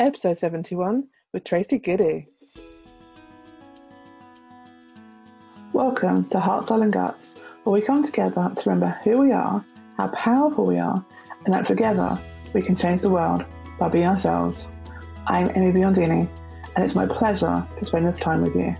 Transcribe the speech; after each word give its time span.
episode 0.00 0.38
71 0.38 1.08
with 1.32 1.42
Tracy 1.42 1.76
Goody. 1.76 2.28
Welcome 5.72 6.28
to 6.28 6.38
Heart, 6.38 6.68
Soul 6.68 6.82
and 6.82 6.92
Guts, 6.92 7.32
where 7.64 7.72
we 7.72 7.80
come 7.80 8.04
together 8.04 8.52
to 8.56 8.70
remember 8.70 8.96
who 9.02 9.18
we 9.18 9.32
are, 9.32 9.64
how 9.96 10.06
powerful 10.08 10.66
we 10.66 10.78
are, 10.78 11.04
and 11.44 11.52
that 11.52 11.66
together 11.66 12.16
we 12.54 12.62
can 12.62 12.76
change 12.76 13.00
the 13.00 13.10
world 13.10 13.44
by 13.80 13.88
being 13.88 14.06
ourselves. 14.06 14.68
I'm 15.26 15.50
Amy 15.56 15.72
Biondini, 15.72 16.28
and 16.76 16.84
it's 16.84 16.94
my 16.94 17.06
pleasure 17.06 17.66
to 17.76 17.84
spend 17.84 18.06
this 18.06 18.20
time 18.20 18.42
with 18.42 18.54
you. 18.54 18.76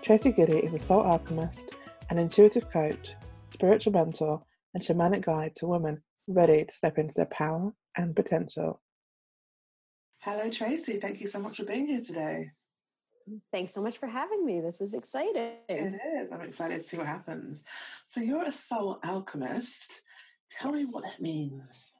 Tracy 0.00 0.32
Goody 0.32 0.60
is 0.60 0.72
a 0.72 0.78
soul 0.78 1.02
alchemist, 1.02 1.72
an 2.08 2.16
intuitive 2.16 2.70
coach, 2.70 3.16
spiritual 3.50 3.92
mentor, 3.92 4.42
and 4.72 4.82
shamanic 4.82 5.26
guide 5.26 5.54
to 5.56 5.66
women 5.66 6.00
ready 6.26 6.64
to 6.64 6.74
step 6.74 6.98
into 6.98 7.14
their 7.14 7.26
power 7.26 7.72
and 7.96 8.16
potential. 8.16 8.80
Hello, 10.20 10.48
Tracy. 10.50 10.98
Thank 10.98 11.20
you 11.20 11.28
so 11.28 11.38
much 11.38 11.58
for 11.58 11.64
being 11.64 11.86
here 11.86 12.00
today. 12.00 12.50
Thanks 13.52 13.72
so 13.72 13.82
much 13.82 13.98
for 13.98 14.06
having 14.06 14.44
me. 14.44 14.60
This 14.60 14.80
is 14.80 14.94
exciting. 14.94 15.56
It 15.68 15.94
is. 15.94 16.32
I'm 16.32 16.40
excited 16.42 16.82
to 16.82 16.88
see 16.88 16.96
what 16.96 17.06
happens. 17.06 17.62
So, 18.06 18.20
you're 18.20 18.42
a 18.42 18.52
soul 18.52 18.98
alchemist. 19.04 20.02
Tell 20.50 20.76
yes. 20.76 20.86
me 20.86 20.92
what 20.92 21.04
that 21.04 21.20
means. 21.20 21.94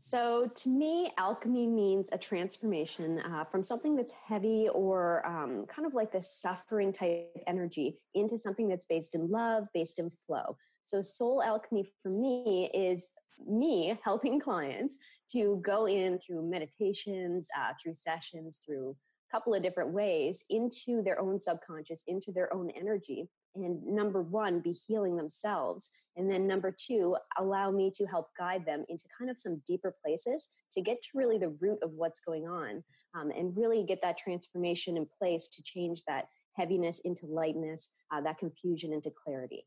So, 0.00 0.50
to 0.54 0.68
me, 0.68 1.12
alchemy 1.18 1.66
means 1.66 2.08
a 2.12 2.18
transformation 2.18 3.20
uh, 3.20 3.44
from 3.44 3.62
something 3.62 3.96
that's 3.96 4.12
heavy 4.12 4.68
or 4.72 5.26
um, 5.26 5.66
kind 5.66 5.86
of 5.86 5.94
like 5.94 6.12
this 6.12 6.32
suffering 6.32 6.92
type 6.92 7.30
energy 7.46 7.98
into 8.14 8.38
something 8.38 8.68
that's 8.68 8.84
based 8.84 9.14
in 9.14 9.28
love, 9.28 9.66
based 9.74 9.98
in 9.98 10.10
flow. 10.10 10.56
So, 10.84 11.00
soul 11.00 11.42
alchemy 11.42 11.88
for 12.02 12.10
me 12.10 12.70
is 12.72 13.14
me 13.46 13.98
helping 14.02 14.40
clients 14.48 14.96
to 15.32 15.60
go 15.64 15.86
in 15.86 16.18
through 16.18 16.48
meditations, 16.48 17.48
uh, 17.58 17.72
through 17.82 17.94
sessions, 17.94 18.60
through 18.64 18.96
a 19.30 19.36
couple 19.36 19.54
of 19.54 19.62
different 19.62 19.92
ways 19.92 20.44
into 20.50 21.02
their 21.02 21.20
own 21.20 21.40
subconscious, 21.40 22.02
into 22.06 22.32
their 22.32 22.52
own 22.54 22.70
energy. 22.70 23.28
And 23.54 23.84
number 23.84 24.22
one, 24.22 24.60
be 24.60 24.72
healing 24.72 25.16
themselves. 25.16 25.90
And 26.16 26.30
then 26.30 26.46
number 26.46 26.74
two, 26.76 27.16
allow 27.38 27.70
me 27.70 27.90
to 27.96 28.06
help 28.06 28.28
guide 28.38 28.64
them 28.64 28.84
into 28.88 29.04
kind 29.18 29.30
of 29.30 29.38
some 29.38 29.62
deeper 29.66 29.94
places 30.04 30.48
to 30.72 30.80
get 30.80 31.02
to 31.02 31.08
really 31.14 31.38
the 31.38 31.56
root 31.60 31.78
of 31.82 31.92
what's 31.92 32.20
going 32.20 32.46
on 32.46 32.84
um, 33.14 33.30
and 33.30 33.56
really 33.56 33.84
get 33.84 34.00
that 34.02 34.18
transformation 34.18 34.96
in 34.96 35.06
place 35.18 35.48
to 35.48 35.62
change 35.62 36.04
that 36.04 36.28
heaviness 36.54 37.00
into 37.00 37.26
lightness, 37.26 37.90
uh, 38.12 38.20
that 38.20 38.38
confusion 38.38 38.92
into 38.92 39.10
clarity. 39.24 39.64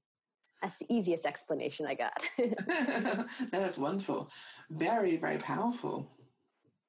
That's 0.61 0.77
the 0.77 0.85
easiest 0.89 1.25
explanation 1.25 1.87
I 1.87 1.95
got. 1.95 2.23
That's 3.51 3.77
wonderful. 3.77 4.29
Very, 4.69 5.17
very 5.17 5.37
powerful. 5.37 6.07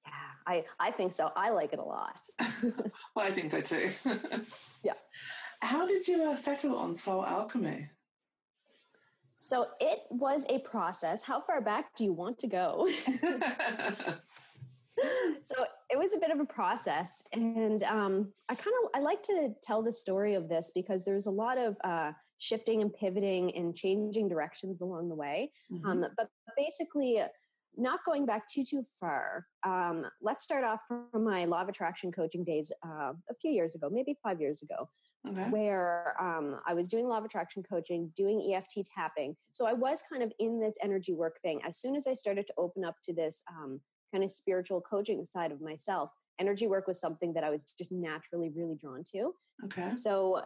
Yeah, 0.05 0.13
I, 0.47 0.65
I 0.79 0.91
think 0.91 1.15
so. 1.15 1.33
I 1.35 1.51
like 1.51 1.73
it 1.73 1.79
a 1.79 1.85
lot. 1.85 2.21
well, 3.15 3.27
I 3.27 3.31
think 3.31 3.51
so 3.51 3.61
too. 3.61 3.91
yeah. 4.83 4.93
How 5.61 5.87
did 5.87 6.07
you 6.07 6.23
uh, 6.23 6.37
settle 6.37 6.77
on 6.77 6.95
soul 6.95 7.25
alchemy? 7.25 7.89
So 9.39 9.67
it 9.81 10.01
was 10.11 10.45
a 10.51 10.59
process. 10.61 11.23
How 11.23 11.41
far 11.41 11.61
back 11.61 11.97
do 11.97 12.05
you 12.05 12.13
want 12.13 12.39
to 12.41 12.47
go? 12.47 12.89
so 15.43 15.55
it 15.91 15.99
was 15.99 16.13
a 16.15 16.19
bit 16.19 16.31
of 16.31 16.39
a 16.39 16.45
process 16.45 17.23
and 17.33 17.83
um, 17.85 18.33
i 18.49 18.55
kind 18.55 18.75
of 18.85 18.91
i 18.95 19.01
like 19.01 19.23
to 19.23 19.55
tell 19.63 19.83
the 19.83 19.93
story 19.93 20.35
of 20.35 20.49
this 20.49 20.71
because 20.75 21.05
there's 21.05 21.27
a 21.27 21.31
lot 21.31 21.59
of 21.59 21.77
uh, 21.83 22.13
shifting 22.43 22.83
and 22.83 22.93
pivoting 22.93 23.55
and 23.55 23.75
changing 23.77 24.29
directions 24.29 24.81
along 24.81 25.09
the 25.09 25.15
way 25.15 25.51
mm-hmm. 25.73 25.87
um, 25.87 26.07
but 26.17 26.29
basically 26.57 27.23
not 27.77 28.01
going 28.05 28.27
back 28.27 28.49
too 28.49 28.65
too 28.65 28.83
far 28.99 29.47
um, 29.65 30.05
let's 30.21 30.43
start 30.43 30.65
off 30.65 30.81
from 30.89 31.25
my 31.25 31.45
law 31.45 31.63
of 31.63 31.69
attraction 31.69 32.11
coaching 32.11 32.43
days 32.43 32.73
uh, 32.85 33.13
a 33.31 33.35
few 33.41 33.53
years 33.53 33.77
ago 33.77 33.89
maybe 33.91 34.17
five 34.23 34.41
years 34.41 34.63
ago 34.63 34.89
Okay. 35.29 35.49
where 35.51 36.17
um, 36.21 36.59
I 36.67 36.75
was 36.75 36.89
doing 36.89 37.07
law 37.07 37.19
of 37.19 37.25
attraction 37.25 37.63
coaching, 37.63 38.11
doing 38.17 38.53
EFT 38.53 38.85
tapping. 38.93 39.37
So 39.53 39.67
I 39.67 39.73
was 39.73 40.03
kind 40.11 40.21
of 40.21 40.33
in 40.41 40.59
this 40.59 40.77
energy 40.83 41.15
work 41.15 41.39
thing. 41.43 41.61
As 41.65 41.79
soon 41.79 41.95
as 41.95 42.09
I 42.09 42.15
started 42.15 42.45
to 42.49 42.55
open 42.59 42.85
up 42.85 42.97
to 43.05 43.15
this 43.15 43.45
um, 43.49 43.81
kind 44.13 44.25
of 44.25 44.33
spiritual 44.33 44.81
coaching 44.81 45.25
side 45.25 45.53
of 45.53 45.61
myself, 45.61 46.11
energy 46.41 46.67
work 46.67 46.89
was 46.89 47.01
something 47.01 47.33
that 47.35 47.45
I 47.45 47.51
was 47.51 47.63
just 47.79 47.93
naturally 47.93 48.51
really 48.51 48.75
drawn 48.75 49.05
to. 49.13 49.33
Okay. 49.67 49.95
So 49.95 50.43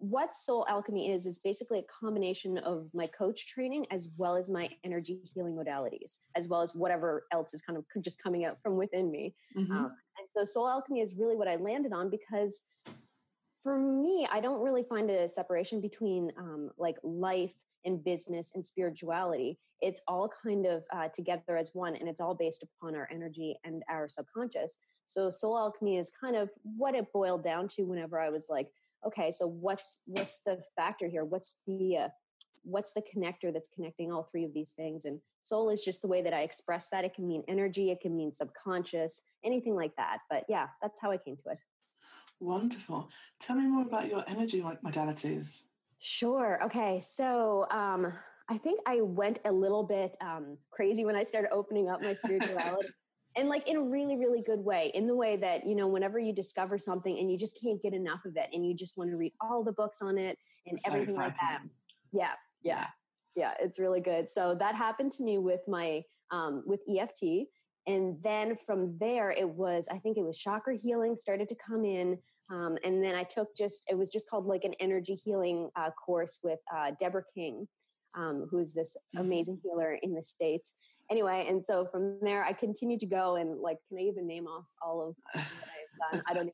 what 0.00 0.34
soul 0.34 0.66
alchemy 0.68 1.12
is 1.12 1.26
is 1.26 1.38
basically 1.38 1.78
a 1.78 1.82
combination 1.82 2.58
of 2.58 2.88
my 2.94 3.06
coach 3.06 3.46
training 3.46 3.86
as 3.90 4.08
well 4.16 4.34
as 4.34 4.50
my 4.50 4.68
energy 4.82 5.20
healing 5.34 5.54
modalities 5.54 6.18
as 6.36 6.48
well 6.48 6.62
as 6.62 6.74
whatever 6.74 7.26
else 7.32 7.54
is 7.54 7.60
kind 7.60 7.78
of 7.78 7.84
just 8.02 8.22
coming 8.22 8.44
out 8.44 8.56
from 8.62 8.76
within 8.76 9.10
me. 9.10 9.34
Mm-hmm. 9.56 9.72
um, 9.72 9.92
and 10.18 10.28
so 10.28 10.44
soul 10.44 10.68
alchemy 10.68 11.00
is 11.00 11.14
really 11.14 11.36
what 11.36 11.48
i 11.48 11.56
landed 11.56 11.92
on 11.92 12.10
because 12.10 12.62
for 13.62 13.78
me 13.78 14.26
i 14.32 14.40
don't 14.40 14.60
really 14.60 14.82
find 14.82 15.10
a 15.10 15.28
separation 15.28 15.80
between 15.80 16.32
um, 16.38 16.70
like 16.78 16.96
life 17.02 17.54
and 17.84 18.04
business 18.04 18.52
and 18.54 18.64
spirituality. 18.64 19.58
It's 19.80 20.02
all 20.06 20.30
kind 20.42 20.66
of 20.66 20.84
uh, 20.92 21.08
together 21.08 21.56
as 21.56 21.70
one 21.72 21.96
and 21.96 22.08
it's 22.08 22.20
all 22.20 22.34
based 22.34 22.62
upon 22.62 22.94
our 22.94 23.08
energy 23.10 23.56
and 23.64 23.82
our 23.88 24.08
subconscious. 24.08 24.76
So 25.06 25.30
soul 25.30 25.56
alchemy 25.56 25.96
is 25.96 26.10
kind 26.10 26.36
of 26.36 26.50
what 26.76 26.94
it 26.94 27.06
boiled 27.12 27.42
down 27.42 27.68
to 27.68 27.84
whenever 27.84 28.20
i 28.20 28.28
was 28.28 28.46
like 28.50 28.68
okay 29.06 29.30
so 29.30 29.46
what's 29.46 30.02
what's 30.06 30.40
the 30.46 30.62
factor 30.76 31.08
here? 31.08 31.24
What's 31.24 31.56
the 31.66 31.96
uh, 31.96 32.08
what's 32.62 32.92
the 32.92 33.02
connector 33.02 33.52
that's 33.52 33.68
connecting 33.74 34.12
all 34.12 34.24
three 34.24 34.44
of 34.44 34.54
these 34.54 34.70
things? 34.70 35.04
And 35.04 35.20
soul 35.42 35.70
is 35.70 35.84
just 35.84 36.02
the 36.02 36.08
way 36.08 36.22
that 36.22 36.34
i 36.34 36.40
express 36.40 36.88
that. 36.88 37.04
It 37.04 37.14
can 37.14 37.26
mean 37.26 37.42
energy 37.48 37.90
it 37.90 38.00
can 38.00 38.16
mean 38.16 38.32
subconscious 38.32 39.22
anything 39.44 39.74
like 39.74 39.96
that. 39.96 40.18
But 40.28 40.44
yeah 40.48 40.68
that's 40.82 41.00
how 41.00 41.10
i 41.10 41.16
came 41.16 41.36
to 41.36 41.50
it. 41.52 41.60
Wonderful. 42.40 43.10
Tell 43.38 43.56
me 43.56 43.66
more 43.66 43.82
about 43.82 44.10
your 44.10 44.24
energy 44.26 44.62
modalities. 44.62 45.60
Sure. 45.98 46.62
Okay 46.64 47.00
so 47.00 47.66
um 47.70 48.12
I 48.50 48.58
think 48.58 48.80
I 48.84 49.00
went 49.00 49.38
a 49.44 49.52
little 49.52 49.84
bit 49.84 50.16
um, 50.20 50.58
crazy 50.72 51.04
when 51.04 51.14
I 51.14 51.22
started 51.22 51.50
opening 51.52 51.88
up 51.88 52.02
my 52.02 52.14
spirituality. 52.22 52.88
And 53.40 53.48
like 53.48 53.66
in 53.66 53.76
a 53.76 53.82
really 53.82 54.16
really 54.16 54.42
good 54.42 54.60
way 54.60 54.92
in 54.94 55.06
the 55.06 55.14
way 55.14 55.36
that 55.36 55.66
you 55.66 55.74
know 55.74 55.88
whenever 55.88 56.18
you 56.18 56.32
discover 56.32 56.78
something 56.78 57.18
and 57.18 57.30
you 57.30 57.38
just 57.38 57.58
can't 57.60 57.82
get 57.82 57.94
enough 57.94 58.20
of 58.24 58.36
it 58.36 58.48
and 58.52 58.66
you 58.66 58.74
just 58.74 58.96
want 58.96 59.10
to 59.10 59.16
read 59.16 59.32
all 59.40 59.64
the 59.64 59.72
books 59.72 60.00
on 60.02 60.18
it 60.18 60.38
and 60.66 60.78
so 60.78 60.92
everything 60.92 61.16
like 61.16 61.34
that. 61.36 61.62
yeah 62.12 62.32
yeah. 62.62 62.86
Yeah. 63.36 63.52
It's 63.60 63.78
really 63.78 64.00
good. 64.00 64.28
So 64.28 64.54
that 64.56 64.74
happened 64.74 65.12
to 65.12 65.22
me 65.22 65.38
with 65.38 65.60
my 65.68 66.02
um, 66.30 66.62
with 66.66 66.80
eft 66.88 67.22
and 67.86 68.16
then 68.22 68.54
from 68.54 68.96
there 69.00 69.30
it 69.30 69.48
was 69.48 69.88
i 69.90 69.98
think 69.98 70.18
it 70.18 70.22
was 70.22 70.38
chakra 70.38 70.76
healing 70.76 71.16
started 71.16 71.48
to 71.48 71.56
come 71.56 71.84
in 71.84 72.18
um, 72.52 72.76
and 72.84 73.02
then 73.02 73.14
i 73.14 73.22
took 73.22 73.48
just 73.56 73.84
it 73.90 73.96
was 73.96 74.12
just 74.12 74.28
called 74.28 74.44
like 74.46 74.64
an 74.64 74.74
energy 74.80 75.14
healing 75.14 75.70
uh, 75.76 75.90
course 75.92 76.38
with 76.44 76.58
uh, 76.76 76.90
deborah 77.00 77.24
king 77.34 77.66
um, 78.16 78.46
who's 78.50 78.72
this 78.74 78.96
mm-hmm. 79.14 79.26
amazing 79.26 79.60
healer 79.62 79.98
in 80.02 80.14
the 80.14 80.22
States. 80.22 80.72
Anyway, 81.10 81.46
and 81.48 81.64
so 81.64 81.86
from 81.90 82.18
there, 82.22 82.44
I 82.44 82.52
continued 82.52 83.00
to 83.00 83.06
go 83.06 83.36
and 83.36 83.60
like, 83.60 83.78
can 83.88 83.98
I 83.98 84.02
even 84.02 84.26
name 84.26 84.46
off 84.46 84.64
all 84.80 85.08
of 85.08 85.16
what 85.34 85.44
I've 85.44 86.12
done? 86.12 86.22
I 86.28 86.34
don't 86.34 86.46
know. 86.46 86.52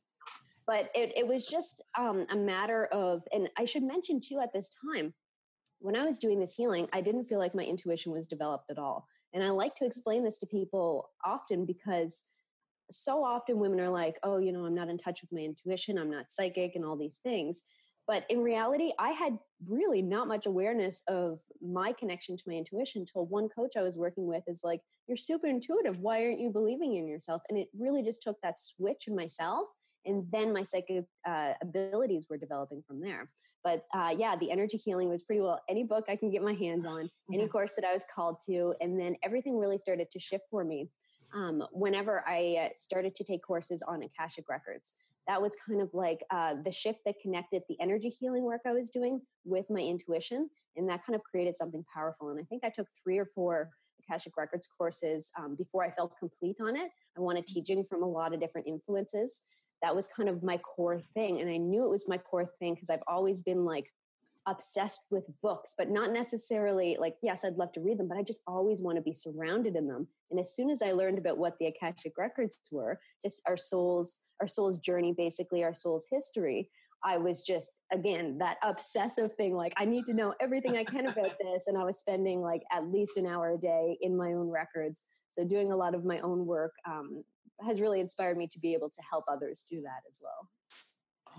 But 0.65 0.89
it, 0.93 1.13
it 1.15 1.25
was 1.25 1.47
just 1.47 1.81
um, 1.97 2.25
a 2.29 2.35
matter 2.35 2.85
of, 2.85 3.23
and 3.31 3.49
I 3.57 3.65
should 3.65 3.83
mention 3.83 4.19
too 4.19 4.39
at 4.41 4.51
this 4.53 4.69
time, 4.91 5.13
when 5.79 5.95
I 5.95 6.03
was 6.03 6.17
doing 6.17 6.39
this 6.39 6.55
healing, 6.55 6.89
I 6.91 7.01
didn't 7.01 7.25
feel 7.25 7.39
like 7.39 7.55
my 7.55 7.63
intuition 7.63 8.11
was 8.11 8.27
developed 8.27 8.69
at 8.71 8.79
all. 8.79 9.07
And 9.33 9.43
I 9.43 9.49
like 9.49 9.75
to 9.75 9.85
explain 9.85 10.23
this 10.23 10.39
to 10.39 10.47
people 10.47 11.09
often 11.23 11.65
because 11.65 12.23
so 12.89 13.23
often 13.23 13.59
women 13.59 13.79
are 13.79 13.89
like, 13.89 14.17
oh, 14.23 14.39
you 14.39 14.51
know, 14.51 14.65
I'm 14.65 14.75
not 14.75 14.89
in 14.89 14.97
touch 14.97 15.21
with 15.21 15.31
my 15.31 15.41
intuition, 15.41 15.97
I'm 15.97 16.09
not 16.09 16.31
psychic, 16.31 16.75
and 16.75 16.83
all 16.83 16.95
these 16.95 17.19
things. 17.21 17.61
But 18.07 18.23
in 18.29 18.39
reality, 18.39 18.93
I 18.97 19.09
had 19.09 19.37
really 19.67 20.01
not 20.01 20.29
much 20.29 20.45
awareness 20.45 21.03
of 21.09 21.41
my 21.61 21.91
connection 21.91 22.37
to 22.37 22.43
my 22.47 22.53
intuition 22.53 23.01
until 23.01 23.25
one 23.25 23.49
coach 23.49 23.73
I 23.77 23.83
was 23.83 23.97
working 23.97 24.27
with 24.27 24.43
is 24.47 24.61
like, 24.63 24.81
You're 25.07 25.17
super 25.17 25.47
intuitive. 25.47 25.99
Why 25.99 26.23
aren't 26.23 26.39
you 26.39 26.49
believing 26.49 26.95
in 26.95 27.07
yourself? 27.07 27.41
And 27.49 27.57
it 27.57 27.67
really 27.77 28.03
just 28.03 28.21
took 28.21 28.37
that 28.41 28.59
switch 28.59 29.07
in 29.07 29.15
myself. 29.15 29.67
And 30.05 30.25
then 30.31 30.53
my 30.53 30.63
psychic 30.63 31.03
uh, 31.27 31.53
abilities 31.61 32.27
were 32.29 32.37
developing 32.37 32.81
from 32.87 33.01
there. 33.01 33.29
But 33.61 33.85
uh, 33.93 34.15
yeah, 34.17 34.37
the 34.37 34.51
energy 34.51 34.77
healing 34.77 35.09
was 35.09 35.23
pretty 35.23 35.41
well 35.41 35.59
any 35.69 35.83
book 35.83 36.05
I 36.07 36.15
can 36.15 36.31
get 36.31 36.41
my 36.41 36.53
hands 36.53 36.85
on, 36.85 37.09
any 37.33 37.47
course 37.49 37.75
that 37.75 37.83
I 37.83 37.93
was 37.93 38.05
called 38.13 38.37
to. 38.47 38.73
And 38.79 38.97
then 38.97 39.17
everything 39.21 39.57
really 39.57 39.77
started 39.77 40.09
to 40.11 40.19
shift 40.19 40.45
for 40.49 40.63
me 40.63 40.89
um, 41.35 41.61
whenever 41.73 42.23
I 42.25 42.67
uh, 42.67 42.69
started 42.75 43.15
to 43.15 43.25
take 43.25 43.43
courses 43.43 43.83
on 43.85 44.03
Akashic 44.03 44.47
Records 44.47 44.93
that 45.27 45.41
was 45.41 45.55
kind 45.67 45.81
of 45.81 45.89
like 45.93 46.23
uh, 46.31 46.55
the 46.63 46.71
shift 46.71 46.99
that 47.05 47.15
connected 47.21 47.61
the 47.67 47.79
energy 47.81 48.09
healing 48.09 48.43
work 48.43 48.61
I 48.65 48.71
was 48.71 48.89
doing 48.89 49.21
with 49.45 49.65
my 49.69 49.81
intuition. 49.81 50.49
And 50.75 50.89
that 50.89 51.05
kind 51.05 51.15
of 51.15 51.23
created 51.23 51.57
something 51.57 51.83
powerful. 51.93 52.29
And 52.29 52.39
I 52.39 52.43
think 52.43 52.63
I 52.63 52.69
took 52.69 52.87
three 53.03 53.17
or 53.17 53.25
four 53.25 53.69
Akashic 54.03 54.37
Records 54.37 54.69
courses 54.77 55.31
um, 55.37 55.55
before 55.55 55.83
I 55.83 55.91
felt 55.91 56.17
complete 56.17 56.57
on 56.61 56.77
it. 56.77 56.89
I 57.17 57.21
wanted 57.21 57.45
teaching 57.45 57.83
from 57.83 58.03
a 58.03 58.07
lot 58.07 58.33
of 58.33 58.39
different 58.39 58.67
influences. 58.67 59.43
That 59.81 59.95
was 59.95 60.07
kind 60.07 60.29
of 60.29 60.43
my 60.43 60.57
core 60.57 60.99
thing. 61.13 61.41
And 61.41 61.49
I 61.49 61.57
knew 61.57 61.83
it 61.83 61.89
was 61.89 62.07
my 62.07 62.17
core 62.17 62.49
thing 62.59 62.75
because 62.75 62.89
I've 62.89 63.03
always 63.07 63.41
been 63.41 63.65
like, 63.65 63.91
obsessed 64.47 65.07
with 65.11 65.29
books, 65.43 65.75
but 65.77 65.89
not 65.89 66.11
necessarily 66.11 66.97
like, 66.99 67.15
yes, 67.21 67.43
I'd 67.43 67.57
love 67.57 67.73
to 67.73 67.81
read 67.81 67.99
them, 67.99 68.07
but 68.07 68.17
I 68.17 68.23
just 68.23 68.41
always 68.47 68.81
want 68.81 68.95
to 68.97 69.01
be 69.01 69.13
surrounded 69.13 69.75
in 69.75 69.87
them. 69.87 70.07
And 70.31 70.39
as 70.39 70.55
soon 70.55 70.69
as 70.69 70.81
I 70.81 70.93
learned 70.93 71.17
about 71.17 71.37
what 71.37 71.57
the 71.59 71.67
Akashic 71.67 72.13
records 72.17 72.59
were, 72.71 72.99
just 73.25 73.41
our 73.45 73.57
soul's, 73.57 74.21
our 74.41 74.47
soul's 74.47 74.79
journey, 74.79 75.13
basically 75.15 75.63
our 75.63 75.73
soul's 75.73 76.07
history, 76.09 76.69
I 77.03 77.17
was 77.17 77.43
just, 77.43 77.71
again, 77.91 78.37
that 78.39 78.57
obsessive 78.63 79.35
thing. 79.35 79.55
Like, 79.55 79.73
I 79.77 79.85
need 79.85 80.05
to 80.05 80.13
know 80.13 80.33
everything 80.41 80.77
I 80.77 80.83
can 80.83 81.07
about 81.07 81.33
this. 81.41 81.67
And 81.67 81.77
I 81.77 81.83
was 81.83 81.99
spending 81.99 82.41
like 82.41 82.63
at 82.71 82.87
least 82.91 83.17
an 83.17 83.27
hour 83.27 83.53
a 83.53 83.57
day 83.57 83.97
in 84.01 84.17
my 84.17 84.33
own 84.33 84.49
records. 84.49 85.03
So 85.31 85.45
doing 85.45 85.71
a 85.71 85.75
lot 85.75 85.93
of 85.93 86.05
my 86.05 86.19
own 86.19 86.45
work 86.45 86.73
um, 86.89 87.23
has 87.65 87.81
really 87.81 87.99
inspired 87.99 88.37
me 88.37 88.47
to 88.47 88.59
be 88.59 88.73
able 88.73 88.89
to 88.89 89.01
help 89.09 89.25
others 89.27 89.63
do 89.69 89.81
that 89.81 90.01
as 90.09 90.19
well. 90.21 90.49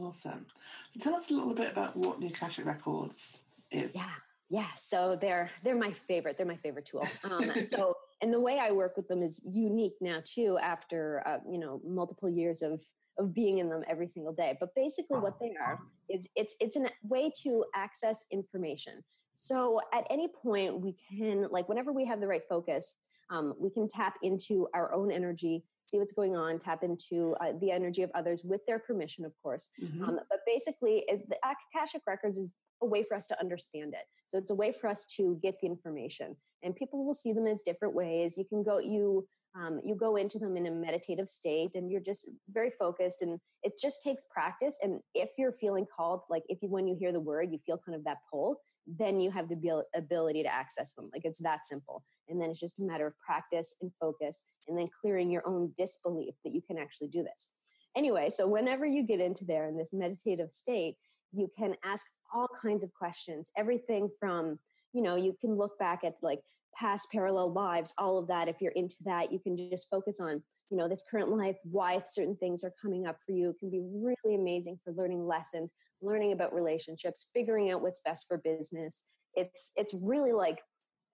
Awesome. 0.01 0.47
So 0.93 1.01
tell 1.01 1.15
us 1.15 1.31
a 1.31 1.35
little 1.35 1.55
bit 1.55 1.73
about 1.73 1.97
what 1.97 2.21
the 2.21 2.29
Akashic 2.29 2.67
Records 2.67 3.41
is. 3.71 3.95
Yeah. 3.95 4.11
Yeah, 4.51 4.69
so 4.79 5.15
they're 5.21 5.51
they're 5.63 5.77
my 5.77 5.93
favorite. 5.93 6.39
They're 6.39 6.47
my 6.47 6.57
favorite 6.57 6.87
tool. 6.87 7.07
Um, 7.31 7.53
so, 7.63 7.93
and 8.23 8.33
the 8.33 8.41
way 8.41 8.59
I 8.59 8.73
work 8.73 8.97
with 8.97 9.07
them 9.07 9.23
is 9.23 9.43
unique 9.45 9.97
now 10.01 10.23
too. 10.25 10.59
After 10.63 11.23
uh, 11.27 11.39
you 11.51 11.59
know 11.59 11.83
multiple 11.87 12.31
years 12.31 12.63
of 12.63 12.83
of 13.19 13.35
being 13.35 13.59
in 13.59 13.69
them 13.69 13.83
every 13.89 14.09
single 14.09 14.33
day. 14.33 14.57
But 14.59 14.75
basically, 14.75 15.19
what 15.19 15.39
they 15.39 15.53
are 15.63 15.79
is 16.09 16.29
it's 16.35 16.55
it's 16.61 16.77
a 16.77 16.89
way 17.03 17.31
to 17.43 17.65
access 17.75 18.25
information. 18.31 19.05
So 19.35 19.81
at 19.93 20.05
any 20.09 20.29
point, 20.29 20.81
we 20.81 20.97
can 21.11 21.47
like 21.51 21.69
whenever 21.69 21.93
we 21.93 22.07
have 22.07 22.21
the 22.21 22.27
right 22.27 22.43
focus, 22.49 22.95
um, 23.31 23.55
we 23.59 23.71
can 23.71 23.87
tap 23.87 24.15
into 24.23 24.69
our 24.73 24.95
own 24.95 25.13
energy 25.13 25.65
see 25.89 25.99
what's 25.99 26.13
going 26.13 26.37
on, 26.37 26.59
tap 26.59 26.83
into 26.83 27.35
uh, 27.41 27.53
the 27.61 27.71
energy 27.71 28.03
of 28.03 28.11
others 28.15 28.43
with 28.45 28.61
their 28.67 28.79
permission, 28.79 29.25
of 29.25 29.33
course. 29.43 29.71
Mm-hmm. 29.83 30.05
Um, 30.05 30.21
but 30.31 30.41
basically, 30.47 31.05
it, 31.09 31.29
the 31.29 31.37
Akashic 31.45 32.03
Records 32.07 32.39
is 32.39 32.53
a 32.83 32.87
way 32.87 33.03
for 33.03 33.17
us 33.17 33.27
to 33.27 33.41
understand 33.41 33.95
it. 33.95 34.07
So 34.29 34.39
it's 34.39 34.51
a 34.51 34.55
way 34.55 34.73
for 34.73 34.89
us 34.89 35.05
to 35.17 35.39
get 35.43 35.57
the 35.61 35.67
information, 35.67 36.37
and 36.63 36.77
people 36.77 37.05
will 37.05 37.15
see 37.15 37.33
them 37.33 37.47
as 37.47 37.63
different 37.63 37.95
ways. 37.95 38.35
You 38.37 38.45
can 38.45 38.63
go 38.63 38.79
you. 38.79 39.27
Um, 39.59 39.81
you 39.83 39.95
go 39.95 40.17
into 40.17 40.39
them 40.39 40.59
in 40.59 40.67
a 40.67 40.71
meditative 40.71 41.27
state 41.27 41.71
and 41.75 41.91
you're 41.91 42.03
just 42.03 42.29
very 42.51 42.71
focused 42.71 43.23
and 43.23 43.41
it 43.63 43.73
just 43.81 44.03
takes 44.03 44.27
practice 44.31 44.77
and 44.83 45.01
if 45.15 45.31
you're 45.39 45.55
feeling 45.55 45.87
called 45.97 46.21
like 46.29 46.43
if 46.51 46.59
you 46.63 46.69
when 46.69 46.87
you 46.87 46.95
hear 46.95 47.13
the 47.13 47.19
word 47.19 47.49
you 47.51 47.59
feel 47.65 47.81
kind 47.85 47.97
of 47.97 48.05
that 48.05 48.19
pull 48.31 48.61
then 48.97 49.21
you 49.21 49.31
have 49.31 49.49
the 49.49 49.85
ability 49.95 50.43
to 50.43 50.53
access 50.53 50.95
them. 50.95 51.11
Like 51.13 51.25
it's 51.25 51.41
that 51.41 51.67
simple. 51.67 52.05
And 52.29 52.41
then 52.41 52.51
it's 52.51 52.61
just 52.61 52.79
a 52.79 52.85
matter 52.85 53.07
of 53.07 53.19
practice 53.19 53.75
and 53.83 53.91
focus 54.01 54.43
and 54.67 54.79
then 54.79 54.89
clearing 55.01 55.31
your 55.31 55.47
own 55.47 55.73
disbelief 55.77 56.35
that 56.45 56.55
you 56.55 56.63
can 56.63 56.79
actually 56.79 57.09
do 57.09 57.23
this. 57.23 57.51
Anyway, 57.97 58.31
so 58.31 58.47
whenever 58.47 58.87
you 58.87 59.03
get 59.03 59.21
into 59.21 59.45
there 59.45 59.67
in 59.67 59.77
this 59.77 59.93
meditative 59.93 60.51
state, 60.51 60.97
you 61.33 61.51
can 61.59 61.75
ask 61.85 62.07
all 62.33 62.49
kinds 62.61 62.85
of 62.85 62.93
questions. 62.95 63.51
Everything 63.57 64.09
from, 64.19 64.59
you 64.93 65.03
know, 65.03 65.17
you 65.17 65.37
can 65.41 65.57
look 65.57 65.79
back 65.79 66.05
at 66.05 66.15
like 66.23 66.41
past 66.77 67.11
parallel 67.11 67.53
lives, 67.53 67.93
all 67.99 68.19
of 68.19 68.27
that. 68.29 68.49
If 68.49 68.57
you're 68.61 68.73
into 68.73 68.97
that, 69.05 69.33
you 69.33 69.39
can 69.39 69.57
just 69.57 69.89
focus 69.89 70.21
on, 70.21 70.43
you 70.71 70.77
know, 70.77 70.89
this 70.89 71.05
current 71.11 71.31
life, 71.31 71.57
why 71.65 72.03
certain 72.07 72.37
things 72.37 72.65
are 72.65 72.73
coming 72.81 73.07
up 73.07 73.19
for 73.25 73.33
you. 73.33 73.51
It 73.51 73.59
can 73.59 73.71
be 73.71 73.83
really 73.83 74.35
amazing 74.35 74.79
for 74.85 74.93
learning 74.93 75.27
lessons, 75.27 75.73
learning 76.03 76.33
about 76.33 76.55
relationships, 76.55 77.27
figuring 77.35 77.71
out 77.71 77.83
what's 77.83 78.01
best 78.01 78.27
for 78.29 78.39
business. 78.39 79.05
It's 79.35 79.73
it's 79.77 79.95
really 79.95 80.33
like 80.33 80.61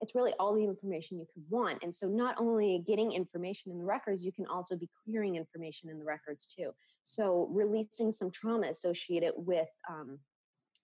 it's 0.00 0.14
really 0.14 0.34
all 0.38 0.54
the 0.54 0.64
information 0.64 1.18
you 1.18 1.26
could 1.32 1.44
want. 1.48 1.82
And 1.82 1.94
so 1.94 2.08
not 2.08 2.34
only 2.38 2.84
getting 2.86 3.12
information 3.12 3.72
in 3.72 3.78
the 3.78 3.84
records, 3.84 4.24
you 4.24 4.32
can 4.32 4.46
also 4.46 4.76
be 4.76 4.90
clearing 5.04 5.36
information 5.36 5.88
in 5.88 5.98
the 5.98 6.04
records 6.04 6.46
too. 6.46 6.72
So 7.04 7.48
releasing 7.52 8.10
some 8.10 8.30
trauma 8.30 8.68
associated 8.68 9.32
with 9.36 9.68
um, 9.88 10.18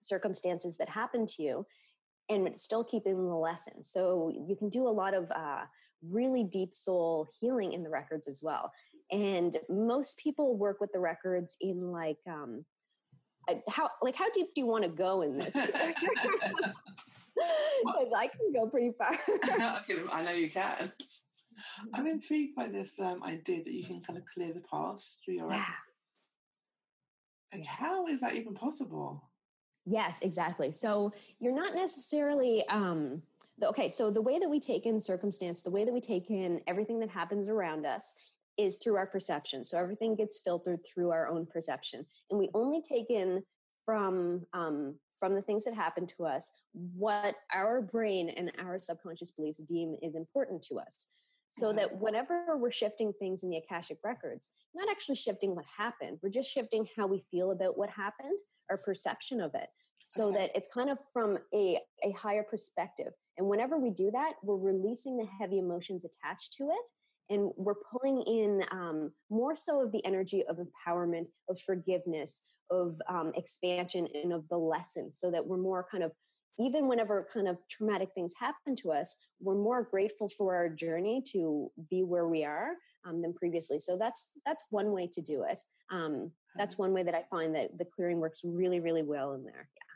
circumstances 0.01 0.77
that 0.77 0.89
happen 0.89 1.27
to 1.27 1.43
you 1.43 1.67
and 2.31 2.59
still 2.59 2.85
keeping 2.85 3.17
the 3.17 3.35
lesson. 3.35 3.83
So 3.83 4.33
you 4.47 4.57
can 4.57 4.71
do 4.71 4.89
a 4.89 4.91
lot 4.91 5.13
of 5.13 5.31
uh, 5.33 5.65
really 6.09 6.45
deep 6.45 6.73
soul 6.73 7.29
healing 7.39 7.73
in 7.75 7.83
the 7.83 7.91
records 7.91 8.29
as 8.29 8.43
well. 8.43 8.73
And 9.11 9.57
most 9.69 10.19
people 10.19 10.57
work 10.57 10.81
with 10.81 10.93
the 10.93 11.01
records 11.01 11.57
in 11.61 11.91
like 11.91 12.19
um, 12.29 12.65
how 13.69 13.91
like 14.01 14.15
how 14.15 14.31
deep 14.31 14.49
do 14.55 14.61
you 14.61 14.67
want 14.67 14.85
to 14.85 14.91
go 14.91 15.23
in 15.23 15.37
this? 15.37 15.57
Because 17.83 18.13
I 18.15 18.27
can 18.27 18.53
go 18.53 18.69
pretty 18.69 18.93
far. 18.99 19.13
I 20.13 20.23
know 20.23 20.33
you 20.33 20.51
can. 20.51 20.93
I'm 21.95 22.07
intrigued 22.07 22.55
by 22.55 22.69
this 22.69 22.99
um, 23.01 23.23
idea 23.23 23.65
that 23.65 23.73
you 23.73 23.85
can 23.85 24.03
kind 24.03 24.19
of 24.19 24.25
clear 24.27 24.53
the 24.53 24.61
past 24.61 25.17
through 25.25 25.35
your 25.35 25.51
yeah. 25.51 25.65
Like, 27.53 27.65
how 27.65 28.07
is 28.07 28.21
that 28.21 28.35
even 28.35 28.55
possible? 28.55 29.30
Yes, 29.91 30.21
exactly. 30.23 30.71
So 30.71 31.13
you're 31.41 31.55
not 31.55 31.75
necessarily 31.75 32.67
um, 32.69 33.23
the, 33.59 33.69
okay. 33.71 33.89
So 33.89 34.11
the 34.11 34.23
way 34.23 34.39
that 34.39 34.49
we 34.49 34.61
take 34.61 34.87
in 34.87 35.01
circumstance, 35.01 35.63
the 35.63 35.71
way 35.71 35.85
that 35.85 35.93
we 35.93 36.01
take 36.01 36.31
in 36.31 36.61
everything 36.69 37.01
that 37.01 37.11
happens 37.11 37.49
around 37.49 37.87
us, 37.87 38.13
is 38.57 38.77
through 38.77 38.97
our 38.97 39.07
perception. 39.07 39.65
So 39.65 39.79
everything 39.79 40.15
gets 40.15 40.39
filtered 40.39 40.81
through 40.87 41.11
our 41.11 41.29
own 41.29 41.47
perception, 41.47 42.05
and 42.31 42.39
we 42.39 42.51
only 42.55 42.83
take 42.83 43.11
in 43.11 43.43
from 43.85 44.47
um, 44.53 44.95
from 45.19 45.35
the 45.35 45.43
things 45.43 45.65
that 45.65 45.75
happen 45.75 46.07
to 46.07 46.27
us 46.27 46.53
what 46.97 47.35
our 47.53 47.83
brain 47.83 48.29
and 48.29 48.53
our 48.61 48.81
subconscious 48.81 49.33
beliefs 49.33 49.59
deem 49.59 49.97
is 50.03 50.15
important 50.15 50.63
to 50.63 50.79
us. 50.79 51.07
So 51.53 51.73
that 51.73 51.99
whenever 51.99 52.57
we're 52.57 52.71
shifting 52.71 53.13
things 53.19 53.43
in 53.43 53.51
the 53.51 53.57
Akashic 53.57 53.99
records, 54.05 54.51
not 54.73 54.89
actually 54.89 55.17
shifting 55.17 55.57
what 55.57 55.65
happened, 55.65 56.19
we're 56.23 56.29
just 56.29 56.49
shifting 56.49 56.87
how 56.97 57.09
we 57.09 57.25
feel 57.33 57.51
about 57.51 57.77
what 57.77 57.91
happened 57.91 58.39
our 58.71 58.79
perception 58.79 59.41
of 59.41 59.55
it 59.55 59.69
so 60.11 60.27
okay. 60.27 60.39
that 60.39 60.57
it's 60.57 60.67
kind 60.75 60.91
of 60.91 60.99
from 61.13 61.39
a, 61.55 61.79
a 62.03 62.11
higher 62.19 62.43
perspective. 62.43 63.13
And 63.39 63.47
whenever 63.47 63.79
we 63.79 63.91
do 63.91 64.11
that, 64.11 64.33
we're 64.43 64.57
releasing 64.57 65.17
the 65.17 65.29
heavy 65.39 65.59
emotions 65.59 66.05
attached 66.05 66.55
to 66.55 66.65
it. 66.65 66.87
And 67.33 67.53
we're 67.57 67.77
pulling 67.93 68.21
in 68.23 68.65
um, 68.73 69.13
more 69.31 69.55
so 69.55 69.81
of 69.81 69.93
the 69.93 70.05
energy 70.05 70.43
of 70.49 70.59
empowerment, 70.59 71.27
of 71.49 71.61
forgiveness, 71.61 72.43
of 72.73 73.01
um, 73.09 73.31
expansion, 73.37 74.09
and 74.13 74.33
of 74.33 74.49
the 74.49 74.59
lessons, 74.59 75.17
so 75.21 75.31
that 75.31 75.47
we're 75.47 75.59
more 75.59 75.87
kind 75.89 76.03
of, 76.03 76.11
even 76.59 76.89
whenever 76.89 77.29
kind 77.33 77.47
of 77.47 77.59
traumatic 77.71 78.09
things 78.13 78.33
happen 78.37 78.75
to 78.83 78.91
us, 78.91 79.15
we're 79.41 79.55
more 79.55 79.85
grateful 79.85 80.29
for 80.29 80.57
our 80.57 80.69
journey 80.69 81.23
to 81.31 81.71
be 81.89 82.03
where 82.03 82.27
we 82.27 82.43
are 82.45 82.71
um, 83.07 83.23
than 83.23 83.33
previously. 83.33 83.79
So 83.79 83.97
that's 83.97 84.33
that's 84.45 84.65
one 84.71 84.91
way 84.91 85.07
to 85.13 85.23
do 85.23 85.45
it. 85.49 85.63
Um, 85.93 86.33
that's 86.57 86.77
one 86.79 86.93
way 86.93 87.05
that 87.05 87.15
I 87.15 87.23
find 87.31 87.55
that 87.55 87.79
the 87.79 87.85
clearing 87.85 88.19
works 88.19 88.41
really, 88.43 88.81
really 88.81 89.05
well 89.05 89.35
in 89.35 89.45
there. 89.45 89.69
Yeah. 89.77 89.90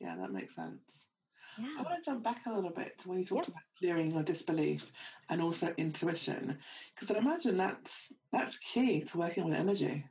Yeah, 0.00 0.16
that 0.16 0.32
makes 0.32 0.54
sense. 0.54 1.06
Yeah. 1.58 1.68
I 1.78 1.82
want 1.82 2.02
to 2.02 2.10
jump 2.10 2.22
back 2.22 2.42
a 2.46 2.52
little 2.52 2.70
bit 2.70 2.98
to 2.98 3.08
when 3.08 3.18
you 3.18 3.24
talked 3.24 3.48
yep. 3.48 3.56
about 3.56 3.62
clearing 3.78 4.10
your 4.10 4.22
disbelief 4.22 4.92
and 5.30 5.40
also 5.40 5.72
intuition, 5.76 6.58
because 6.94 7.14
I 7.14 7.18
imagine 7.18 7.56
that's 7.56 8.12
that's 8.32 8.58
key 8.58 9.02
to 9.04 9.18
working 9.18 9.44
with 9.44 9.54
energy. 9.54 10.04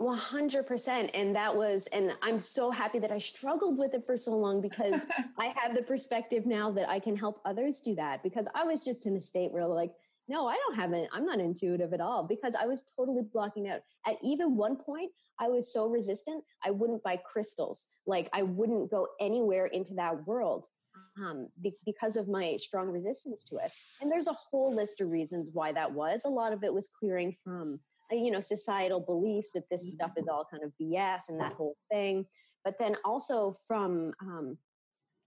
100% 0.00 1.10
and 1.14 1.34
that 1.34 1.56
was 1.56 1.86
and 1.86 2.12
i'm 2.22 2.38
so 2.38 2.70
happy 2.70 2.98
that 2.98 3.10
i 3.10 3.16
struggled 3.16 3.78
with 3.78 3.94
it 3.94 4.04
for 4.04 4.14
so 4.14 4.36
long 4.36 4.60
because 4.60 5.06
i 5.38 5.46
have 5.56 5.74
the 5.74 5.82
perspective 5.82 6.44
now 6.44 6.70
that 6.70 6.86
i 6.88 6.98
can 6.98 7.16
help 7.16 7.40
others 7.46 7.80
do 7.80 7.94
that 7.94 8.22
because 8.22 8.46
i 8.54 8.62
was 8.62 8.82
just 8.82 9.06
in 9.06 9.16
a 9.16 9.20
state 9.20 9.50
where 9.52 9.66
like 9.66 9.92
no, 10.28 10.48
I 10.48 10.56
don't 10.56 10.76
have 10.76 10.92
it. 10.92 11.08
I'm 11.12 11.24
not 11.24 11.38
intuitive 11.38 11.92
at 11.92 12.00
all 12.00 12.24
because 12.24 12.54
I 12.54 12.66
was 12.66 12.82
totally 12.96 13.22
blocking 13.22 13.68
out. 13.68 13.80
At 14.06 14.16
even 14.22 14.56
one 14.56 14.76
point, 14.76 15.12
I 15.38 15.48
was 15.48 15.72
so 15.72 15.86
resistant, 15.86 16.42
I 16.64 16.70
wouldn't 16.70 17.02
buy 17.02 17.20
crystals. 17.24 17.86
Like 18.06 18.28
I 18.32 18.42
wouldn't 18.42 18.90
go 18.90 19.06
anywhere 19.20 19.66
into 19.66 19.94
that 19.94 20.26
world 20.26 20.66
um, 21.18 21.48
be- 21.62 21.76
because 21.84 22.16
of 22.16 22.28
my 22.28 22.56
strong 22.56 22.88
resistance 22.88 23.44
to 23.44 23.56
it. 23.56 23.70
And 24.00 24.10
there's 24.10 24.28
a 24.28 24.32
whole 24.32 24.74
list 24.74 25.00
of 25.00 25.10
reasons 25.10 25.50
why 25.52 25.72
that 25.72 25.92
was. 25.92 26.24
A 26.24 26.28
lot 26.28 26.52
of 26.52 26.64
it 26.64 26.72
was 26.72 26.88
clearing 26.98 27.36
from, 27.44 27.80
uh, 28.12 28.16
you 28.16 28.30
know, 28.30 28.40
societal 28.40 29.00
beliefs 29.00 29.52
that 29.54 29.68
this 29.70 29.92
stuff 29.92 30.12
is 30.16 30.28
all 30.28 30.46
kind 30.50 30.62
of 30.64 30.72
BS 30.80 31.28
and 31.28 31.40
that 31.40 31.52
whole 31.52 31.76
thing. 31.90 32.26
But 32.64 32.78
then 32.78 32.96
also 33.04 33.54
from 33.66 34.12
um, 34.20 34.58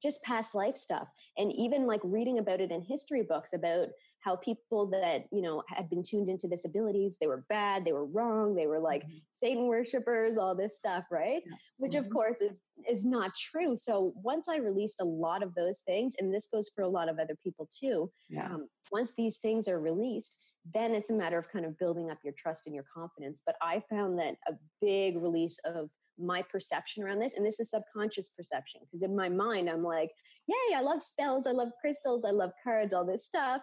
just 0.02 0.24
past 0.24 0.56
life 0.56 0.78
stuff 0.78 1.08
and 1.38 1.52
even 1.54 1.86
like 1.86 2.02
reading 2.04 2.40
about 2.40 2.62
it 2.62 2.72
in 2.72 2.82
history 2.82 3.22
books 3.22 3.54
about 3.54 3.88
how 4.22 4.36
people 4.36 4.86
that 4.88 5.26
you 5.32 5.42
know 5.42 5.64
had 5.68 5.90
been 5.90 6.04
tuned 6.04 6.30
into 6.30 6.48
this 6.48 6.66
abilities 6.66 7.18
they 7.20 7.28
were 7.28 7.46
bad 7.50 7.86
they 7.86 7.94
were 7.94 8.06
wrong 8.06 8.56
they 8.56 8.68
were 8.68 8.80
like 8.80 9.04
mm-hmm. 9.04 9.18
satan 9.34 9.68
worshippers 9.68 10.38
all 10.38 10.56
this 10.56 10.78
stuff 10.78 11.06
right 11.12 11.42
yeah. 11.46 11.56
which 11.78 11.94
mm-hmm. 11.94 12.06
of 12.06 12.12
course 12.12 12.42
is 12.42 12.64
is 12.90 13.06
not 13.06 13.32
true 13.36 13.76
so 13.76 14.14
once 14.16 14.48
i 14.50 14.58
released 14.58 15.00
a 15.02 15.06
lot 15.06 15.44
of 15.44 15.54
those 15.56 15.80
things 15.88 16.16
and 16.20 16.34
this 16.34 16.48
goes 16.52 16.70
for 16.74 16.84
a 16.84 16.88
lot 16.88 17.10
of 17.10 17.20
other 17.20 17.36
people 17.44 17.68
too 17.78 18.12
yeah. 18.30 18.46
um, 18.46 18.68
once 18.92 19.14
these 19.18 19.38
things 19.38 19.68
are 19.68 19.80
released 19.80 20.36
then 20.74 20.94
it's 20.94 21.10
a 21.10 21.14
matter 21.14 21.38
of 21.38 21.50
kind 21.52 21.66
of 21.66 21.78
building 21.78 22.12
up 22.12 22.18
your 22.24 22.34
trust 22.38 22.66
and 22.66 22.76
your 22.76 22.86
confidence 22.94 23.42
but 23.46 23.56
i 23.62 23.82
found 23.90 24.20
that 24.20 24.36
a 24.48 24.54
big 24.82 25.22
release 25.22 25.60
of 25.66 25.90
my 26.22 26.42
perception 26.42 27.02
around 27.04 27.20
this 27.20 27.36
and 27.36 27.46
this 27.46 27.60
is 27.60 27.70
subconscious 27.70 28.28
perception 28.30 28.82
because 28.82 29.04
in 29.04 29.16
my 29.16 29.30
mind 29.30 29.70
i'm 29.70 29.84
like 29.84 30.12
yay 30.48 30.76
i 30.76 30.82
love 30.82 31.02
spells 31.02 31.48
i 31.48 31.52
love 31.52 31.70
crystals 31.80 32.26
i 32.26 32.32
love 32.32 32.52
cards 32.62 32.94
all 32.94 33.06
this 33.06 33.26
stuff 33.26 33.62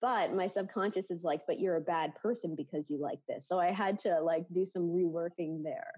but 0.00 0.34
my 0.34 0.46
subconscious 0.46 1.10
is 1.10 1.24
like 1.24 1.40
but 1.46 1.60
you're 1.60 1.76
a 1.76 1.80
bad 1.80 2.14
person 2.14 2.54
because 2.54 2.90
you 2.90 2.98
like 2.98 3.20
this 3.28 3.48
so 3.48 3.58
i 3.58 3.70
had 3.70 3.98
to 3.98 4.20
like 4.20 4.44
do 4.52 4.64
some 4.64 4.84
reworking 4.84 5.62
there 5.62 5.92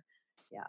yeah 0.51 0.65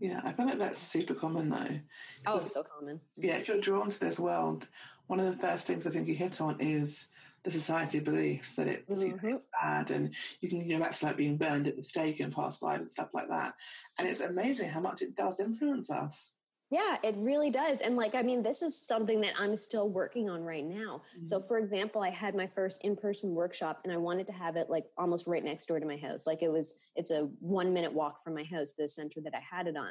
Yeah, 0.00 0.20
I 0.24 0.32
feel 0.32 0.46
like 0.46 0.58
that's 0.58 0.80
super 0.80 1.14
common 1.14 1.50
though. 1.50 1.78
Oh, 2.26 2.44
so, 2.44 2.62
common. 2.62 3.00
Yeah, 3.16 3.36
if 3.36 3.48
you're 3.48 3.60
drawn 3.60 3.90
to 3.90 4.00
this 4.00 4.18
world, 4.18 4.68
one 5.06 5.20
of 5.20 5.26
the 5.26 5.40
first 5.40 5.66
things 5.66 5.86
I 5.86 5.90
think 5.90 6.08
you 6.08 6.14
hit 6.14 6.40
on 6.40 6.60
is 6.60 7.06
the 7.44 7.50
society 7.50 8.00
beliefs 8.00 8.56
that 8.56 8.66
it's, 8.66 9.04
mm-hmm. 9.04 9.26
you 9.26 9.32
know, 9.34 9.42
bad 9.62 9.90
and 9.90 10.14
you 10.40 10.48
can 10.48 10.66
you 10.66 10.76
know 10.76 10.82
that's 10.82 11.02
like 11.02 11.16
being 11.16 11.36
burned 11.36 11.68
at 11.68 11.76
the 11.76 11.84
stake 11.84 12.20
in 12.20 12.32
past 12.32 12.62
lives 12.62 12.82
and 12.82 12.90
stuff 12.90 13.10
like 13.12 13.28
that. 13.28 13.54
And 13.98 14.08
it's 14.08 14.20
amazing 14.20 14.70
how 14.70 14.80
much 14.80 15.02
it 15.02 15.14
does 15.14 15.40
influence 15.40 15.90
us. 15.90 16.33
Yeah, 16.74 16.96
it 17.04 17.14
really 17.18 17.52
does. 17.52 17.82
And 17.82 17.94
like, 17.94 18.16
I 18.16 18.22
mean, 18.22 18.42
this 18.42 18.60
is 18.60 18.76
something 18.76 19.20
that 19.20 19.34
I'm 19.38 19.54
still 19.54 19.88
working 19.88 20.28
on 20.28 20.42
right 20.42 20.64
now. 20.64 21.02
Mm-hmm. 21.16 21.24
So, 21.24 21.38
for 21.40 21.58
example, 21.58 22.02
I 22.02 22.10
had 22.10 22.34
my 22.34 22.48
first 22.48 22.84
in 22.84 22.96
person 22.96 23.32
workshop 23.32 23.82
and 23.84 23.92
I 23.92 23.96
wanted 23.96 24.26
to 24.26 24.32
have 24.32 24.56
it 24.56 24.68
like 24.68 24.86
almost 24.98 25.28
right 25.28 25.44
next 25.44 25.66
door 25.66 25.78
to 25.78 25.86
my 25.86 25.96
house. 25.96 26.26
Like, 26.26 26.42
it 26.42 26.50
was, 26.50 26.74
it's 26.96 27.12
a 27.12 27.28
one 27.38 27.72
minute 27.72 27.92
walk 27.92 28.24
from 28.24 28.34
my 28.34 28.42
house 28.42 28.72
to 28.72 28.82
the 28.82 28.88
center 28.88 29.20
that 29.20 29.36
I 29.36 29.56
had 29.56 29.68
it 29.68 29.76
on. 29.76 29.90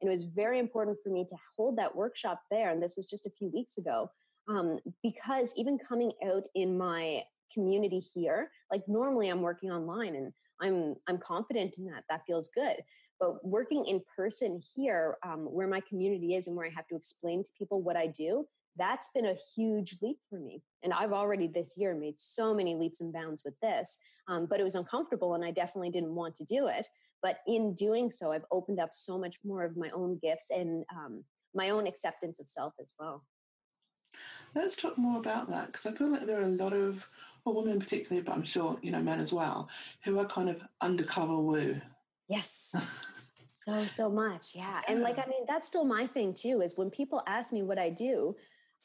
And 0.00 0.08
it 0.08 0.10
was 0.10 0.24
very 0.24 0.58
important 0.58 0.96
for 1.04 1.10
me 1.10 1.24
to 1.24 1.36
hold 1.56 1.78
that 1.78 1.94
workshop 1.94 2.42
there. 2.50 2.70
And 2.70 2.82
this 2.82 2.96
was 2.96 3.06
just 3.06 3.26
a 3.26 3.30
few 3.30 3.48
weeks 3.54 3.78
ago. 3.78 4.10
Um, 4.48 4.80
because 5.04 5.54
even 5.56 5.78
coming 5.78 6.10
out 6.26 6.46
in 6.56 6.76
my 6.76 7.22
community 7.52 8.00
here, 8.00 8.50
like 8.72 8.82
normally 8.88 9.28
I'm 9.28 9.40
working 9.40 9.70
online 9.70 10.16
and 10.16 10.32
I'm 10.60 10.96
I'm 11.06 11.18
confident 11.18 11.78
in 11.78 11.86
that. 11.86 12.04
That 12.10 12.22
feels 12.26 12.48
good. 12.48 12.76
But 13.20 13.44
working 13.44 13.86
in 13.86 14.02
person 14.16 14.60
here, 14.74 15.16
um, 15.24 15.40
where 15.40 15.68
my 15.68 15.80
community 15.80 16.34
is 16.34 16.46
and 16.46 16.56
where 16.56 16.66
I 16.66 16.70
have 16.70 16.86
to 16.88 16.96
explain 16.96 17.42
to 17.44 17.50
people 17.58 17.82
what 17.82 17.96
I 17.96 18.06
do, 18.08 18.46
that's 18.76 19.08
been 19.14 19.26
a 19.26 19.36
huge 19.54 19.98
leap 20.02 20.18
for 20.28 20.38
me. 20.38 20.62
And 20.82 20.92
I've 20.92 21.12
already 21.12 21.46
this 21.46 21.74
year 21.76 21.94
made 21.94 22.18
so 22.18 22.54
many 22.54 22.74
leaps 22.74 23.00
and 23.00 23.12
bounds 23.12 23.42
with 23.44 23.54
this, 23.60 23.96
um, 24.28 24.46
but 24.46 24.60
it 24.60 24.64
was 24.64 24.74
uncomfortable 24.74 25.34
and 25.34 25.44
I 25.44 25.52
definitely 25.52 25.90
didn't 25.90 26.14
want 26.14 26.34
to 26.36 26.44
do 26.44 26.66
it. 26.66 26.86
But 27.22 27.38
in 27.46 27.74
doing 27.74 28.10
so, 28.10 28.32
I've 28.32 28.44
opened 28.50 28.80
up 28.80 28.90
so 28.92 29.18
much 29.18 29.36
more 29.44 29.64
of 29.64 29.76
my 29.76 29.90
own 29.90 30.18
gifts 30.20 30.50
and 30.50 30.84
um, 30.94 31.24
my 31.54 31.70
own 31.70 31.86
acceptance 31.86 32.40
of 32.40 32.50
self 32.50 32.74
as 32.80 32.92
well. 32.98 33.24
Let's 34.54 34.76
talk 34.76 34.98
more 34.98 35.18
about 35.18 35.48
that 35.48 35.68
because 35.68 35.86
I 35.86 35.92
feel 35.92 36.08
like 36.08 36.26
there 36.26 36.40
are 36.40 36.44
a 36.44 36.48
lot 36.48 36.72
of, 36.72 37.08
well, 37.44 37.54
women 37.54 37.80
particularly, 37.80 38.22
but 38.22 38.32
I'm 38.32 38.44
sure 38.44 38.78
you 38.82 38.92
know 38.92 39.02
men 39.02 39.18
as 39.18 39.32
well, 39.32 39.68
who 40.04 40.18
are 40.18 40.26
kind 40.26 40.48
of 40.48 40.62
undercover 40.80 41.38
woo. 41.38 41.80
Yes. 42.28 42.74
so 43.54 43.82
so 43.84 44.10
much 44.10 44.48
yeah 44.54 44.82
and 44.88 45.00
like 45.00 45.16
i 45.16 45.24
mean 45.26 45.42
that's 45.48 45.66
still 45.66 45.86
my 45.86 46.06
thing 46.06 46.34
too 46.34 46.60
is 46.60 46.76
when 46.76 46.90
people 46.90 47.22
ask 47.26 47.50
me 47.50 47.62
what 47.62 47.78
i 47.78 47.88
do 47.88 48.36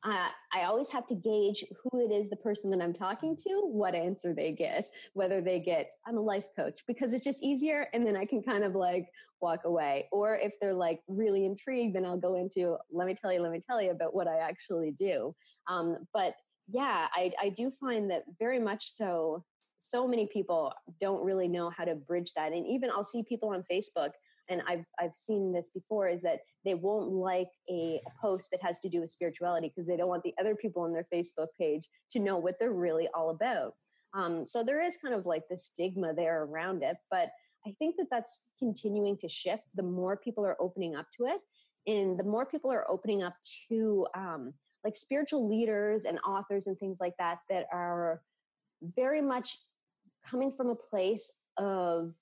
uh, 0.03 0.29
I 0.53 0.63
always 0.63 0.89
have 0.89 1.07
to 1.07 1.15
gauge 1.15 1.65
who 1.83 1.99
it 1.99 2.13
is, 2.13 2.29
the 2.29 2.37
person 2.37 2.69
that 2.71 2.81
I'm 2.81 2.93
talking 2.93 3.35
to, 3.35 3.61
what 3.65 3.93
answer 3.93 4.33
they 4.33 4.53
get, 4.53 4.85
whether 5.13 5.41
they 5.41 5.59
get, 5.59 5.91
I'm 6.07 6.17
a 6.17 6.21
life 6.21 6.47
coach, 6.55 6.83
because 6.87 7.11
it's 7.11 7.23
just 7.23 7.43
easier. 7.43 7.87
And 7.93 8.05
then 8.05 8.15
I 8.15 8.23
can 8.23 8.41
kind 8.41 8.63
of 8.63 8.75
like 8.75 9.07
walk 9.41 9.65
away. 9.65 10.07
Or 10.11 10.35
if 10.35 10.53
they're 10.61 10.73
like 10.73 11.01
really 11.09 11.45
intrigued, 11.45 11.95
then 11.95 12.05
I'll 12.05 12.19
go 12.19 12.35
into, 12.35 12.77
let 12.91 13.07
me 13.07 13.13
tell 13.13 13.33
you, 13.33 13.41
let 13.41 13.51
me 13.51 13.59
tell 13.59 13.81
you 13.81 13.91
about 13.91 14.15
what 14.15 14.27
I 14.27 14.37
actually 14.37 14.91
do. 14.91 15.35
Um, 15.67 15.97
but 16.13 16.33
yeah, 16.69 17.07
I, 17.13 17.33
I 17.41 17.49
do 17.49 17.69
find 17.69 18.09
that 18.11 18.23
very 18.39 18.59
much 18.59 18.89
so 18.89 19.43
so 19.79 20.07
many 20.07 20.27
people 20.27 20.73
don't 20.99 21.23
really 21.23 21.47
know 21.47 21.69
how 21.69 21.85
to 21.85 21.95
bridge 21.95 22.33
that. 22.35 22.51
And 22.51 22.67
even 22.67 22.89
I'll 22.89 23.03
see 23.03 23.23
people 23.23 23.49
on 23.49 23.63
Facebook, 23.71 24.11
and 24.49 24.61
I've 24.67 24.85
I've 24.99 25.15
seen 25.15 25.53
this 25.53 25.71
before, 25.73 26.07
is 26.07 26.21
that 26.23 26.39
they 26.65 26.75
won't 26.75 27.11
like 27.11 27.49
a, 27.69 28.01
post 28.21 28.51
that 28.51 28.61
has 28.61 28.79
to 28.79 28.89
do 28.89 28.99
with 28.99 29.11
spirituality 29.11 29.71
because 29.73 29.87
they 29.87 29.95
don't 29.95 30.09
want 30.09 30.23
the 30.23 30.33
other 30.39 30.55
people 30.55 30.81
on 30.83 30.91
their 30.91 31.07
Facebook 31.13 31.47
page 31.57 31.87
to 32.11 32.19
know 32.19 32.37
what 32.37 32.55
they're 32.59 32.73
really 32.73 33.07
all 33.13 33.29
about. 33.29 33.73
Um, 34.13 34.45
so 34.45 34.63
there 34.63 34.81
is 34.81 34.97
kind 34.97 35.15
of 35.15 35.25
like 35.25 35.43
the 35.49 35.57
stigma 35.57 36.13
there 36.13 36.43
around 36.43 36.83
it, 36.83 36.97
but 37.09 37.29
I 37.65 37.73
think 37.79 37.95
that 37.97 38.07
that's 38.09 38.41
continuing 38.57 39.17
to 39.17 39.29
shift. 39.29 39.63
The 39.75 39.83
more 39.83 40.17
people 40.17 40.45
are 40.45 40.57
opening 40.59 40.95
up 40.95 41.07
to 41.17 41.27
it, 41.27 41.39
and 41.87 42.19
the 42.19 42.23
more 42.23 42.45
people 42.45 42.71
are 42.71 42.89
opening 42.89 43.23
up 43.23 43.35
to 43.69 44.07
um, 44.15 44.53
like 44.83 44.95
spiritual 44.95 45.47
leaders 45.47 46.05
and 46.05 46.19
authors 46.27 46.67
and 46.67 46.77
things 46.77 46.99
like 46.99 47.15
that 47.19 47.39
that 47.49 47.67
are 47.71 48.21
very 48.81 49.21
much 49.21 49.57
coming 50.29 50.51
from 50.55 50.69
a 50.69 50.75
place 50.75 51.31
of 51.57 52.13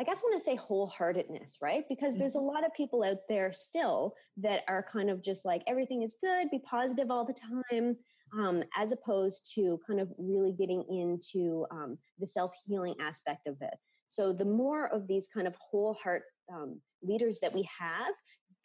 I 0.00 0.04
guess 0.04 0.22
I 0.22 0.28
want 0.28 0.40
to 0.40 0.44
say 0.44 0.56
wholeheartedness, 0.56 1.62
right? 1.62 1.84
Because 1.88 2.16
there's 2.16 2.34
a 2.34 2.38
mm-hmm. 2.38 2.48
lot 2.48 2.66
of 2.66 2.74
people 2.74 3.04
out 3.04 3.18
there 3.28 3.52
still 3.52 4.14
that 4.38 4.62
are 4.68 4.84
kind 4.92 5.08
of 5.08 5.22
just 5.22 5.44
like 5.44 5.62
everything 5.68 6.02
is 6.02 6.16
good, 6.20 6.50
be 6.50 6.58
positive 6.58 7.10
all 7.10 7.24
the 7.24 7.34
time, 7.34 7.96
um, 8.36 8.64
as 8.76 8.92
opposed 8.92 9.52
to 9.54 9.78
kind 9.86 10.00
of 10.00 10.08
really 10.18 10.52
getting 10.52 10.84
into 10.88 11.64
um, 11.70 11.98
the 12.18 12.26
self 12.26 12.52
healing 12.66 12.94
aspect 13.00 13.46
of 13.46 13.56
it. 13.60 13.74
So 14.08 14.32
the 14.32 14.44
more 14.44 14.86
of 14.86 15.06
these 15.06 15.28
kind 15.32 15.46
of 15.46 15.54
whole 15.56 15.96
heart 16.02 16.22
um, 16.52 16.80
leaders 17.02 17.38
that 17.40 17.54
we 17.54 17.68
have, 17.78 18.14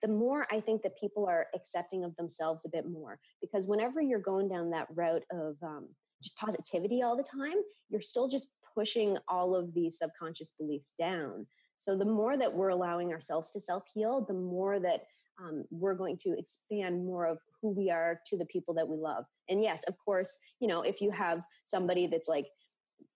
the 0.02 0.08
more 0.08 0.48
I 0.52 0.62
think 0.62 0.82
that 0.84 0.98
people 0.98 1.28
are 1.28 1.48
accepting 1.56 2.04
of 2.04 2.16
themselves 2.16 2.66
a 2.66 2.70
bit 2.70 2.86
more. 2.88 3.20
Because 3.42 3.68
whenever 3.68 4.02
you're 4.02 4.20
going 4.20 4.50
down 4.50 4.70
that 4.72 4.88
route 4.96 5.24
of 5.32 5.56
um, 5.62 5.90
just 6.22 6.38
positivity 6.38 7.02
all 7.02 7.16
the 7.16 7.24
time, 7.24 7.58
you're 7.90 8.02
still 8.02 8.28
just 8.28 8.50
pushing 8.76 9.18
all 9.28 9.56
of 9.56 9.74
these 9.74 9.98
subconscious 9.98 10.52
beliefs 10.58 10.94
down. 10.98 11.46
So 11.78 11.98
the 11.98 12.06
more 12.06 12.38
that 12.38 12.54
we're 12.54 12.70
allowing 12.70 13.12
ourselves 13.14 13.50
to 13.52 13.60
self 13.60 13.84
heal, 13.94 14.26
the 14.28 14.34
more 14.34 14.80
that 14.80 15.04
um, 15.42 15.64
we're 15.72 15.96
going 15.96 16.18
to 16.18 16.38
expand 16.38 17.06
more 17.06 17.26
of 17.26 17.38
who 17.62 17.70
we 17.70 17.90
are 17.90 18.20
to 18.28 18.38
the 18.38 18.46
people 18.46 18.74
that 18.74 18.88
we 18.88 18.98
love. 18.98 19.24
And 19.48 19.64
yes, 19.64 19.84
of 19.84 19.96
course, 19.98 20.38
you 20.60 20.68
know, 20.68 20.82
if 20.82 21.02
you 21.02 21.12
have 21.12 21.42
somebody 21.66 22.08
that's 22.08 22.28
like, 22.28 22.46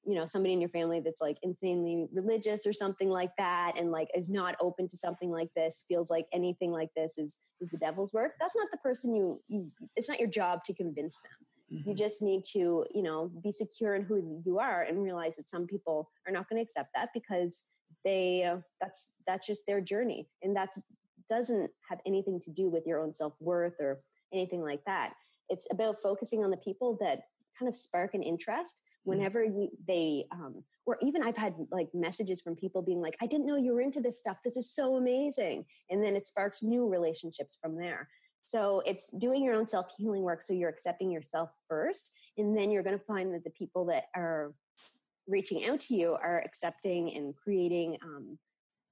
you 0.05 0.15
know, 0.15 0.25
somebody 0.25 0.53
in 0.53 0.61
your 0.61 0.69
family 0.69 1.01
that's 1.01 1.21
like 1.21 1.37
insanely 1.43 2.07
religious 2.13 2.65
or 2.65 2.73
something 2.73 3.09
like 3.09 3.31
that, 3.37 3.73
and 3.77 3.91
like 3.91 4.07
is 4.15 4.29
not 4.29 4.55
open 4.61 4.87
to 4.87 4.97
something 4.97 5.29
like 5.29 5.49
this, 5.55 5.83
feels 5.89 6.09
like 6.09 6.25
anything 6.33 6.71
like 6.71 6.89
this 6.95 7.17
is 7.17 7.39
is 7.59 7.69
the 7.69 7.77
devil's 7.77 8.13
work. 8.13 8.33
That's 8.39 8.55
not 8.55 8.67
the 8.71 8.77
person 8.77 9.13
you. 9.13 9.41
you 9.47 9.71
it's 9.95 10.09
not 10.09 10.19
your 10.19 10.29
job 10.29 10.63
to 10.65 10.73
convince 10.73 11.17
them 11.17 11.47
Mm-hmm. 11.73 11.89
You 11.89 11.95
just 11.95 12.21
need 12.21 12.43
to, 12.53 12.85
you 12.93 13.03
know, 13.03 13.31
be 13.41 13.51
secure 13.51 13.95
in 13.95 14.03
who 14.03 14.41
you 14.45 14.59
are 14.59 14.83
and 14.83 15.03
realize 15.03 15.35
that 15.37 15.49
some 15.49 15.65
people 15.65 16.09
are 16.27 16.33
not 16.33 16.49
going 16.49 16.57
to 16.59 16.63
accept 16.63 16.89
that 16.95 17.09
because 17.13 17.63
they 18.03 18.43
uh, 18.43 18.57
that's 18.81 19.13
that's 19.25 19.47
just 19.47 19.65
their 19.65 19.81
journey 19.81 20.27
and 20.41 20.55
that 20.55 20.69
doesn't 21.29 21.71
have 21.89 21.99
anything 22.05 22.39
to 22.41 22.51
do 22.51 22.69
with 22.69 22.85
your 22.85 22.99
own 22.99 23.13
self-worth 23.13 23.75
or 23.79 24.01
anything 24.33 24.61
like 24.61 24.83
that. 24.85 25.13
It's 25.49 25.67
about 25.71 26.01
focusing 26.01 26.43
on 26.43 26.51
the 26.51 26.57
people 26.57 26.97
that 27.01 27.23
kind 27.57 27.69
of 27.69 27.75
spark 27.75 28.13
an 28.13 28.23
interest 28.23 28.77
mm-hmm. 28.77 29.11
whenever 29.11 29.43
you, 29.43 29.69
they 29.87 30.25
um, 30.31 30.63
or 30.85 30.97
even 31.01 31.23
i've 31.23 31.37
had 31.37 31.53
like 31.71 31.87
messages 31.93 32.41
from 32.41 32.55
people 32.55 32.81
being 32.81 33.01
like 33.01 33.15
i 33.21 33.27
didn't 33.27 33.45
know 33.45 33.55
you 33.55 33.73
were 33.73 33.81
into 33.81 34.01
this 34.01 34.19
stuff 34.19 34.37
this 34.43 34.57
is 34.57 34.73
so 34.73 34.95
amazing 34.95 35.65
and 35.89 36.03
then 36.03 36.15
it 36.15 36.27
sparks 36.27 36.63
new 36.63 36.87
relationships 36.89 37.57
from 37.61 37.77
there 37.77 38.09
so 38.45 38.81
it's 38.85 39.09
doing 39.11 39.43
your 39.43 39.53
own 39.53 39.67
self 39.67 39.87
healing 39.97 40.23
work. 40.23 40.43
So 40.43 40.53
you're 40.53 40.69
accepting 40.69 41.11
yourself 41.11 41.49
first. 41.69 42.11
And 42.37 42.57
then 42.57 42.71
you're 42.71 42.83
going 42.83 42.97
to 42.97 43.05
find 43.05 43.33
that 43.33 43.43
the 43.43 43.51
people 43.51 43.85
that 43.85 44.05
are 44.15 44.53
reaching 45.27 45.65
out 45.65 45.79
to 45.81 45.95
you 45.95 46.13
are 46.13 46.41
accepting 46.43 47.15
and 47.15 47.35
creating, 47.35 47.97
um, 48.03 48.37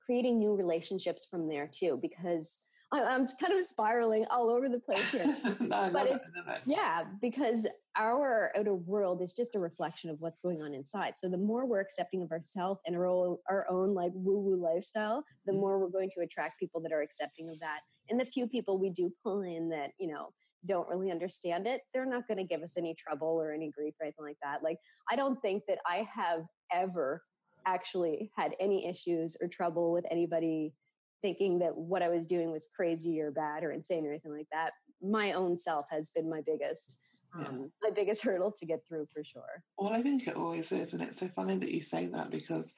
creating 0.06 0.40
new 0.40 0.56
relationships 0.56 1.28
from 1.30 1.48
there 1.48 1.70
too, 1.72 2.00
because 2.02 2.60
I'm 2.94 3.26
kind 3.26 3.58
of 3.58 3.66
spiraling 3.66 4.26
all 4.30 4.50
over 4.50 4.68
the 4.68 4.80
place 4.80 5.12
here. 5.12 5.26
no, 5.62 5.90
but 5.94 6.08
it's, 6.08 6.28
it, 6.28 6.62
yeah, 6.66 7.04
because 7.22 7.66
our 7.96 8.52
outer 8.58 8.74
world 8.74 9.22
is 9.22 9.32
just 9.32 9.56
a 9.56 9.60
reflection 9.60 10.10
of 10.10 10.18
what's 10.20 10.40
going 10.40 10.62
on 10.62 10.74
inside. 10.74 11.18
So 11.18 11.30
the 11.30 11.38
more 11.38 11.66
we're 11.66 11.80
accepting 11.80 12.22
of 12.22 12.32
ourselves 12.32 12.82
and 12.86 12.96
our 12.96 13.06
own, 13.06 13.38
our 13.50 13.66
own 13.70 13.94
like 13.94 14.12
woo 14.14 14.40
woo 14.40 14.62
lifestyle, 14.62 15.24
the 15.46 15.54
mm-hmm. 15.54 15.62
more 15.62 15.80
we're 15.80 15.88
going 15.88 16.12
to 16.18 16.24
attract 16.24 16.60
people 16.60 16.82
that 16.82 16.92
are 16.92 17.02
accepting 17.02 17.50
of 17.50 17.60
that. 17.62 17.80
And 18.12 18.20
the 18.20 18.26
few 18.26 18.46
people 18.46 18.78
we 18.78 18.92
do 18.92 19.12
pull 19.24 19.42
in 19.42 19.70
that, 19.70 19.92
you 19.98 20.08
know, 20.08 20.28
don't 20.68 20.88
really 20.88 21.10
understand 21.10 21.66
it, 21.66 21.82
they're 21.94 22.06
not 22.06 22.28
going 22.28 22.38
to 22.38 22.44
give 22.44 22.62
us 22.62 22.74
any 22.78 22.94
trouble 22.96 23.30
or 23.42 23.52
any 23.52 23.72
grief 23.72 23.96
or 24.00 24.06
anything 24.06 24.26
like 24.26 24.38
that. 24.44 24.62
Like, 24.62 24.78
I 25.10 25.16
don't 25.16 25.42
think 25.42 25.64
that 25.68 25.80
I 25.88 26.08
have 26.14 26.44
ever 26.72 27.24
actually 27.66 28.32
had 28.36 28.56
any 28.60 28.88
issues 28.88 29.36
or 29.42 29.48
trouble 29.48 29.92
with 29.92 30.06
anybody 30.12 30.74
thinking 31.22 31.60
that 31.60 31.76
what 31.76 32.02
I 32.02 32.10
was 32.10 32.26
doing 32.26 32.52
was 32.52 32.68
crazy 32.76 33.20
or 33.22 33.32
bad 33.32 33.64
or 33.64 33.72
insane 33.72 34.06
or 34.06 34.10
anything 34.10 34.34
like 34.34 34.48
that. 34.52 34.72
My 35.02 35.34
own 35.34 35.58
self 35.58 35.86
has 35.90 36.12
been 36.14 36.30
my 36.30 36.42
biggest 36.46 36.98
um, 37.34 37.72
my 37.82 37.90
biggest 37.92 38.24
hurdle 38.24 38.52
to 38.60 38.66
get 38.66 38.82
through 38.88 39.08
for 39.14 39.24
sure. 39.24 39.64
Well, 39.78 39.94
I 39.94 40.02
think 40.02 40.28
it 40.28 40.36
always 40.36 40.70
is, 40.72 40.92
and 40.92 41.02
it's 41.02 41.20
so 41.20 41.30
funny 41.30 41.58
that 41.58 41.72
you 41.72 41.82
say 41.82 42.08
that 42.08 42.30
because 42.30 42.74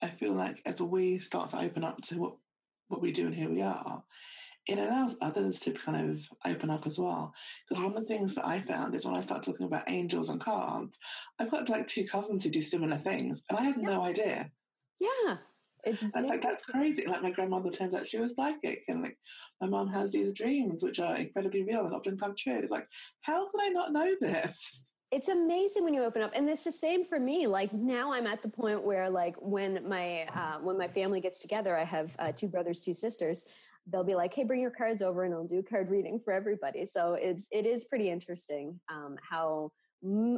I 0.00 0.08
feel 0.08 0.32
like 0.32 0.62
as 0.64 0.80
we 0.80 1.18
start 1.18 1.50
to 1.50 1.60
open 1.60 1.82
up 1.82 2.00
to 2.02 2.18
what 2.18 2.36
what 2.88 3.02
we 3.02 3.10
do 3.10 3.26
and 3.26 3.34
who 3.34 3.48
we 3.50 3.62
are, 3.62 4.04
it 4.66 4.78
allows 4.78 5.16
others 5.20 5.60
to 5.60 5.72
kind 5.72 6.10
of 6.10 6.28
open 6.44 6.70
up 6.70 6.86
as 6.86 6.98
well. 6.98 7.32
Because 7.64 7.80
yes. 7.80 7.86
one 7.86 7.96
of 7.96 8.00
the 8.00 8.06
things 8.06 8.34
that 8.34 8.46
I 8.46 8.60
found 8.60 8.94
is 8.94 9.04
when 9.04 9.14
I 9.14 9.20
start 9.20 9.42
talking 9.42 9.66
about 9.66 9.88
angels 9.88 10.28
and 10.28 10.40
cards, 10.40 10.98
I've 11.38 11.50
got 11.50 11.68
like 11.68 11.86
two 11.86 12.06
cousins 12.06 12.44
who 12.44 12.50
do 12.50 12.62
similar 12.62 12.96
things, 12.96 13.42
and 13.48 13.58
I 13.58 13.62
had 13.62 13.76
yeah. 13.78 13.88
no 13.88 14.02
idea. 14.02 14.50
Yeah, 14.98 15.36
it's 15.84 16.04
that's 16.12 16.28
like 16.28 16.42
that's 16.42 16.64
crazy. 16.64 17.06
Like 17.06 17.22
my 17.22 17.30
grandmother 17.30 17.70
turns 17.70 17.94
out 17.94 18.08
she 18.08 18.18
was 18.18 18.34
psychic, 18.34 18.82
and 18.88 19.02
like 19.02 19.16
my 19.60 19.68
mom 19.68 19.88
has 19.88 20.12
these 20.12 20.34
dreams 20.34 20.82
which 20.82 20.98
are 21.00 21.16
incredibly 21.16 21.62
real 21.62 21.86
and 21.86 21.94
often 21.94 22.18
come 22.18 22.34
true. 22.36 22.58
It's 22.58 22.70
like, 22.70 22.88
how 23.22 23.46
did 23.46 23.60
I 23.60 23.68
not 23.68 23.92
know 23.92 24.14
this? 24.20 24.84
it's 25.12 25.28
amazing 25.28 25.84
when 25.84 25.94
you 25.94 26.02
open 26.02 26.20
up 26.20 26.32
and 26.34 26.48
it's 26.48 26.64
the 26.64 26.72
same 26.72 27.04
for 27.04 27.20
me 27.20 27.46
like 27.46 27.72
now 27.72 28.12
i'm 28.12 28.26
at 28.26 28.42
the 28.42 28.48
point 28.48 28.82
where 28.82 29.08
like 29.08 29.36
when 29.38 29.88
my 29.88 30.22
uh, 30.34 30.58
when 30.58 30.76
my 30.76 30.88
family 30.88 31.20
gets 31.20 31.38
together 31.38 31.76
i 31.76 31.84
have 31.84 32.16
uh, 32.18 32.32
two 32.32 32.48
brothers 32.48 32.80
two 32.80 32.92
sisters 32.92 33.46
they'll 33.90 34.04
be 34.04 34.14
like 34.14 34.34
hey 34.34 34.44
bring 34.44 34.60
your 34.60 34.70
cards 34.70 35.02
over 35.02 35.24
and 35.24 35.34
i'll 35.34 35.46
do 35.46 35.62
card 35.62 35.90
reading 35.90 36.20
for 36.24 36.32
everybody. 36.32 36.84
So 36.86 37.14
it's 37.14 37.46
it 37.50 37.66
is 37.66 37.84
pretty 37.84 38.10
interesting 38.10 38.78
um, 38.92 39.16
how 39.28 39.72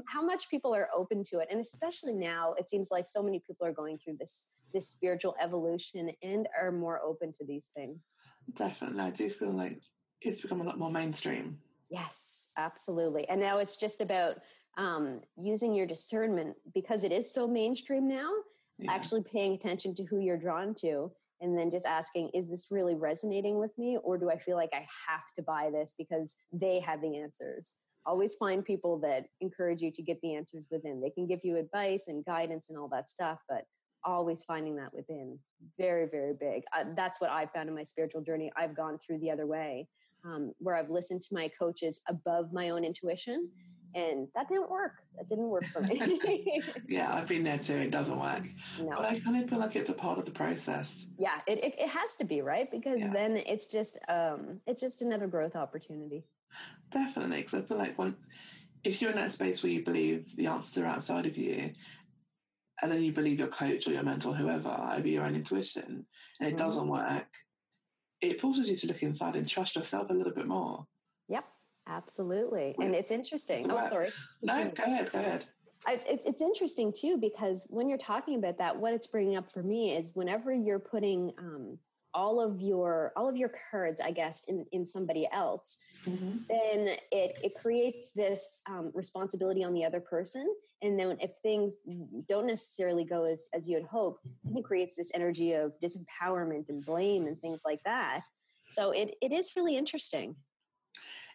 how 0.06 0.24
much 0.24 0.48
people 0.48 0.74
are 0.74 0.88
open 0.96 1.24
to 1.24 1.40
it. 1.40 1.48
And 1.50 1.60
especially 1.60 2.14
now 2.14 2.54
it 2.58 2.68
seems 2.68 2.90
like 2.90 3.06
so 3.06 3.22
many 3.22 3.42
people 3.46 3.66
are 3.66 3.72
going 3.72 3.98
through 3.98 4.16
this 4.18 4.46
this 4.72 4.88
spiritual 4.88 5.34
evolution 5.40 6.10
and 6.22 6.46
are 6.60 6.70
more 6.70 7.00
open 7.02 7.32
to 7.38 7.44
these 7.46 7.70
things. 7.74 8.16
Definitely 8.54 9.00
i 9.00 9.10
do 9.10 9.28
feel 9.30 9.52
like 9.52 9.82
it's 10.20 10.42
become 10.42 10.60
a 10.60 10.64
lot 10.64 10.78
more 10.78 10.90
mainstream. 10.90 11.58
Yes 11.90 12.46
absolutely. 12.56 13.28
And 13.28 13.40
now 13.40 13.58
it's 13.58 13.76
just 13.76 14.00
about 14.00 14.38
um, 14.76 15.20
using 15.36 15.74
your 15.74 15.86
discernment 15.86 16.54
because 16.74 17.02
it 17.02 17.12
is 17.12 17.32
so 17.32 17.48
mainstream 17.48 18.06
now 18.08 18.30
yeah. 18.78 18.92
actually 18.92 19.22
paying 19.22 19.54
attention 19.54 19.94
to 19.96 20.04
who 20.04 20.20
you're 20.20 20.36
drawn 20.36 20.74
to 20.76 21.10
and 21.40 21.58
then 21.58 21.70
just 21.70 21.86
asking 21.86 22.30
is 22.34 22.48
this 22.48 22.68
really 22.70 22.94
resonating 22.94 23.58
with 23.58 23.76
me 23.78 23.98
or 24.02 24.18
do 24.18 24.30
i 24.30 24.36
feel 24.36 24.56
like 24.56 24.70
i 24.72 24.84
have 25.08 25.24
to 25.36 25.42
buy 25.42 25.70
this 25.72 25.94
because 25.98 26.36
they 26.52 26.80
have 26.80 27.00
the 27.00 27.16
answers? 27.18 27.76
Always 28.06 28.36
find 28.36 28.64
people 28.64 28.98
that 29.00 29.26
encourage 29.40 29.82
you 29.82 29.92
to 29.92 30.02
get 30.02 30.18
the 30.22 30.34
answers 30.34 30.64
within. 30.70 30.98
They 31.00 31.10
can 31.10 31.26
give 31.26 31.40
you 31.42 31.56
advice 31.56 32.08
and 32.08 32.24
guidance 32.24 32.70
and 32.70 32.78
all 32.78 32.88
that 32.88 33.10
stuff 33.10 33.38
but 33.48 33.64
always 34.04 34.44
finding 34.44 34.76
that 34.76 34.94
within. 34.94 35.38
Very 35.78 36.06
very 36.06 36.34
big. 36.38 36.62
Uh, 36.76 36.84
that's 36.96 37.20
what 37.20 37.30
i 37.30 37.46
found 37.46 37.68
in 37.68 37.74
my 37.74 37.82
spiritual 37.82 38.22
journey. 38.22 38.50
I've 38.56 38.76
gone 38.76 38.98
through 38.98 39.18
the 39.18 39.30
other 39.30 39.46
way 39.46 39.88
um, 40.24 40.52
where 40.58 40.76
i've 40.76 40.90
listened 40.90 41.22
to 41.22 41.34
my 41.34 41.50
coaches 41.58 42.00
above 42.08 42.52
my 42.52 42.70
own 42.70 42.84
intuition 42.84 43.48
and 43.94 44.28
that 44.34 44.48
didn't 44.48 44.70
work. 44.70 45.02
That 45.16 45.28
didn't 45.28 45.48
work 45.48 45.64
for 45.64 45.80
me. 45.80 46.62
yeah, 46.88 47.14
I've 47.14 47.28
been 47.28 47.42
there 47.42 47.58
too. 47.58 47.74
It 47.74 47.90
doesn't 47.90 48.18
work. 48.18 48.44
No. 48.80 48.90
But 48.96 49.06
I 49.06 49.18
kind 49.18 49.42
of 49.42 49.48
feel 49.48 49.58
like 49.58 49.76
it's 49.76 49.90
a 49.90 49.94
part 49.94 50.18
of 50.18 50.24
the 50.24 50.30
process. 50.30 51.06
Yeah, 51.18 51.40
it, 51.46 51.62
it, 51.64 51.74
it 51.78 51.88
has 51.88 52.14
to 52.16 52.24
be, 52.24 52.42
right? 52.42 52.70
Because 52.70 53.00
yeah. 53.00 53.12
then 53.12 53.36
it's 53.36 53.68
just 53.68 53.98
um 54.08 54.60
it's 54.66 54.80
just 54.80 55.02
another 55.02 55.26
growth 55.26 55.56
opportunity. 55.56 56.24
Definitely. 56.90 57.38
Because 57.38 57.54
I 57.54 57.62
feel 57.62 57.78
like 57.78 57.98
when 57.98 58.16
if 58.84 59.00
you're 59.02 59.10
in 59.10 59.16
that 59.16 59.32
space 59.32 59.62
where 59.62 59.72
you 59.72 59.84
believe 59.84 60.36
the 60.36 60.46
answers 60.46 60.82
are 60.82 60.86
outside 60.86 61.26
of 61.26 61.36
you, 61.36 61.72
and 62.82 62.92
then 62.92 63.02
you 63.02 63.12
believe 63.12 63.38
your 63.38 63.48
coach 63.48 63.88
or 63.88 63.92
your 63.92 64.02
mentor, 64.02 64.34
whoever, 64.34 64.68
over 64.68 65.08
your 65.08 65.24
own 65.24 65.34
intuition, 65.34 66.06
and 66.40 66.48
it 66.48 66.54
mm-hmm. 66.54 66.64
doesn't 66.64 66.88
work, 66.88 67.26
it 68.20 68.40
forces 68.40 68.68
you 68.68 68.76
to 68.76 68.86
look 68.88 69.02
inside 69.02 69.36
and 69.36 69.48
trust 69.48 69.76
yourself 69.76 70.10
a 70.10 70.14
little 70.14 70.32
bit 70.32 70.46
more. 70.46 70.86
Absolutely. 71.88 72.74
And 72.78 72.94
it's 72.94 73.10
interesting. 73.10 73.70
Oh, 73.70 73.86
sorry. 73.88 74.10
No, 74.42 74.70
go 74.74 74.84
ahead, 74.84 75.10
go 75.10 75.18
ahead. 75.18 75.46
It's, 75.88 76.26
it's 76.26 76.42
interesting 76.42 76.92
too 76.92 77.16
because 77.16 77.66
when 77.68 77.88
you're 77.88 77.98
talking 77.98 78.34
about 78.34 78.58
that, 78.58 78.76
what 78.76 78.92
it's 78.92 79.06
bringing 79.06 79.36
up 79.36 79.50
for 79.50 79.62
me 79.62 79.96
is 79.96 80.10
whenever 80.14 80.52
you're 80.52 80.78
putting 80.78 81.32
um, 81.38 81.78
all 82.14 82.40
of 82.40 82.60
your 82.60 83.12
all 83.16 83.28
of 83.28 83.36
your 83.36 83.52
cards, 83.70 84.00
I 84.00 84.10
guess, 84.10 84.44
in 84.48 84.66
in 84.72 84.86
somebody 84.86 85.28
else, 85.32 85.78
mm-hmm. 86.06 86.38
then 86.48 86.96
it 87.12 87.38
it 87.42 87.54
creates 87.54 88.12
this 88.12 88.60
um, 88.68 88.90
responsibility 88.94 89.62
on 89.64 89.72
the 89.72 89.84
other 89.84 90.00
person. 90.00 90.46
And 90.82 90.98
then 90.98 91.16
if 91.20 91.32
things 91.42 91.78
don't 92.28 92.46
necessarily 92.46 93.04
go 93.04 93.24
as 93.24 93.48
as 93.54 93.68
you 93.68 93.76
had 93.76 93.86
hoped, 93.86 94.26
it 94.54 94.64
creates 94.64 94.96
this 94.96 95.10
energy 95.14 95.52
of 95.54 95.72
disempowerment 95.82 96.68
and 96.68 96.84
blame 96.84 97.26
and 97.26 97.40
things 97.40 97.62
like 97.64 97.82
that. 97.84 98.22
So 98.70 98.90
it 98.90 99.14
it 99.22 99.32
is 99.32 99.52
really 99.56 99.76
interesting. 99.76 100.34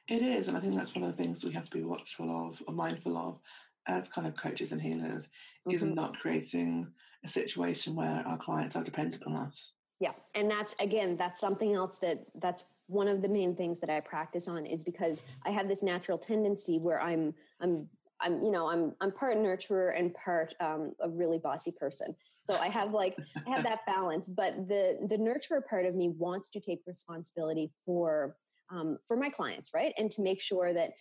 It 0.08 0.22
is, 0.22 0.48
and 0.48 0.58
I 0.58 0.60
think 0.60 0.76
that's 0.76 0.96
one 0.96 1.04
of 1.04 1.16
the 1.16 1.24
things 1.24 1.44
we 1.44 1.54
have 1.54 1.66
to 1.66 1.78
be 1.78 1.84
watchful 1.84 2.30
of 2.30 2.62
or 2.68 2.74
mindful 2.74 3.18
of 3.18 3.40
as 3.88 4.10
kind 4.10 4.28
of 4.28 4.36
coaches 4.36 4.72
and 4.72 4.82
healers 4.82 5.30
mm-hmm. 5.68 5.72
is 5.72 5.84
not 5.84 6.20
creating 6.20 6.88
a 7.24 7.28
situation 7.28 7.96
where 7.96 8.24
our 8.26 8.38
clients 8.38 8.76
are 8.76 8.84
dependent 8.84 9.24
on 9.26 9.36
us. 9.36 9.74
Yeah, 10.00 10.12
and 10.36 10.52
that's 10.52 10.76
again, 10.80 11.16
that's 11.16 11.40
something 11.40 11.74
else 11.74 12.00
that 12.00 12.26
that's 12.42 12.66
one 12.88 13.08
of 13.08 13.22
the 13.22 13.30
main 13.30 13.56
things 13.56 13.80
that 13.80 13.90
I 13.90 14.02
practice 14.02 14.48
on 14.48 14.66
is 14.66 14.84
because 14.84 15.22
I 15.46 15.52
have 15.52 15.70
this 15.70 15.84
natural 15.84 16.18
tendency 16.18 16.80
where 16.80 17.02
I'm 17.02 17.34
I'm 17.62 17.88
I'm 18.20 18.42
you 18.44 18.52
know 18.52 18.70
I'm 18.70 18.94
I'm 19.00 19.12
part 19.12 19.38
nurturer 19.38 19.98
and 19.98 20.14
part 20.14 20.54
um, 20.60 20.94
a 21.02 21.10
really 21.10 21.38
bossy 21.38 21.72
person. 21.72 22.16
So 22.42 22.56
I 22.56 22.68
have 22.68 22.92
like 22.92 23.18
I 23.48 23.50
have 23.50 23.64
that 23.64 23.86
balance, 23.86 24.28
but 24.28 24.68
the 24.68 24.98
the 25.08 25.18
nurturer 25.18 25.66
part 25.66 25.86
of 25.86 25.96
me 25.96 26.10
wants 26.10 26.50
to 26.52 26.60
take 26.60 26.82
responsibility 26.86 27.72
for 27.86 28.36
um, 28.74 28.98
for 29.08 29.16
my 29.18 29.30
clients, 29.30 29.72
right? 29.74 29.94
And 29.98 30.10
to 30.12 30.22
make 30.22 30.42
sure 30.42 30.74
that 30.74 30.92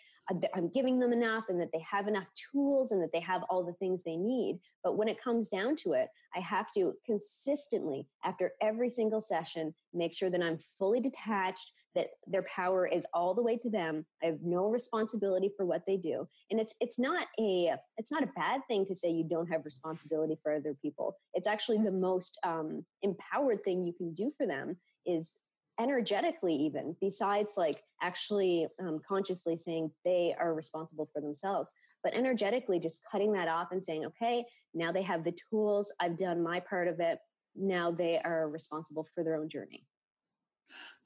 I'm 0.55 0.71
giving 0.73 1.01
them 1.01 1.13
enough 1.13 1.47
and 1.49 1.61
that 1.61 1.71
they 1.73 1.85
have 1.91 2.07
enough 2.07 2.29
tools 2.53 2.93
and 2.93 3.03
that 3.03 3.11
they 3.13 3.21
have 3.21 3.43
all 3.51 3.65
the 3.65 3.73
things 3.75 4.05
they 4.05 4.17
need. 4.17 4.61
But 4.85 4.97
when 4.97 5.09
it 5.09 5.21
comes 5.21 5.49
down 5.49 5.75
to 5.77 5.93
it, 5.93 6.09
I 6.35 6.41
have 6.41 6.71
to 6.73 6.93
consistently, 7.05 8.07
after 8.25 8.53
every 8.63 8.89
single 8.89 9.21
session, 9.21 9.75
make 9.93 10.15
sure 10.15 10.31
that 10.31 10.43
I'm 10.43 10.59
fully 10.79 11.01
detached, 11.01 11.73
that 11.95 12.11
their 12.27 12.45
power 12.45 12.87
is 12.87 13.07
all 13.13 13.35
the 13.35 13.43
way 13.43 13.57
to 13.59 13.69
them. 13.69 14.07
I 14.23 14.27
have 14.27 14.39
no 14.43 14.69
responsibility 14.71 15.51
for 15.57 15.67
what 15.67 15.83
they 15.87 15.97
do. 15.97 16.27
And 16.51 16.61
it's 16.61 16.75
it's 16.81 16.99
not 16.99 17.27
a 17.41 17.75
it's 17.99 18.13
not 18.13 18.23
a 18.23 18.31
bad 18.37 18.63
thing 18.69 18.87
to 18.87 18.95
say 18.95 19.11
you 19.11 19.29
don't 19.29 19.51
have 19.51 19.65
responsibility 19.65 20.39
for 20.43 20.55
other 20.55 20.77
people. 20.81 21.17
It's 21.35 21.49
actually 21.49 21.79
the 21.79 21.91
most 21.91 22.39
um, 22.45 22.87
empowered 23.03 23.65
thing 23.65 23.83
you 23.83 23.93
can 23.93 24.13
do 24.13 24.31
for 24.31 24.47
them 24.47 24.77
is 25.05 25.37
energetically 25.81 26.55
even 26.55 26.95
besides 27.01 27.55
like 27.57 27.83
actually 28.03 28.67
um, 28.81 29.01
consciously 29.07 29.57
saying 29.57 29.91
they 30.05 30.35
are 30.39 30.55
responsible 30.55 31.09
for 31.13 31.21
themselves 31.21 31.73
but 32.05 32.15
energetically 32.15 32.79
just 32.79 33.03
cutting 33.11 33.33
that 33.33 33.49
off 33.49 33.69
and 33.73 33.85
saying 33.85 34.05
okay 34.05 34.45
now 34.75 34.93
they 34.93 35.03
have 35.03 35.25
the 35.25 35.35
tools 35.51 35.93
i've 36.01 36.17
done 36.17 36.43
my 36.43 36.61
part 36.61 36.89
of 36.89 37.01
it 37.01 37.19
now 37.57 37.91
they 37.91 38.19
are 38.19 38.49
responsible 38.49 39.07
for 39.15 39.23
their 39.23 39.37
own 39.37 39.49
journey. 39.49 39.87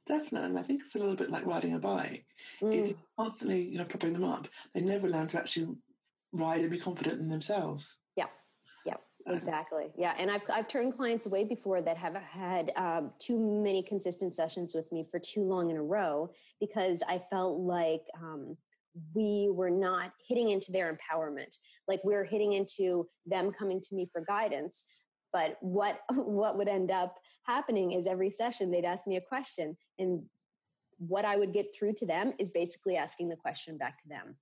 Definitely 0.07 0.51
and 0.51 0.59
i 0.59 0.63
think 0.63 0.83
it's 0.83 0.95
a 0.95 0.99
little 0.99 1.17
bit 1.17 1.31
like 1.31 1.47
riding 1.47 1.75
a 1.75 1.79
bike. 1.79 2.25
Mm. 2.61 2.75
if 2.75 2.89
you're 2.89 2.99
constantly 3.19 3.63
you 3.63 3.79
know 3.79 3.85
propping 3.85 4.13
them 4.13 4.25
up 4.25 4.49
they 4.75 4.81
never 4.81 5.09
learn 5.09 5.27
to 5.29 5.39
actually 5.39 5.75
ride 6.33 6.61
and 6.61 6.71
be 6.71 6.79
confident 6.79 7.21
in 7.21 7.29
themselves 7.29 7.97
Exactly. 9.29 9.91
Yeah, 9.97 10.15
and 10.19 10.31
I've 10.31 10.43
I've 10.53 10.69
turned 10.69 10.95
clients 10.97 11.27
away 11.27 11.45
before 11.45 11.83
that 11.83 11.97
have 11.97 12.15
had 12.15 12.73
um, 12.77 13.11
too 13.19 13.39
many 13.39 13.83
consistent 13.83 14.35
sessions 14.35 14.75
with 14.75 14.91
me 14.93 15.05
for 15.11 15.19
too 15.19 15.43
long 15.43 15.71
in 15.71 15.77
a 15.77 15.83
row 15.83 16.31
because 16.61 17.03
I 17.09 17.19
felt 17.19 17.59
like 17.59 18.03
um, 18.23 18.57
we 19.15 19.49
were 19.53 19.71
not 19.71 20.13
hitting 20.27 20.51
into 20.51 20.73
their 20.73 20.97
empowerment. 20.97 21.57
Like 21.89 22.01
we 22.05 22.15
are 22.15 22.25
hitting 22.25 22.53
into 22.53 23.09
them 23.27 23.53
coming 23.53 23.81
to 23.81 23.95
me 23.95 24.09
for 24.13 24.23
guidance. 24.23 24.85
But 25.33 25.57
what 25.61 26.01
what 26.15 26.57
would 26.57 26.69
end 26.69 26.91
up 26.91 27.17
happening 27.45 27.93
is 27.93 28.07
every 28.07 28.31
session 28.31 28.71
they'd 28.71 28.85
ask 28.85 29.07
me 29.07 29.17
a 29.17 29.21
question, 29.21 29.77
and 29.99 30.23
what 30.99 31.25
I 31.25 31.37
would 31.37 31.53
get 31.53 31.75
through 31.75 31.95
to 31.95 32.07
them 32.07 32.33
is 32.39 32.51
basically 32.51 32.97
asking 32.97 33.29
the 33.29 33.37
question 33.37 33.77
back 33.77 34.01
to 34.03 34.09
them 34.09 34.37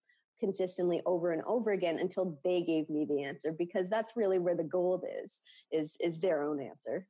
consistently 0.44 1.00
over 1.06 1.32
and 1.32 1.42
over 1.46 1.70
again 1.70 1.98
until 1.98 2.38
they 2.44 2.60
gave 2.60 2.90
me 2.90 3.06
the 3.06 3.22
answer 3.22 3.50
because 3.50 3.88
that's 3.88 4.12
really 4.14 4.38
where 4.38 4.54
the 4.54 4.62
gold 4.62 5.02
is 5.24 5.40
is 5.72 5.96
is 6.00 6.18
their 6.18 6.42
own 6.42 6.60
answer 6.60 7.06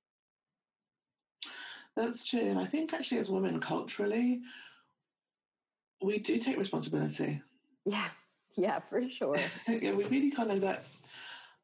that's 1.96 2.24
true 2.24 2.38
and 2.38 2.60
i 2.60 2.64
think 2.64 2.94
actually 2.94 3.18
as 3.18 3.30
women 3.30 3.58
culturally 3.58 4.40
we 6.00 6.20
do 6.20 6.38
take 6.38 6.56
responsibility 6.56 7.42
yeah 7.84 8.06
yeah 8.56 8.78
for 8.78 9.02
sure 9.10 9.36
yeah 9.68 9.90
we 9.96 10.04
really 10.04 10.30
kind 10.30 10.52
of 10.52 10.60
that's 10.60 11.00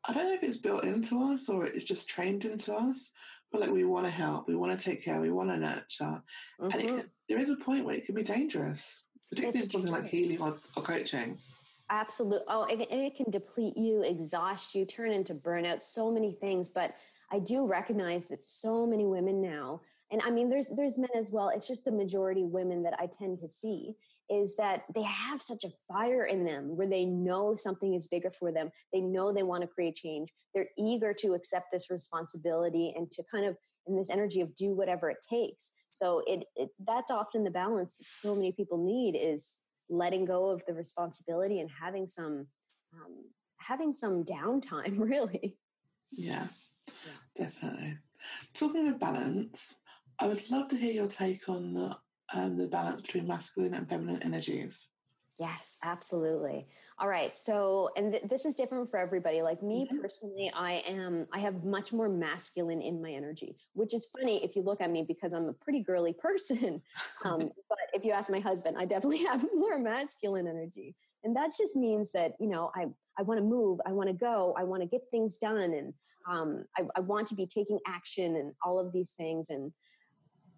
i 0.08 0.12
don't 0.12 0.24
know 0.24 0.34
if 0.34 0.42
it's 0.42 0.56
built 0.56 0.82
into 0.82 1.22
us 1.22 1.48
or 1.48 1.66
it's 1.66 1.84
just 1.84 2.08
trained 2.08 2.44
into 2.44 2.74
us 2.74 3.10
but 3.52 3.60
like 3.60 3.70
we 3.70 3.84
want 3.84 4.04
to 4.04 4.10
help 4.10 4.48
we 4.48 4.56
want 4.56 4.76
to 4.76 4.90
take 4.90 5.04
care 5.04 5.20
we 5.20 5.30
want 5.30 5.48
to 5.48 5.56
nurture 5.56 6.20
mm-hmm. 6.60 6.70
and 6.72 6.80
it 6.82 6.86
can, 6.88 7.04
there 7.28 7.38
is 7.38 7.50
a 7.50 7.56
point 7.56 7.84
where 7.84 7.94
it 7.94 8.04
can 8.04 8.16
be 8.16 8.24
dangerous 8.24 9.04
particularly 9.30 9.60
it's 9.60 9.72
something 9.72 9.92
true. 9.92 10.00
like 10.00 10.10
healing 10.10 10.42
or, 10.42 10.56
or 10.76 10.82
coaching 10.82 11.38
Absolutely. 11.90 12.44
Oh, 12.48 12.64
it, 12.64 12.80
it 12.90 13.16
can 13.16 13.30
deplete 13.30 13.76
you, 13.76 14.02
exhaust 14.02 14.74
you, 14.74 14.84
turn 14.84 15.10
into 15.10 15.34
burnout, 15.34 15.82
so 15.82 16.10
many 16.10 16.32
things. 16.32 16.70
But 16.70 16.94
I 17.32 17.40
do 17.40 17.66
recognize 17.66 18.26
that 18.26 18.44
so 18.44 18.86
many 18.86 19.06
women 19.06 19.40
now, 19.42 19.80
and 20.12 20.22
I 20.24 20.30
mean, 20.30 20.48
there's 20.48 20.68
there's 20.68 20.98
men 20.98 21.10
as 21.16 21.30
well. 21.30 21.50
It's 21.54 21.66
just 21.66 21.84
the 21.84 21.92
majority 21.92 22.44
women 22.44 22.82
that 22.84 22.94
I 22.98 23.06
tend 23.06 23.38
to 23.38 23.48
see 23.48 23.94
is 24.28 24.54
that 24.56 24.84
they 24.94 25.02
have 25.02 25.42
such 25.42 25.64
a 25.64 25.72
fire 25.88 26.24
in 26.24 26.44
them 26.44 26.76
where 26.76 26.86
they 26.86 27.04
know 27.04 27.56
something 27.56 27.94
is 27.94 28.06
bigger 28.06 28.30
for 28.30 28.52
them. 28.52 28.70
They 28.92 29.00
know 29.00 29.32
they 29.32 29.42
want 29.42 29.62
to 29.62 29.66
create 29.66 29.96
change. 29.96 30.32
They're 30.54 30.68
eager 30.78 31.12
to 31.14 31.34
accept 31.34 31.72
this 31.72 31.90
responsibility 31.90 32.92
and 32.96 33.10
to 33.10 33.24
kind 33.32 33.44
of 33.44 33.56
in 33.88 33.96
this 33.96 34.10
energy 34.10 34.40
of 34.40 34.54
do 34.54 34.72
whatever 34.72 35.10
it 35.10 35.18
takes. 35.28 35.72
So 35.90 36.22
it, 36.28 36.44
it 36.54 36.70
that's 36.86 37.10
often 37.10 37.42
the 37.42 37.50
balance 37.50 37.96
that 37.96 38.08
so 38.08 38.36
many 38.36 38.52
people 38.52 38.78
need 38.78 39.16
is 39.16 39.60
letting 39.90 40.24
go 40.24 40.50
of 40.50 40.62
the 40.66 40.72
responsibility 40.72 41.60
and 41.60 41.70
having 41.70 42.06
some 42.06 42.46
um, 42.94 43.24
having 43.58 43.94
some 43.94 44.24
downtime 44.24 44.98
really. 44.98 45.56
Yeah, 46.12 46.46
yeah, 46.86 47.44
definitely. 47.44 47.98
Talking 48.54 48.88
of 48.88 48.98
balance 48.98 49.74
i 50.20 50.26
would 50.26 50.50
love 50.50 50.68
to 50.68 50.76
hear 50.76 50.92
your 50.92 51.08
take 51.08 51.48
on 51.48 51.72
the, 51.72 51.96
um, 52.34 52.56
the 52.58 52.66
balance 52.66 53.00
between 53.00 53.26
masculine 53.26 53.74
and 53.74 53.88
feminine 53.88 54.22
energies. 54.22 54.88
Yes, 55.38 55.78
absolutely. 55.82 56.68
All 57.00 57.08
right. 57.08 57.34
So, 57.34 57.88
and 57.96 58.12
th- 58.12 58.24
this 58.28 58.44
is 58.44 58.54
different 58.54 58.90
for 58.90 58.98
everybody. 58.98 59.40
Like 59.40 59.62
me 59.62 59.86
mm-hmm. 59.86 60.02
personally, 60.02 60.52
I 60.54 60.84
am, 60.86 61.26
I 61.32 61.38
have 61.38 61.64
much 61.64 61.94
more 61.94 62.10
masculine 62.10 62.82
in 62.82 63.00
my 63.00 63.10
energy, 63.10 63.56
which 63.72 63.94
is 63.94 64.06
funny 64.14 64.44
if 64.44 64.54
you 64.54 64.60
look 64.60 64.82
at 64.82 64.90
me 64.90 65.06
because 65.08 65.32
I'm 65.32 65.48
a 65.48 65.54
pretty 65.54 65.80
girly 65.80 66.12
person. 66.18 66.82
Um, 67.24 67.38
but 67.70 67.78
if 67.94 68.04
you 68.04 68.12
ask 68.12 68.30
my 68.30 68.40
husband, 68.40 68.76
I 68.78 68.84
definitely 68.84 69.24
have 69.24 69.42
more 69.54 69.78
masculine 69.78 70.46
energy. 70.46 70.94
And 71.24 71.34
that 71.36 71.52
just 71.56 71.74
means 71.74 72.12
that, 72.12 72.32
you 72.38 72.48
know, 72.48 72.70
I, 72.76 72.86
I 73.18 73.22
want 73.22 73.38
to 73.38 73.44
move, 73.44 73.80
I 73.86 73.92
want 73.92 74.10
to 74.10 74.14
go, 74.14 74.54
I 74.58 74.64
want 74.64 74.82
to 74.82 74.88
get 74.88 75.00
things 75.10 75.38
done. 75.38 75.72
And 75.72 75.94
um, 76.30 76.64
I, 76.76 76.82
I 76.96 77.00
want 77.00 77.28
to 77.28 77.34
be 77.34 77.46
taking 77.46 77.78
action 77.86 78.36
and 78.36 78.52
all 78.62 78.78
of 78.78 78.92
these 78.92 79.12
things. 79.12 79.48
And 79.48 79.72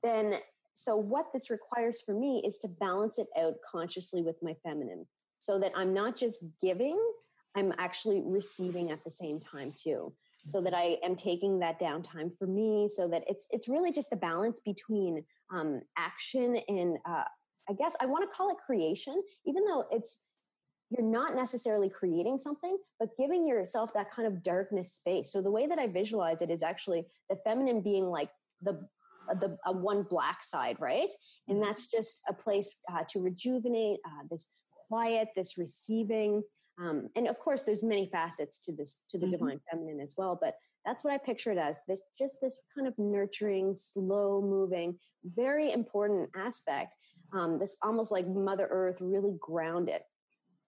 then 0.02 0.38
so, 0.74 0.96
what 0.96 1.26
this 1.32 1.50
requires 1.50 2.00
for 2.00 2.14
me 2.14 2.42
is 2.44 2.58
to 2.58 2.68
balance 2.68 3.18
it 3.18 3.28
out 3.38 3.54
consciously 3.70 4.22
with 4.22 4.36
my 4.42 4.54
feminine 4.64 5.06
so 5.42 5.58
that 5.58 5.72
I'm 5.74 5.92
not 5.92 6.16
just 6.16 6.44
giving, 6.60 6.96
I'm 7.56 7.72
actually 7.76 8.22
receiving 8.24 8.92
at 8.92 9.02
the 9.02 9.10
same 9.10 9.40
time 9.40 9.72
too. 9.74 10.12
So 10.46 10.60
that 10.60 10.72
I 10.72 10.98
am 11.04 11.16
taking 11.16 11.58
that 11.58 11.80
downtime 11.80 12.36
for 12.36 12.46
me, 12.46 12.88
so 12.88 13.08
that 13.08 13.24
it's 13.28 13.48
it's 13.50 13.68
really 13.68 13.92
just 13.92 14.12
a 14.12 14.16
balance 14.16 14.60
between 14.60 15.24
um, 15.52 15.82
action 15.96 16.58
and 16.68 16.98
uh, 17.04 17.24
I 17.68 17.72
guess 17.78 17.96
I 18.00 18.06
want 18.06 18.28
to 18.28 18.36
call 18.36 18.50
it 18.50 18.56
creation, 18.64 19.20
even 19.44 19.64
though 19.64 19.84
it's 19.90 20.20
you're 20.90 21.06
not 21.06 21.34
necessarily 21.34 21.88
creating 21.88 22.38
something, 22.38 22.76
but 23.00 23.08
giving 23.18 23.46
yourself 23.46 23.94
that 23.94 24.10
kind 24.10 24.28
of 24.28 24.42
darkness 24.42 24.92
space. 24.92 25.32
So 25.32 25.42
the 25.42 25.50
way 25.50 25.66
that 25.66 25.78
I 25.78 25.86
visualize 25.86 26.42
it 26.42 26.50
is 26.50 26.62
actually 26.62 27.06
the 27.30 27.36
feminine 27.44 27.80
being 27.80 28.06
like 28.06 28.30
the 28.60 28.88
the 29.40 29.56
a 29.66 29.72
one 29.72 30.02
black 30.02 30.44
side, 30.44 30.76
right? 30.78 31.10
And 31.48 31.58
mm-hmm. 31.58 31.66
that's 31.66 31.86
just 31.88 32.20
a 32.28 32.32
place 32.32 32.76
uh, 32.92 33.04
to 33.10 33.20
rejuvenate 33.20 34.00
uh, 34.04 34.24
this 34.30 34.48
quiet, 34.92 35.28
this 35.34 35.56
receiving, 35.56 36.42
um, 36.80 37.08
and 37.16 37.28
of 37.28 37.38
course, 37.38 37.62
there's 37.62 37.82
many 37.82 38.08
facets 38.10 38.58
to 38.60 38.72
this 38.72 39.02
to 39.10 39.18
the 39.18 39.26
mm-hmm. 39.26 39.32
divine 39.32 39.60
feminine 39.70 40.00
as 40.00 40.14
well. 40.16 40.38
But 40.40 40.54
that's 40.84 41.04
what 41.04 41.12
I 41.12 41.18
picture 41.18 41.52
it 41.52 41.58
as. 41.58 41.80
This 41.86 42.00
just 42.18 42.36
this 42.40 42.60
kind 42.74 42.86
of 42.86 42.94
nurturing, 42.98 43.74
slow 43.74 44.40
moving, 44.42 44.98
very 45.24 45.72
important 45.72 46.30
aspect. 46.36 46.94
Um, 47.32 47.58
this 47.58 47.76
almost 47.82 48.12
like 48.12 48.26
Mother 48.26 48.68
Earth, 48.70 48.98
really 49.00 49.34
grounded. 49.40 50.02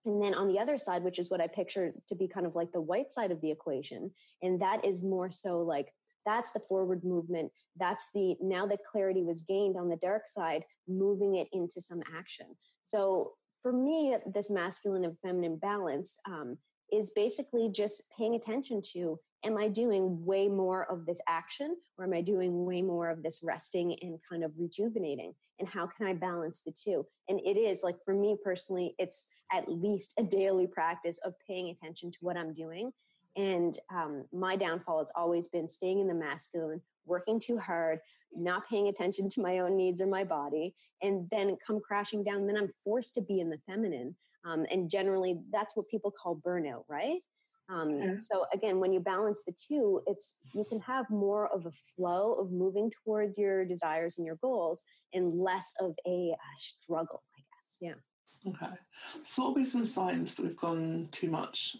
And 0.05 0.23
then 0.23 0.35
on 0.35 0.47
the 0.47 0.59
other 0.59 0.77
side, 0.77 1.03
which 1.03 1.19
is 1.19 1.31
what 1.31 1.41
I 1.41 1.47
picture 1.47 1.93
to 2.09 2.15
be 2.15 2.27
kind 2.27 2.45
of 2.45 2.55
like 2.55 2.71
the 2.71 2.81
white 2.81 3.11
side 3.11 3.31
of 3.31 3.41
the 3.41 3.51
equation, 3.51 4.11
and 4.41 4.61
that 4.61 4.85
is 4.85 5.03
more 5.03 5.31
so 5.31 5.61
like 5.61 5.91
that's 6.25 6.51
the 6.53 6.59
forward 6.59 7.03
movement 7.03 7.51
that's 7.77 8.09
the 8.15 8.35
now 8.41 8.65
that 8.65 8.83
clarity 8.83 9.21
was 9.21 9.43
gained 9.43 9.77
on 9.77 9.89
the 9.89 9.95
dark 9.97 10.23
side 10.27 10.63
moving 10.87 11.35
it 11.35 11.47
into 11.53 11.79
some 11.79 12.01
action 12.17 12.47
so 12.83 13.33
for 13.65 13.73
me 13.73 14.15
this 14.31 14.51
masculine 14.51 15.05
and 15.05 15.17
feminine 15.23 15.55
balance 15.55 16.19
um, 16.27 16.55
is 16.93 17.09
basically 17.15 17.67
just 17.67 18.03
paying 18.15 18.35
attention 18.35 18.79
to 18.79 19.19
am 19.43 19.57
i 19.57 19.67
doing 19.67 20.23
way 20.23 20.47
more 20.47 20.85
of 20.91 21.07
this 21.07 21.19
action 21.27 21.75
or 21.97 22.05
am 22.05 22.13
i 22.13 22.21
doing 22.21 22.63
way 22.63 22.83
more 22.83 23.09
of 23.09 23.23
this 23.23 23.41
resting 23.43 23.97
and 24.03 24.19
kind 24.29 24.43
of 24.43 24.51
rejuvenating? 24.55 25.33
And 25.57 25.67
how 25.67 25.87
can 25.87 26.05
i 26.05 26.13
balance 26.13 26.61
the 26.61 26.71
two? 26.71 27.07
And 27.27 27.39
it 27.39 27.57
is 27.57 27.81
like 27.81 27.95
for 28.05 28.13
me 28.13 28.37
personally 28.43 28.93
it's 28.99 29.29
at 29.51 29.67
least 29.67 30.13
a 30.19 30.23
daily 30.23 30.67
practice 30.67 31.17
of 31.25 31.33
paying 31.47 31.71
attention 31.71 32.11
to 32.11 32.19
what 32.21 32.37
i'm 32.37 32.53
doing. 32.53 32.91
And 33.35 33.75
um, 33.91 34.25
my 34.31 34.55
downfall 34.55 34.99
has 34.99 35.11
always 35.15 35.47
been 35.47 35.67
staying 35.67 36.01
in 36.01 36.07
the 36.07 36.13
masculine, 36.13 36.81
working 37.07 37.39
too 37.39 37.57
hard, 37.57 37.99
not 38.35 38.67
paying 38.69 38.87
attention 38.87 39.29
to 39.29 39.41
my 39.41 39.59
own 39.59 39.75
needs 39.75 40.01
or 40.01 40.07
my 40.07 40.23
body, 40.23 40.73
and 41.01 41.27
then 41.31 41.57
come 41.65 41.79
crashing 41.79 42.23
down. 42.23 42.47
Then 42.47 42.57
I'm 42.57 42.69
forced 42.83 43.15
to 43.15 43.21
be 43.21 43.39
in 43.39 43.49
the 43.49 43.59
feminine. 43.67 44.15
Um, 44.45 44.65
and 44.71 44.89
generally, 44.89 45.39
that's 45.51 45.75
what 45.75 45.89
people 45.89 46.11
call 46.11 46.41
burnout, 46.45 46.83
right? 46.87 47.23
Um, 47.67 47.99
yeah. 47.99 48.15
So 48.19 48.45
again, 48.53 48.79
when 48.79 48.93
you 48.93 48.99
balance 48.99 49.43
the 49.43 49.53
two, 49.53 50.01
it's 50.05 50.37
you 50.53 50.63
can 50.65 50.79
have 50.81 51.09
more 51.09 51.47
of 51.47 51.65
a 51.65 51.71
flow 51.95 52.33
of 52.33 52.51
moving 52.51 52.91
towards 53.03 53.39
your 53.39 53.65
desires 53.65 54.17
and 54.17 54.25
your 54.25 54.35
goals, 54.35 54.83
and 55.13 55.39
less 55.39 55.71
of 55.79 55.95
a, 56.05 56.31
a 56.31 56.37
struggle, 56.57 57.23
I 57.35 57.41
guess. 57.41 57.77
Yeah. 57.81 58.51
Okay. 58.51 58.75
So, 59.23 59.43
what 59.43 59.55
would 59.55 59.61
be 59.61 59.65
some 59.65 59.85
signs 59.85 60.35
that 60.35 60.43
we've 60.43 60.55
gone 60.55 61.09
too 61.11 61.31
much 61.31 61.75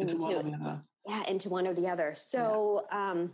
into, 0.00 0.14
into 0.14 0.26
one 0.26 0.34
or 0.34 0.42
the 0.42 0.56
other. 0.56 0.82
Yeah, 1.06 1.22
into 1.28 1.48
one 1.48 1.66
or 1.66 1.74
the 1.74 1.88
other. 1.88 2.12
So 2.14 2.84
yeah. 2.92 3.10
um, 3.10 3.32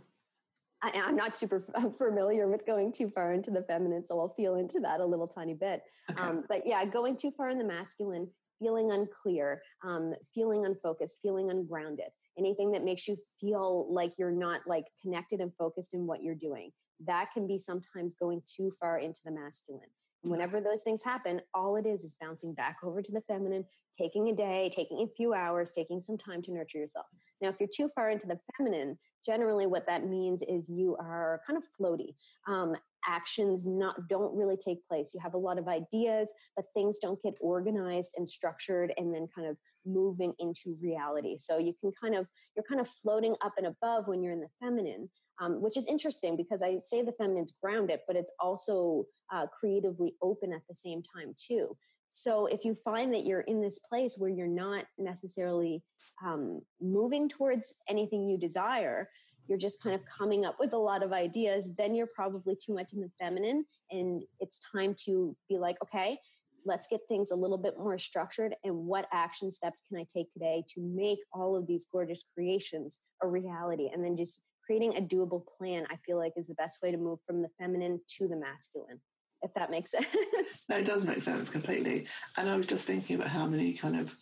I, 0.83 0.91
am 0.93 1.15
not 1.15 1.35
super 1.35 1.65
familiar 1.97 2.47
with 2.47 2.65
going 2.65 2.91
too 2.91 3.09
far 3.09 3.33
into 3.33 3.51
the 3.51 3.63
feminine, 3.63 4.05
so 4.05 4.19
I'll 4.19 4.33
feel 4.35 4.55
into 4.55 4.79
that 4.81 4.99
a 4.99 5.05
little 5.05 5.27
tiny 5.27 5.53
bit. 5.53 5.81
Okay. 6.11 6.21
Um, 6.21 6.43
but 6.47 6.65
yeah, 6.65 6.83
going 6.85 7.17
too 7.17 7.31
far 7.31 7.49
in 7.49 7.57
the 7.57 7.63
masculine, 7.63 8.29
feeling 8.59 8.91
unclear, 8.91 9.61
um, 9.83 10.13
feeling 10.33 10.65
unfocused, 10.65 11.19
feeling 11.21 11.49
ungrounded. 11.49 12.07
Anything 12.37 12.71
that 12.71 12.83
makes 12.83 13.07
you 13.07 13.17
feel 13.39 13.91
like 13.91 14.13
you're 14.17 14.31
not 14.31 14.61
like 14.67 14.85
connected 15.01 15.39
and 15.41 15.51
focused 15.57 15.93
in 15.93 16.05
what 16.05 16.21
you're 16.21 16.35
doing. 16.35 16.71
That 17.05 17.29
can 17.33 17.47
be 17.47 17.57
sometimes 17.59 18.13
going 18.13 18.41
too 18.45 18.71
far 18.79 18.99
into 18.99 19.19
the 19.25 19.31
masculine. 19.31 19.89
Whenever 20.21 20.59
those 20.59 20.81
things 20.81 21.03
happen, 21.03 21.41
all 21.53 21.75
it 21.75 21.85
is 21.85 22.03
is 22.03 22.15
bouncing 22.19 22.53
back 22.53 22.77
over 22.83 23.01
to 23.01 23.11
the 23.11 23.21
feminine, 23.21 23.65
taking 23.97 24.29
a 24.29 24.35
day, 24.35 24.71
taking 24.75 25.01
a 25.01 25.15
few 25.15 25.33
hours, 25.33 25.71
taking 25.71 26.01
some 26.01 26.17
time 26.17 26.41
to 26.43 26.51
nurture 26.51 26.79
yourself. 26.79 27.05
Now, 27.41 27.49
if 27.49 27.57
you're 27.59 27.69
too 27.73 27.89
far 27.95 28.09
into 28.09 28.27
the 28.27 28.39
feminine, 28.57 28.97
generally 29.25 29.67
what 29.67 29.85
that 29.87 30.07
means 30.07 30.41
is 30.43 30.69
you 30.69 30.95
are 30.99 31.41
kind 31.45 31.57
of 31.57 31.63
floaty. 31.79 32.15
Um, 32.47 32.75
actions 33.07 33.65
not 33.65 34.07
don't 34.09 34.35
really 34.35 34.57
take 34.57 34.85
place. 34.87 35.13
You 35.13 35.19
have 35.21 35.33
a 35.33 35.37
lot 35.39 35.57
of 35.57 35.67
ideas, 35.67 36.33
but 36.55 36.65
things 36.73 36.99
don't 36.99 37.21
get 37.21 37.35
organized 37.39 38.13
and 38.17 38.27
structured 38.27 38.93
and 38.97 39.13
then 39.13 39.27
kind 39.33 39.47
of 39.47 39.57
moving 39.85 40.33
into 40.39 40.75
reality. 40.81 41.37
So 41.37 41.57
you 41.57 41.73
can 41.79 41.91
kind 42.01 42.15
of 42.15 42.27
you're 42.55 42.65
kind 42.67 42.81
of 42.81 42.87
floating 42.87 43.35
up 43.43 43.53
and 43.57 43.67
above 43.67 44.07
when 44.07 44.21
you're 44.21 44.33
in 44.33 44.41
the 44.41 44.49
feminine. 44.61 45.09
Um, 45.39 45.61
which 45.61 45.77
is 45.77 45.85
interesting 45.85 46.35
because 46.35 46.63
I 46.63 46.79
say 46.79 47.03
the 47.03 47.11
feminine's 47.11 47.53
grounded, 47.61 47.99
but 48.07 48.15
it's 48.15 48.33
also 48.39 49.05
uh, 49.31 49.45
creatively 49.47 50.15
open 50.19 50.51
at 50.51 50.63
the 50.67 50.73
same 50.73 51.03
time 51.03 51.35
too. 51.37 51.77
So 52.09 52.47
if 52.47 52.63
you 52.65 52.73
find 52.73 53.13
that 53.13 53.25
you're 53.25 53.41
in 53.41 53.61
this 53.61 53.79
place 53.79 54.15
where 54.17 54.29
you're 54.29 54.47
not 54.47 54.85
necessarily 54.97 55.83
um, 56.25 56.61
moving 56.81 57.29
towards 57.29 57.75
anything 57.87 58.27
you 58.27 58.37
desire, 58.37 59.09
you're 59.47 59.57
just 59.57 59.81
kind 59.81 59.95
of 59.95 60.01
coming 60.05 60.45
up 60.45 60.57
with 60.59 60.73
a 60.73 60.77
lot 60.77 61.03
of 61.03 61.13
ideas, 61.13 61.69
then 61.77 61.95
you're 61.95 62.07
probably 62.07 62.55
too 62.55 62.73
much 62.73 62.93
in 62.93 63.01
the 63.01 63.11
feminine. 63.19 63.65
And 63.91 64.23
it's 64.39 64.61
time 64.71 64.95
to 65.05 65.35
be 65.49 65.57
like, 65.57 65.77
okay, 65.83 66.17
let's 66.65 66.87
get 66.87 66.99
things 67.07 67.31
a 67.31 67.35
little 67.35 67.57
bit 67.57 67.77
more 67.77 67.97
structured. 67.97 68.55
And 68.63 68.75
what 68.75 69.07
action 69.13 69.51
steps 69.51 69.81
can 69.87 69.97
I 69.97 70.05
take 70.13 70.31
today 70.33 70.63
to 70.73 70.81
make 70.81 71.19
all 71.31 71.55
of 71.55 71.65
these 71.65 71.87
gorgeous 71.89 72.23
creations 72.33 73.01
a 73.23 73.27
reality? 73.27 73.89
And 73.93 74.03
then 74.03 74.17
just 74.17 74.41
creating 74.67 74.97
a 74.97 75.01
doable 75.01 75.43
plan, 75.57 75.87
I 75.89 75.95
feel 76.05 76.17
like 76.17 76.33
is 76.35 76.47
the 76.47 76.53
best 76.55 76.83
way 76.83 76.91
to 76.91 76.97
move 76.97 77.19
from 77.25 77.41
the 77.41 77.49
feminine 77.57 78.01
to 78.17 78.27
the 78.27 78.35
masculine 78.35 78.99
if 79.41 79.53
that 79.53 79.71
makes 79.71 79.91
sense. 79.91 80.65
no, 80.69 80.77
it 80.77 80.85
does 80.85 81.05
make 81.05 81.21
sense 81.21 81.49
completely. 81.49 82.07
And 82.35 82.49
I 82.49 82.55
was 82.55 82.65
just 82.65 82.87
thinking 82.87 83.15
about 83.15 83.29
how 83.29 83.45
many 83.45 83.73
kind 83.73 83.99
of 83.99 84.15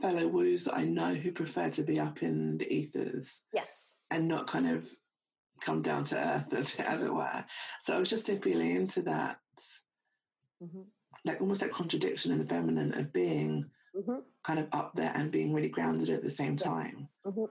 fellow 0.00 0.26
woos 0.26 0.64
that 0.64 0.74
I 0.74 0.84
know 0.84 1.14
who 1.14 1.32
prefer 1.32 1.70
to 1.70 1.82
be 1.82 2.00
up 2.00 2.22
in 2.22 2.58
the 2.58 2.72
ethers. 2.72 3.42
Yes. 3.52 3.96
And 4.10 4.28
not 4.28 4.46
kind 4.46 4.68
of 4.68 4.88
come 5.60 5.82
down 5.82 6.04
to 6.04 6.16
earth, 6.16 6.52
as, 6.56 6.74
as 6.80 7.02
it 7.02 7.12
were. 7.12 7.44
So 7.82 7.94
I 7.94 8.00
was 8.00 8.10
just 8.10 8.26
feeling 8.26 8.76
into 8.76 9.02
that, 9.02 9.38
mm-hmm. 10.62 10.82
like 11.24 11.40
almost 11.40 11.60
that 11.60 11.72
contradiction 11.72 12.32
in 12.32 12.38
the 12.38 12.46
feminine 12.46 12.94
of 12.94 13.12
being 13.12 13.66
mm-hmm. 13.94 14.20
kind 14.42 14.58
of 14.58 14.68
up 14.72 14.92
there 14.94 15.12
and 15.14 15.30
being 15.30 15.52
really 15.52 15.68
grounded 15.68 16.08
at 16.08 16.22
the 16.22 16.30
same 16.30 16.56
time. 16.56 17.08
Mm-hmm 17.26 17.44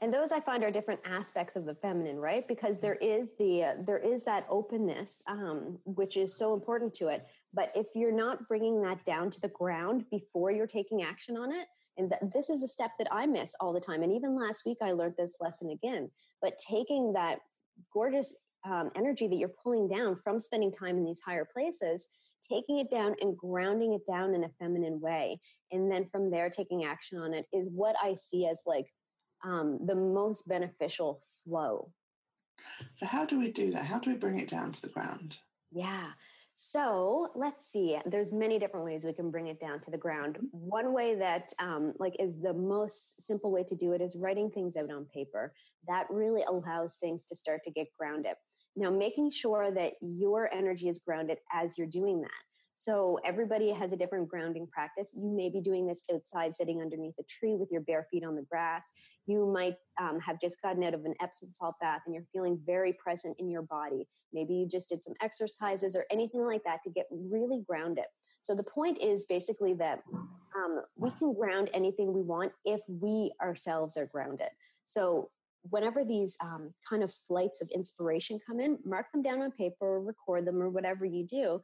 and 0.00 0.12
those 0.12 0.32
i 0.32 0.40
find 0.40 0.62
are 0.62 0.70
different 0.70 1.00
aspects 1.04 1.56
of 1.56 1.64
the 1.64 1.74
feminine 1.74 2.18
right? 2.18 2.46
Because 2.46 2.78
there 2.78 2.96
is 2.96 3.34
the 3.36 3.64
uh, 3.64 3.74
there 3.86 3.98
is 3.98 4.24
that 4.24 4.46
openness 4.48 5.22
um, 5.26 5.78
which 5.84 6.16
is 6.16 6.36
so 6.36 6.54
important 6.54 6.94
to 6.94 7.08
it. 7.08 7.26
But 7.54 7.72
if 7.74 7.86
you're 7.94 8.12
not 8.12 8.48
bringing 8.48 8.82
that 8.82 9.04
down 9.04 9.30
to 9.30 9.40
the 9.40 9.48
ground 9.48 10.04
before 10.10 10.50
you're 10.50 10.66
taking 10.66 11.02
action 11.02 11.36
on 11.36 11.52
it 11.52 11.66
and 11.96 12.10
th- 12.10 12.32
this 12.34 12.50
is 12.50 12.62
a 12.62 12.68
step 12.68 12.92
that 12.98 13.08
i 13.10 13.26
miss 13.26 13.54
all 13.60 13.72
the 13.72 13.80
time. 13.80 14.02
And 14.02 14.12
even 14.12 14.38
last 14.38 14.64
week 14.66 14.78
i 14.82 14.92
learned 14.92 15.14
this 15.18 15.38
lesson 15.40 15.70
again. 15.70 16.10
But 16.42 16.58
taking 16.58 17.12
that 17.14 17.40
gorgeous 17.92 18.34
um, 18.64 18.90
energy 18.96 19.28
that 19.28 19.36
you're 19.36 19.48
pulling 19.62 19.88
down 19.88 20.16
from 20.22 20.40
spending 20.40 20.72
time 20.72 20.96
in 20.96 21.04
these 21.04 21.20
higher 21.20 21.44
places 21.44 22.08
taking 22.48 22.78
it 22.78 22.90
down 22.90 23.14
and 23.20 23.36
grounding 23.36 23.92
it 23.94 24.06
down 24.10 24.34
in 24.34 24.44
a 24.44 24.48
feminine 24.58 25.00
way 25.00 25.38
and 25.72 25.90
then 25.90 26.04
from 26.04 26.30
there 26.30 26.50
taking 26.50 26.84
action 26.84 27.18
on 27.18 27.32
it 27.34 27.46
is 27.52 27.68
what 27.70 27.96
i 28.02 28.14
see 28.14 28.46
as 28.46 28.62
like 28.66 28.86
um, 29.44 29.78
the 29.84 29.94
most 29.94 30.48
beneficial 30.48 31.20
flow. 31.44 31.92
So, 32.94 33.06
how 33.06 33.24
do 33.24 33.38
we 33.38 33.50
do 33.50 33.70
that? 33.72 33.84
How 33.84 33.98
do 33.98 34.10
we 34.10 34.16
bring 34.16 34.38
it 34.38 34.48
down 34.48 34.72
to 34.72 34.82
the 34.82 34.88
ground? 34.88 35.38
Yeah. 35.70 36.08
So 36.58 37.28
let's 37.34 37.70
see. 37.70 37.98
There's 38.06 38.32
many 38.32 38.58
different 38.58 38.86
ways 38.86 39.04
we 39.04 39.12
can 39.12 39.30
bring 39.30 39.48
it 39.48 39.60
down 39.60 39.78
to 39.80 39.90
the 39.90 39.98
ground. 39.98 40.36
Mm-hmm. 40.36 40.46
One 40.52 40.94
way 40.94 41.14
that, 41.16 41.52
um, 41.60 41.92
like, 41.98 42.16
is 42.18 42.32
the 42.40 42.54
most 42.54 43.20
simple 43.20 43.50
way 43.50 43.62
to 43.64 43.76
do 43.76 43.92
it 43.92 44.00
is 44.00 44.16
writing 44.18 44.50
things 44.50 44.74
out 44.74 44.90
on 44.90 45.04
paper. 45.12 45.52
That 45.86 46.06
really 46.08 46.44
allows 46.48 46.96
things 46.96 47.26
to 47.26 47.36
start 47.36 47.62
to 47.64 47.70
get 47.70 47.88
grounded. 47.98 48.36
Now, 48.74 48.90
making 48.90 49.32
sure 49.32 49.70
that 49.70 49.94
your 50.00 50.50
energy 50.50 50.88
is 50.88 50.98
grounded 50.98 51.38
as 51.52 51.76
you're 51.76 51.86
doing 51.86 52.22
that. 52.22 52.30
So 52.78 53.18
everybody 53.24 53.72
has 53.72 53.92
a 53.94 53.96
different 53.96 54.28
grounding 54.28 54.66
practice. 54.66 55.14
You 55.16 55.34
may 55.34 55.48
be 55.48 55.62
doing 55.62 55.86
this 55.86 56.04
outside, 56.14 56.54
sitting 56.54 56.82
underneath 56.82 57.14
a 57.18 57.22
tree 57.22 57.54
with 57.54 57.70
your 57.72 57.80
bare 57.80 58.06
feet 58.10 58.22
on 58.22 58.36
the 58.36 58.42
grass. 58.42 58.82
You 59.26 59.46
might 59.46 59.76
um, 59.98 60.20
have 60.20 60.38
just 60.40 60.60
gotten 60.60 60.84
out 60.84 60.92
of 60.92 61.06
an 61.06 61.14
Epsom 61.20 61.50
salt 61.50 61.76
bath 61.80 62.02
and 62.04 62.14
you're 62.14 62.26
feeling 62.34 62.60
very 62.66 62.92
present 62.92 63.34
in 63.38 63.50
your 63.50 63.62
body. 63.62 64.06
Maybe 64.32 64.54
you 64.54 64.68
just 64.68 64.90
did 64.90 65.02
some 65.02 65.14
exercises 65.22 65.96
or 65.96 66.04
anything 66.10 66.44
like 66.44 66.64
that 66.64 66.80
to 66.84 66.90
get 66.90 67.06
really 67.10 67.64
grounded. 67.66 68.04
So 68.42 68.54
the 68.54 68.62
point 68.62 68.98
is 69.02 69.24
basically 69.24 69.72
that 69.74 70.02
um, 70.54 70.82
we 70.96 71.10
can 71.12 71.34
ground 71.34 71.70
anything 71.72 72.12
we 72.12 72.22
want 72.22 72.52
if 72.66 72.82
we 72.88 73.32
ourselves 73.42 73.96
are 73.96 74.06
grounded. 74.06 74.50
So 74.84 75.30
whenever 75.70 76.04
these 76.04 76.36
um, 76.40 76.72
kind 76.88 77.02
of 77.02 77.12
flights 77.12 77.60
of 77.60 77.70
inspiration 77.70 78.38
come 78.46 78.60
in, 78.60 78.78
mark 78.84 79.10
them 79.12 79.22
down 79.22 79.42
on 79.42 79.50
paper, 79.50 79.74
or 79.80 80.00
record 80.00 80.46
them, 80.46 80.62
or 80.62 80.68
whatever 80.68 81.04
you 81.04 81.26
do. 81.26 81.60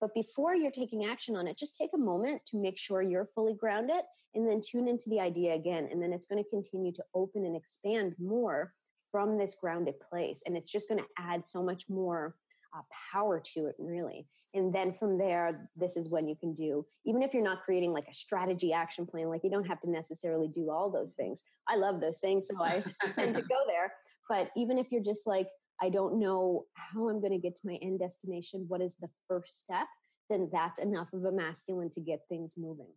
But 0.00 0.14
before 0.14 0.54
you're 0.54 0.70
taking 0.70 1.04
action 1.04 1.36
on 1.36 1.46
it, 1.46 1.58
just 1.58 1.76
take 1.76 1.90
a 1.94 1.98
moment 1.98 2.42
to 2.46 2.56
make 2.56 2.78
sure 2.78 3.02
you're 3.02 3.28
fully 3.34 3.54
grounded 3.54 4.02
and 4.34 4.48
then 4.48 4.60
tune 4.60 4.88
into 4.88 5.10
the 5.10 5.20
idea 5.20 5.54
again. 5.54 5.88
And 5.90 6.02
then 6.02 6.12
it's 6.12 6.26
going 6.26 6.42
to 6.42 6.50
continue 6.50 6.92
to 6.92 7.04
open 7.14 7.44
and 7.44 7.56
expand 7.56 8.14
more 8.18 8.72
from 9.10 9.36
this 9.36 9.56
grounded 9.60 9.94
place. 10.00 10.42
And 10.46 10.56
it's 10.56 10.70
just 10.70 10.88
going 10.88 11.00
to 11.00 11.08
add 11.18 11.46
so 11.46 11.62
much 11.62 11.84
more 11.88 12.36
uh, 12.74 12.82
power 13.12 13.42
to 13.54 13.66
it, 13.66 13.74
really. 13.78 14.26
And 14.54 14.72
then 14.72 14.92
from 14.92 15.18
there, 15.18 15.68
this 15.76 15.96
is 15.96 16.10
when 16.10 16.28
you 16.28 16.36
can 16.36 16.54
do, 16.54 16.84
even 17.04 17.22
if 17.22 17.34
you're 17.34 17.42
not 17.42 17.62
creating 17.62 17.92
like 17.92 18.08
a 18.08 18.14
strategy 18.14 18.72
action 18.72 19.06
plan, 19.06 19.28
like 19.28 19.44
you 19.44 19.50
don't 19.50 19.66
have 19.66 19.80
to 19.80 19.90
necessarily 19.90 20.48
do 20.48 20.70
all 20.70 20.90
those 20.90 21.14
things. 21.14 21.42
I 21.68 21.76
love 21.76 22.00
those 22.00 22.18
things, 22.18 22.48
so 22.48 22.62
I 22.62 22.82
tend 23.14 23.34
to 23.34 23.42
go 23.42 23.56
there. 23.66 23.92
But 24.28 24.50
even 24.56 24.78
if 24.78 24.90
you're 24.90 25.02
just 25.02 25.26
like, 25.26 25.48
I 25.82 25.88
don't 25.88 26.18
know 26.18 26.66
how 26.74 27.08
I'm 27.08 27.20
going 27.20 27.32
to 27.32 27.38
get 27.38 27.56
to 27.56 27.66
my 27.66 27.74
end 27.76 28.00
destination. 28.00 28.66
What 28.68 28.80
is 28.80 28.96
the 28.96 29.08
first 29.28 29.58
step? 29.58 29.86
Then 30.28 30.48
that's 30.52 30.80
enough 30.80 31.12
of 31.12 31.24
a 31.24 31.32
masculine 31.32 31.90
to 31.90 32.00
get 32.00 32.20
things 32.28 32.54
moving 32.56 32.92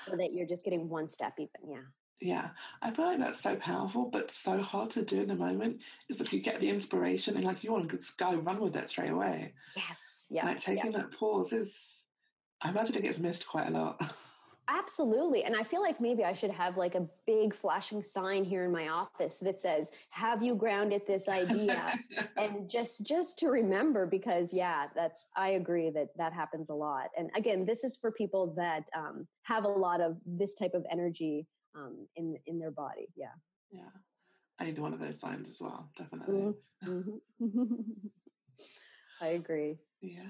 so 0.00 0.16
that 0.16 0.32
you're 0.32 0.46
just 0.46 0.64
getting 0.64 0.88
one 0.88 1.08
step 1.08 1.34
even. 1.38 1.70
Yeah. 1.70 1.82
Yeah, 2.20 2.50
I 2.80 2.90
feel 2.92 3.06
like 3.06 3.18
that's 3.18 3.42
so 3.42 3.56
powerful, 3.56 4.06
but 4.06 4.30
so 4.30 4.62
hard 4.62 4.88
to 4.90 5.04
do 5.04 5.22
in 5.22 5.28
the 5.28 5.34
moment. 5.34 5.82
Is 6.08 6.20
if 6.20 6.32
you 6.32 6.40
get 6.40 6.60
the 6.60 6.70
inspiration 6.70 7.34
and 7.34 7.44
like 7.44 7.64
you 7.64 7.72
want 7.72 7.90
to 7.90 7.96
just 7.96 8.16
go 8.16 8.36
run 8.36 8.60
with 8.60 8.76
it 8.76 8.88
straight 8.88 9.10
away. 9.10 9.52
Yes, 9.76 10.26
yeah. 10.30 10.46
Like 10.46 10.60
taking 10.60 10.92
that 10.92 11.10
pause 11.10 11.52
is, 11.52 12.04
I 12.62 12.70
imagine 12.70 12.94
it 12.94 13.02
gets 13.02 13.18
missed 13.18 13.48
quite 13.48 13.68
a 13.68 13.72
lot. 13.72 14.00
Absolutely. 14.68 15.44
And 15.44 15.54
I 15.54 15.62
feel 15.62 15.82
like 15.82 16.00
maybe 16.00 16.24
I 16.24 16.32
should 16.32 16.50
have 16.50 16.76
like 16.76 16.94
a 16.94 17.06
big 17.26 17.54
flashing 17.54 18.02
sign 18.02 18.44
here 18.44 18.64
in 18.64 18.72
my 18.72 18.88
office 18.88 19.38
that 19.40 19.60
says, 19.60 19.90
have 20.10 20.42
you 20.42 20.54
grounded 20.56 21.02
this 21.06 21.28
idea? 21.28 21.92
and 22.36 22.68
just, 22.68 23.06
just 23.06 23.38
to 23.40 23.48
remember, 23.48 24.06
because 24.06 24.54
yeah, 24.54 24.86
that's, 24.94 25.28
I 25.36 25.50
agree 25.50 25.90
that 25.90 26.08
that 26.16 26.32
happens 26.32 26.70
a 26.70 26.74
lot. 26.74 27.10
And 27.16 27.30
again, 27.34 27.66
this 27.66 27.84
is 27.84 27.96
for 27.96 28.10
people 28.10 28.54
that 28.56 28.84
um, 28.96 29.26
have 29.42 29.64
a 29.64 29.68
lot 29.68 30.00
of 30.00 30.16
this 30.24 30.54
type 30.54 30.74
of 30.74 30.86
energy 30.90 31.46
um, 31.74 32.06
in, 32.16 32.36
in 32.46 32.58
their 32.58 32.70
body. 32.70 33.08
Yeah. 33.16 33.34
Yeah. 33.70 33.80
I 34.58 34.64
need 34.64 34.78
one 34.78 34.92
of 34.92 35.00
those 35.00 35.18
signs 35.18 35.48
as 35.48 35.60
well. 35.60 35.90
Definitely. 35.98 36.54
Mm-hmm. 36.84 37.80
I 39.20 39.26
agree. 39.28 39.78
Yeah. 40.00 40.22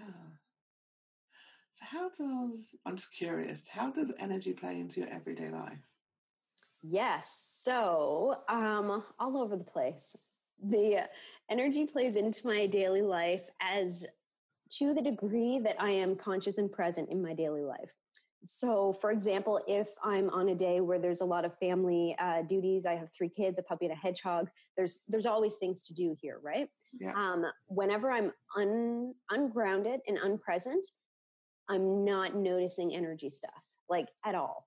How 1.95 2.09
does, 2.09 2.75
I'm 2.85 2.97
just 2.97 3.13
curious, 3.13 3.61
how 3.69 3.89
does 3.89 4.11
energy 4.19 4.53
play 4.53 4.81
into 4.81 4.99
your 5.01 5.09
everyday 5.11 5.51
life? 5.51 5.79
Yes. 6.83 7.57
So, 7.61 8.39
um, 8.49 9.05
all 9.21 9.39
over 9.39 9.57
the 9.57 9.63
place. 9.63 10.17
The 10.61 11.09
energy 11.49 11.87
plays 11.87 12.17
into 12.17 12.49
my 12.49 12.67
daily 12.67 13.03
life 13.03 13.43
as 13.61 14.05
to 14.79 14.93
the 14.93 15.03
degree 15.03 15.61
that 15.61 15.77
I 15.81 15.91
am 15.91 16.17
conscious 16.17 16.59
and 16.59 16.71
present 16.71 17.11
in 17.11 17.23
my 17.23 17.33
daily 17.33 17.63
life. 17.63 17.95
So, 18.43 18.93
for 18.93 19.13
example, 19.13 19.61
if 19.69 19.89
I'm 20.03 20.31
on 20.31 20.49
a 20.49 20.55
day 20.55 20.81
where 20.81 20.99
there's 20.99 21.21
a 21.21 21.25
lot 21.25 21.45
of 21.45 21.57
family 21.59 22.17
uh, 22.19 22.43
duties, 22.43 22.87
I 22.87 22.97
have 22.97 23.09
three 23.17 23.31
kids, 23.31 23.61
a 23.61 23.63
puppy, 23.63 23.87
and 23.87 23.95
a 23.95 23.97
hedgehog. 23.97 24.49
There's 24.77 25.05
there's 25.09 25.27
always 25.27 25.57
things 25.57 25.87
to 25.87 25.95
do 25.95 26.17
here, 26.21 26.41
right? 26.43 26.69
Yeah. 27.01 27.13
Um, 27.15 27.47
whenever 27.69 28.11
I'm 28.11 28.33
un, 28.57 29.15
ungrounded 29.31 30.01
and 30.09 30.19
unpresent, 30.19 30.85
I'm 31.69 32.05
not 32.05 32.35
noticing 32.35 32.95
energy 32.95 33.31
stuff 33.31 33.63
like 33.89 34.09
at 34.25 34.35
all. 34.35 34.67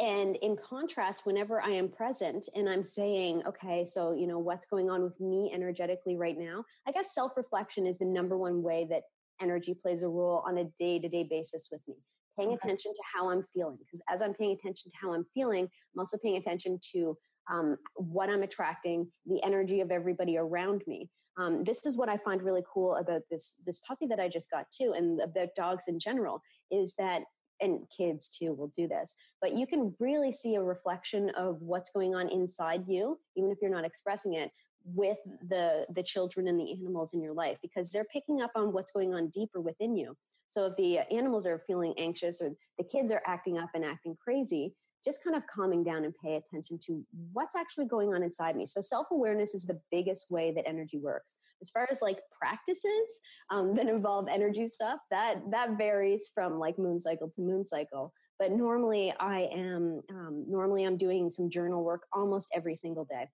And 0.00 0.36
in 0.36 0.56
contrast, 0.56 1.26
whenever 1.26 1.62
I 1.62 1.70
am 1.70 1.90
present 1.90 2.48
and 2.56 2.68
I'm 2.70 2.82
saying, 2.82 3.42
okay, 3.46 3.84
so, 3.84 4.14
you 4.14 4.26
know, 4.26 4.38
what's 4.38 4.64
going 4.64 4.88
on 4.88 5.02
with 5.02 5.20
me 5.20 5.50
energetically 5.52 6.16
right 6.16 6.38
now? 6.38 6.64
I 6.88 6.92
guess 6.92 7.14
self 7.14 7.36
reflection 7.36 7.86
is 7.86 7.98
the 7.98 8.06
number 8.06 8.38
one 8.38 8.62
way 8.62 8.86
that 8.88 9.02
energy 9.42 9.74
plays 9.74 10.02
a 10.02 10.08
role 10.08 10.42
on 10.46 10.58
a 10.58 10.64
day 10.78 10.98
to 10.98 11.08
day 11.08 11.24
basis 11.24 11.68
with 11.70 11.82
me. 11.86 11.96
Paying 12.38 12.52
okay. 12.52 12.58
attention 12.64 12.94
to 12.94 13.00
how 13.14 13.30
I'm 13.30 13.42
feeling. 13.42 13.76
Because 13.78 14.00
as 14.08 14.22
I'm 14.22 14.32
paying 14.32 14.52
attention 14.52 14.90
to 14.90 14.96
how 14.96 15.12
I'm 15.12 15.26
feeling, 15.34 15.64
I'm 15.64 16.00
also 16.00 16.16
paying 16.16 16.38
attention 16.38 16.80
to 16.92 17.16
um, 17.50 17.76
what 17.94 18.30
I'm 18.30 18.42
attracting, 18.42 19.10
the 19.26 19.42
energy 19.42 19.80
of 19.80 19.90
everybody 19.90 20.38
around 20.38 20.82
me. 20.86 21.10
Um, 21.38 21.64
this 21.64 21.86
is 21.86 21.96
what 21.96 22.08
I 22.08 22.16
find 22.16 22.42
really 22.42 22.64
cool 22.72 22.96
about 22.96 23.22
this 23.30 23.56
this 23.64 23.78
puppy 23.80 24.06
that 24.06 24.20
I 24.20 24.28
just 24.28 24.50
got 24.50 24.66
too, 24.70 24.94
and 24.96 25.20
about 25.20 25.48
dogs 25.56 25.84
in 25.88 25.98
general, 25.98 26.42
is 26.70 26.94
that 26.98 27.22
and 27.60 27.80
kids 27.94 28.28
too 28.28 28.54
will 28.54 28.72
do 28.76 28.88
this, 28.88 29.14
but 29.42 29.54
you 29.54 29.66
can 29.66 29.94
really 30.00 30.32
see 30.32 30.54
a 30.54 30.62
reflection 30.62 31.30
of 31.30 31.60
what's 31.60 31.90
going 31.90 32.14
on 32.14 32.28
inside 32.30 32.84
you, 32.86 33.18
even 33.36 33.50
if 33.50 33.58
you're 33.60 33.70
not 33.70 33.84
expressing 33.84 34.34
it, 34.34 34.50
with 34.84 35.18
the 35.48 35.86
the 35.94 36.02
children 36.02 36.48
and 36.48 36.58
the 36.58 36.72
animals 36.72 37.12
in 37.14 37.20
your 37.20 37.34
life 37.34 37.58
because 37.62 37.90
they're 37.90 38.06
picking 38.12 38.40
up 38.40 38.50
on 38.54 38.72
what's 38.72 38.90
going 38.90 39.14
on 39.14 39.28
deeper 39.28 39.60
within 39.60 39.94
you. 39.96 40.16
So 40.48 40.66
if 40.66 40.76
the 40.76 41.00
animals 41.14 41.46
are 41.46 41.62
feeling 41.66 41.94
anxious 41.96 42.40
or 42.40 42.50
the 42.78 42.84
kids 42.84 43.12
are 43.12 43.22
acting 43.26 43.58
up 43.58 43.70
and 43.74 43.84
acting 43.84 44.16
crazy, 44.22 44.74
just 45.04 45.24
kind 45.24 45.36
of 45.36 45.46
calming 45.46 45.82
down 45.82 46.04
and 46.04 46.14
pay 46.22 46.36
attention 46.36 46.78
to 46.86 47.04
what's 47.32 47.56
actually 47.56 47.86
going 47.86 48.12
on 48.14 48.22
inside 48.22 48.56
me. 48.56 48.66
So 48.66 48.80
self 48.80 49.08
awareness 49.10 49.54
is 49.54 49.64
the 49.64 49.80
biggest 49.90 50.30
way 50.30 50.52
that 50.54 50.68
energy 50.68 50.98
works. 50.98 51.36
As 51.62 51.70
far 51.70 51.86
as 51.90 52.00
like 52.02 52.20
practices 52.38 53.20
um, 53.50 53.74
that 53.76 53.86
involve 53.86 54.28
energy 54.30 54.68
stuff, 54.68 55.00
that 55.10 55.38
that 55.50 55.78
varies 55.78 56.30
from 56.34 56.58
like 56.58 56.78
moon 56.78 57.00
cycle 57.00 57.30
to 57.30 57.40
moon 57.40 57.66
cycle. 57.66 58.12
But 58.38 58.52
normally, 58.52 59.12
I 59.20 59.48
am 59.54 60.00
um, 60.10 60.44
normally 60.48 60.84
I'm 60.84 60.96
doing 60.96 61.28
some 61.28 61.50
journal 61.50 61.84
work 61.84 62.02
almost 62.12 62.48
every 62.54 62.74
single 62.74 63.04
day. 63.04 63.28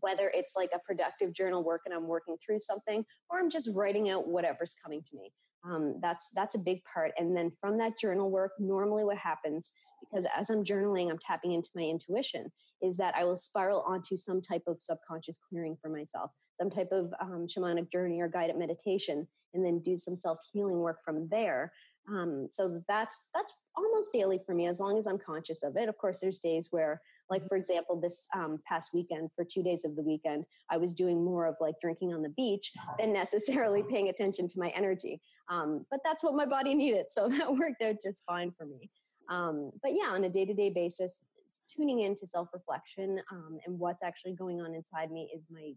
Whether 0.00 0.30
it's 0.32 0.54
like 0.54 0.70
a 0.74 0.78
productive 0.78 1.32
journal 1.32 1.64
work 1.64 1.82
and 1.84 1.92
I'm 1.92 2.06
working 2.06 2.36
through 2.44 2.60
something, 2.60 3.04
or 3.28 3.38
I'm 3.38 3.50
just 3.50 3.70
writing 3.74 4.08
out 4.08 4.28
whatever's 4.28 4.76
coming 4.84 5.02
to 5.02 5.16
me. 5.16 5.32
Um, 5.64 5.96
that's 6.00 6.30
that's 6.34 6.54
a 6.54 6.58
big 6.58 6.82
part. 6.84 7.12
And 7.18 7.36
then 7.36 7.50
from 7.50 7.76
that 7.78 7.98
journal 7.98 8.30
work, 8.30 8.52
normally 8.58 9.04
what 9.04 9.18
happens 9.18 9.72
because 10.00 10.26
as 10.36 10.50
I'm 10.50 10.64
journaling, 10.64 11.10
I'm 11.10 11.18
tapping 11.18 11.52
into 11.52 11.70
my 11.74 11.82
intuition, 11.82 12.50
is 12.82 12.96
that 12.96 13.14
I 13.16 13.24
will 13.24 13.36
spiral 13.36 13.84
onto 13.86 14.16
some 14.16 14.40
type 14.40 14.62
of 14.66 14.78
subconscious 14.80 15.38
clearing 15.48 15.76
for 15.80 15.88
myself, 15.88 16.30
some 16.60 16.70
type 16.70 16.88
of 16.92 17.12
um, 17.20 17.46
shamanic 17.46 17.92
journey 17.92 18.20
or 18.20 18.28
guided 18.28 18.56
meditation, 18.56 19.26
and 19.54 19.64
then 19.64 19.80
do 19.80 19.96
some 19.96 20.16
self 20.16 20.38
healing 20.52 20.78
work 20.78 20.98
from 21.04 21.28
there. 21.30 21.72
Um, 22.08 22.48
so 22.50 22.82
that's 22.88 23.28
that's 23.34 23.52
almost 23.76 24.12
daily 24.12 24.40
for 24.44 24.54
me, 24.54 24.66
as 24.66 24.80
long 24.80 24.98
as 24.98 25.06
I'm 25.06 25.18
conscious 25.18 25.62
of 25.62 25.76
it. 25.76 25.88
Of 25.88 25.98
course, 25.98 26.20
there's 26.20 26.38
days 26.38 26.68
where, 26.70 27.00
like 27.28 27.46
for 27.46 27.56
example, 27.56 28.00
this 28.00 28.26
um, 28.34 28.58
past 28.66 28.92
weekend, 28.94 29.30
for 29.36 29.44
two 29.44 29.62
days 29.62 29.84
of 29.84 29.96
the 29.96 30.02
weekend, 30.02 30.44
I 30.70 30.78
was 30.78 30.92
doing 30.92 31.22
more 31.24 31.46
of 31.46 31.56
like 31.60 31.74
drinking 31.80 32.12
on 32.14 32.22
the 32.22 32.30
beach 32.30 32.72
than 32.98 33.12
necessarily 33.12 33.82
paying 33.88 34.08
attention 34.08 34.48
to 34.48 34.58
my 34.58 34.68
energy. 34.70 35.20
Um, 35.50 35.84
but 35.90 36.00
that's 36.04 36.22
what 36.22 36.34
my 36.34 36.46
body 36.46 36.74
needed, 36.74 37.06
so 37.10 37.28
that 37.38 37.54
worked 37.54 37.82
out 37.82 37.96
just 38.02 38.22
fine 38.24 38.52
for 38.56 38.64
me. 38.64 38.88
Um, 39.28 39.70
but 39.82 39.92
yeah, 39.92 40.10
on 40.10 40.24
a 40.24 40.30
day 40.30 40.46
to 40.46 40.54
day 40.54 40.70
basis, 40.70 41.20
tuning 41.68 42.00
into 42.00 42.26
self 42.26 42.48
reflection 42.54 43.20
um, 43.30 43.58
and 43.66 43.78
what's 43.78 44.02
actually 44.02 44.32
going 44.32 44.60
on 44.60 44.74
inside 44.74 45.10
me 45.10 45.30
is 45.34 45.46
my 45.50 45.72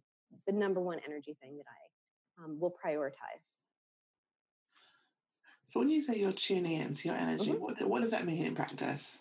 the 0.48 0.54
number 0.54 0.80
one 0.80 1.00
energy 1.06 1.36
thing 1.42 1.58
that 1.58 1.66
I 1.68 2.44
um, 2.44 2.60
will 2.60 2.74
prioritize. 2.84 3.58
So 5.68 5.80
when 5.80 5.90
you 5.90 6.02
say 6.02 6.18
you're 6.18 6.32
tuning 6.32 6.74
into 6.74 7.08
your 7.08 7.18
energy, 7.18 7.52
mm-hmm. 7.52 7.62
what, 7.62 7.82
what 7.82 8.02
does 8.02 8.12
that 8.12 8.26
mean 8.26 8.46
in 8.46 8.56
practice? 8.56 9.20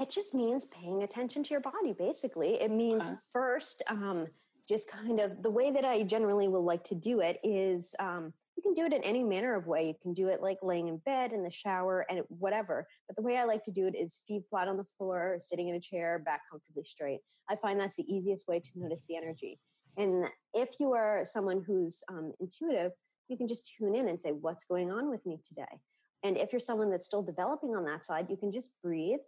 It 0.00 0.10
just 0.10 0.34
means 0.34 0.66
paying 0.66 1.02
attention 1.02 1.42
to 1.44 1.50
your 1.50 1.60
body. 1.60 1.94
Basically, 1.96 2.60
it 2.60 2.70
means 2.70 3.06
okay. 3.06 3.14
first 3.32 3.82
um, 3.88 4.26
just 4.68 4.90
kind 4.90 5.20
of 5.20 5.42
the 5.42 5.50
way 5.50 5.70
that 5.70 5.84
I 5.84 6.02
generally 6.02 6.48
will 6.48 6.64
like 6.64 6.84
to 6.84 6.94
do 6.94 7.20
it 7.20 7.38
is 7.44 7.94
um, 7.98 8.32
you 8.56 8.62
can 8.62 8.74
do 8.74 8.84
it 8.84 8.92
in 8.92 9.02
any 9.02 9.22
manner 9.22 9.54
of 9.56 9.66
way. 9.66 9.86
You 9.86 9.94
can 10.00 10.12
do 10.12 10.28
it 10.28 10.40
like 10.40 10.58
laying 10.62 10.88
in 10.88 10.98
bed, 10.98 11.32
in 11.32 11.42
the 11.42 11.50
shower, 11.50 12.06
and 12.08 12.22
whatever. 12.28 12.86
But 13.08 13.16
the 13.16 13.22
way 13.22 13.36
I 13.36 13.44
like 13.44 13.64
to 13.64 13.72
do 13.72 13.86
it 13.86 13.94
is 13.96 14.20
feet 14.26 14.44
flat 14.48 14.68
on 14.68 14.76
the 14.76 14.86
floor, 14.96 15.38
sitting 15.40 15.68
in 15.68 15.74
a 15.74 15.80
chair, 15.80 16.22
back 16.24 16.42
comfortably 16.50 16.84
straight. 16.84 17.20
I 17.48 17.56
find 17.56 17.78
that's 17.78 17.96
the 17.96 18.14
easiest 18.14 18.48
way 18.48 18.60
to 18.60 18.70
notice 18.76 19.04
the 19.08 19.16
energy. 19.16 19.58
And 19.96 20.26
if 20.54 20.80
you 20.80 20.92
are 20.92 21.24
someone 21.24 21.62
who's 21.66 22.02
um, 22.08 22.32
intuitive, 22.40 22.92
you 23.28 23.36
can 23.36 23.48
just 23.48 23.72
tune 23.76 23.94
in 23.94 24.08
and 24.08 24.20
say, 24.20 24.30
What's 24.30 24.64
going 24.64 24.90
on 24.90 25.10
with 25.10 25.24
me 25.26 25.40
today? 25.46 25.80
And 26.22 26.36
if 26.36 26.52
you're 26.52 26.60
someone 26.60 26.90
that's 26.90 27.06
still 27.06 27.22
developing 27.22 27.76
on 27.76 27.84
that 27.84 28.04
side, 28.04 28.26
you 28.30 28.36
can 28.36 28.50
just 28.50 28.70
breathe 28.82 29.20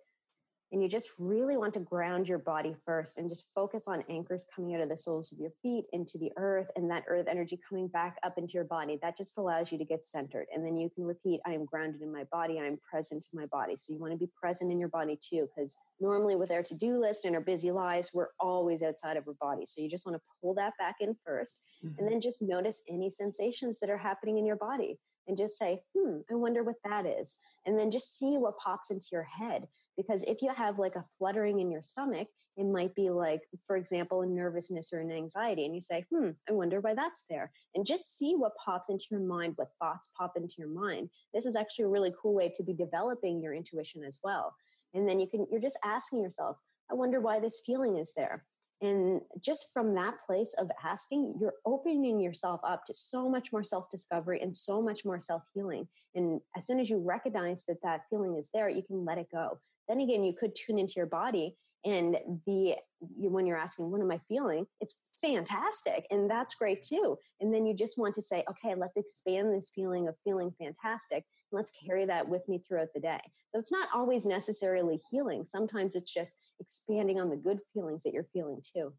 and 0.72 0.83
you 0.83 0.88
just 0.88 1.11
really 1.18 1.57
want 1.57 1.74
to 1.74 1.81
ground 1.81 2.29
your 2.29 2.38
body 2.38 2.74
first 2.85 3.18
and 3.18 3.29
just 3.29 3.52
focus 3.55 3.87
on 3.87 4.02
anchors 4.09 4.44
coming 4.55 4.74
out 4.74 4.81
of 4.81 4.88
the 4.88 4.96
soles 4.96 5.31
of 5.33 5.38
your 5.38 5.52
feet 5.62 5.85
into 5.92 6.18
the 6.18 6.33
earth 6.37 6.66
and 6.74 6.90
that 6.90 7.05
earth 7.07 7.26
energy 7.31 7.59
coming 7.68 7.87
back 7.87 8.16
up 8.24 8.37
into 8.37 8.55
your 8.55 8.64
body. 8.64 8.98
That 9.00 9.16
just 9.16 9.38
allows 9.38 9.70
you 9.70 9.79
to 9.79 9.85
get 9.85 10.05
centered. 10.05 10.46
And 10.52 10.66
then 10.66 10.76
you 10.76 10.90
can 10.90 11.05
repeat, 11.05 11.40
I 11.46 11.52
am 11.52 11.64
grounded 11.64 12.02
in 12.02 12.12
my 12.12 12.24
body, 12.33 12.59
I 12.59 12.64
am 12.64 12.79
present 12.79 13.26
in 13.33 13.38
my 13.38 13.46
body. 13.46 13.76
So 13.76 13.92
you 13.92 14.00
want 14.00 14.12
to 14.12 14.18
be 14.18 14.29
present 14.38 14.72
in 14.72 14.81
your 14.81 14.88
body 14.88 15.18
too, 15.22 15.48
because 15.55 15.76
normally 16.00 16.35
with 16.35 16.50
our 16.50 16.64
to 16.64 16.74
do 16.74 17.00
list 17.00 17.24
and 17.24 17.37
our 17.37 17.40
busy 17.40 17.70
lives, 17.70 18.11
we're 18.12 18.31
always 18.40 18.83
outside 18.83 19.16
of 19.16 19.29
our 19.29 19.35
body. 19.35 19.66
So 19.66 19.81
you 19.81 19.88
just 19.88 20.05
want 20.05 20.16
to 20.16 20.22
pull 20.42 20.55
that 20.55 20.72
back 20.79 20.96
in 21.00 21.16
1st 21.29 21.55
mm-hmm. 21.85 21.98
and 21.98 22.11
then 22.11 22.20
just 22.20 22.42
notice 22.42 22.83
any 22.88 23.09
sensations 23.09 23.79
that 23.81 23.90
are 23.90 23.98
happening 23.98 24.38
in 24.38 24.46
your 24.46 24.57
body 24.57 24.98
and 25.29 25.37
just 25.37 25.59
say, 25.59 25.83
hmm, 25.96 26.18
I 26.31 26.35
wonder 26.35 26.64
what 26.64 26.76
that 26.85 27.07
is. 27.07 27.38
And 27.64 27.79
then 27.79 27.90
just 27.90 28.18
see 28.18 28.37
what 28.37 28.59
pops 28.59 28.90
into 28.90 29.07
your 29.12 29.24
head 29.24 29.66
because 29.96 30.22
if 30.24 30.42
you 30.42 30.52
have 30.54 30.78
like 30.78 30.96
a 30.96 31.04
fluttering 31.18 31.61
in 31.61 31.70
your 31.70 31.82
stomach, 31.82 32.28
it 32.56 32.64
might 32.64 32.94
be 32.94 33.11
like, 33.11 33.42
for 33.66 33.76
example, 33.76 34.22
a 34.22 34.26
nervousness 34.26 34.92
or 34.92 35.00
an 35.00 35.12
anxiety. 35.12 35.66
And 35.66 35.74
you 35.74 35.80
say, 35.80 36.06
hmm, 36.11 36.30
I 36.48 36.52
wonder 36.52 36.80
why 36.80 36.94
that's 36.94 37.24
there. 37.28 37.52
And 37.74 37.85
just 37.85 38.16
see 38.16 38.35
what 38.35 38.56
pops 38.56 38.88
into 38.88 39.04
your 39.11 39.20
mind, 39.20 39.54
what 39.56 39.72
thoughts 39.78 40.09
pop 40.16 40.32
into 40.37 40.54
your 40.59 40.68
mind. 40.68 41.11
This 41.35 41.44
is 41.44 41.54
actually 41.54 41.85
a 41.85 41.88
really 41.88 42.14
cool 42.20 42.35
way 42.35 42.50
to 42.56 42.62
be 42.62 42.72
developing 42.72 43.42
your 43.42 43.54
intuition 43.54 44.04
as 44.04 44.20
well. 44.24 44.54
And 44.94 45.06
then 45.06 45.20
you 45.20 45.28
can, 45.28 45.46
you're 45.50 45.61
just 45.61 45.78
asking 45.85 46.22
yourself, 46.22 46.56
I 46.90 46.94
wonder 46.94 47.20
why 47.20 47.40
this 47.40 47.61
feeling 47.64 47.98
is 47.98 48.14
there. 48.14 48.44
And 48.82 49.20
just 49.40 49.72
from 49.72 49.94
that 49.94 50.14
place 50.26 50.54
of 50.59 50.70
asking, 50.85 51.35
you're 51.40 51.54
opening 51.64 52.20
yourself 52.20 52.61
up 52.62 52.85
to 52.87 52.94
so 52.94 53.28
much 53.28 53.50
more 53.50 53.64
self 53.64 53.90
discovery 53.90 54.40
and 54.42 54.54
so 54.54 54.82
much 54.82 55.04
more 55.04 55.20
self 55.20 55.42
healing. 55.54 55.88
And 56.14 56.40
as 56.56 56.66
soon 56.66 56.78
as 56.78 56.90
you 56.90 56.98
recognize 56.98 57.64
that 57.68 57.82
that 57.82 58.02
feeling 58.11 58.37
is 58.37 58.50
there, 58.52 58.68
you 58.68 58.82
can 58.82 59.04
let 59.04 59.18
it 59.18 59.28
go. 59.32 59.59
Then 59.88 60.01
again, 60.01 60.25
you 60.25 60.33
could 60.33 60.55
tune 60.55 60.79
into 60.79 60.94
your 60.96 61.07
body 61.07 61.57
and 61.87 62.18
the 62.46 62.75
you, 63.16 63.31
when 63.31 63.46
you're 63.46 63.57
asking 63.59 63.90
what 63.90 64.01
am 64.01 64.11
i 64.11 64.18
feeling? 64.29 64.66
It's 64.81 64.96
fantastic 65.20 66.07
and 66.11 66.29
that's 66.29 66.55
great 66.55 66.83
too. 66.83 67.16
And 67.40 67.55
then 67.55 67.64
you 67.64 67.75
just 67.75 67.99
want 67.99 68.14
to 68.16 68.22
say 68.22 68.44
okay 68.51 68.75
let's 68.75 68.96
expand 68.96 69.55
this 69.55 69.70
feeling 69.75 70.09
of 70.09 70.16
feeling 70.25 70.53
fantastic. 70.59 71.25
And 71.51 71.59
let's 71.59 71.72
carry 71.87 72.05
that 72.07 72.29
with 72.29 72.46
me 72.49 72.62
throughout 72.66 72.88
the 72.94 73.01
day. 73.01 73.20
So 73.55 73.61
it's 73.61 73.72
not 73.72 73.88
always 73.94 74.27
necessarily 74.27 75.01
healing. 75.11 75.44
Sometimes 75.46 75.94
it's 75.94 76.12
just 76.12 76.35
expanding 76.61 77.20
on 77.20 77.31
the 77.31 77.37
good 77.37 77.61
feelings 77.72 78.03
that 78.03 78.12
you're 78.12 78.25
feeling 78.25 78.61
too. 78.75 78.92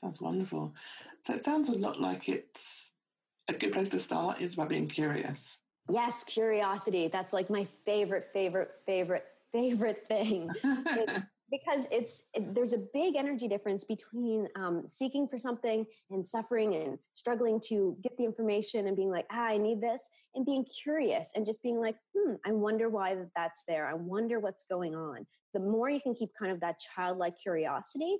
Sounds 0.00 0.20
wonderful. 0.20 0.74
So 1.24 1.34
it 1.34 1.44
sounds 1.44 1.70
a 1.70 1.72
lot 1.78 2.00
like 2.00 2.28
it's 2.28 2.92
a 3.48 3.54
good 3.54 3.72
place 3.72 3.88
to 3.90 3.98
start 3.98 4.40
is 4.40 4.56
by 4.56 4.66
being 4.66 4.88
curious. 4.88 5.56
Yes 5.90 6.24
curiosity. 6.24 7.08
That's 7.08 7.32
like 7.32 7.48
my 7.48 7.64
favorite 7.84 8.28
favorite 8.32 8.72
favorite 8.84 9.24
favorite 9.52 10.04
thing. 10.08 10.50
Because 11.48 11.86
it's 11.92 12.24
it, 12.34 12.56
there's 12.56 12.72
a 12.72 12.82
big 12.92 13.14
energy 13.14 13.46
difference 13.46 13.84
between 13.84 14.48
um, 14.56 14.82
seeking 14.88 15.28
for 15.28 15.38
something 15.38 15.86
and 16.10 16.26
suffering 16.26 16.74
and 16.74 16.98
struggling 17.14 17.60
to 17.68 17.96
get 18.02 18.16
the 18.16 18.24
information 18.24 18.88
and 18.88 18.96
being 18.96 19.12
like 19.12 19.26
ah 19.30 19.50
i 19.50 19.56
need 19.56 19.80
this 19.80 20.08
and 20.34 20.44
being 20.44 20.64
curious 20.64 21.30
and 21.36 21.46
just 21.46 21.62
being 21.62 21.78
like 21.78 21.94
hmm 22.16 22.34
i 22.44 22.50
wonder 22.50 22.88
why 22.88 23.14
that's 23.36 23.62
there. 23.68 23.86
I 23.86 23.94
wonder 23.94 24.40
what's 24.40 24.64
going 24.64 24.96
on. 24.96 25.24
The 25.54 25.60
more 25.60 25.88
you 25.88 26.00
can 26.00 26.16
keep 26.16 26.30
kind 26.36 26.50
of 26.50 26.58
that 26.62 26.80
childlike 26.80 27.36
curiosity 27.40 28.18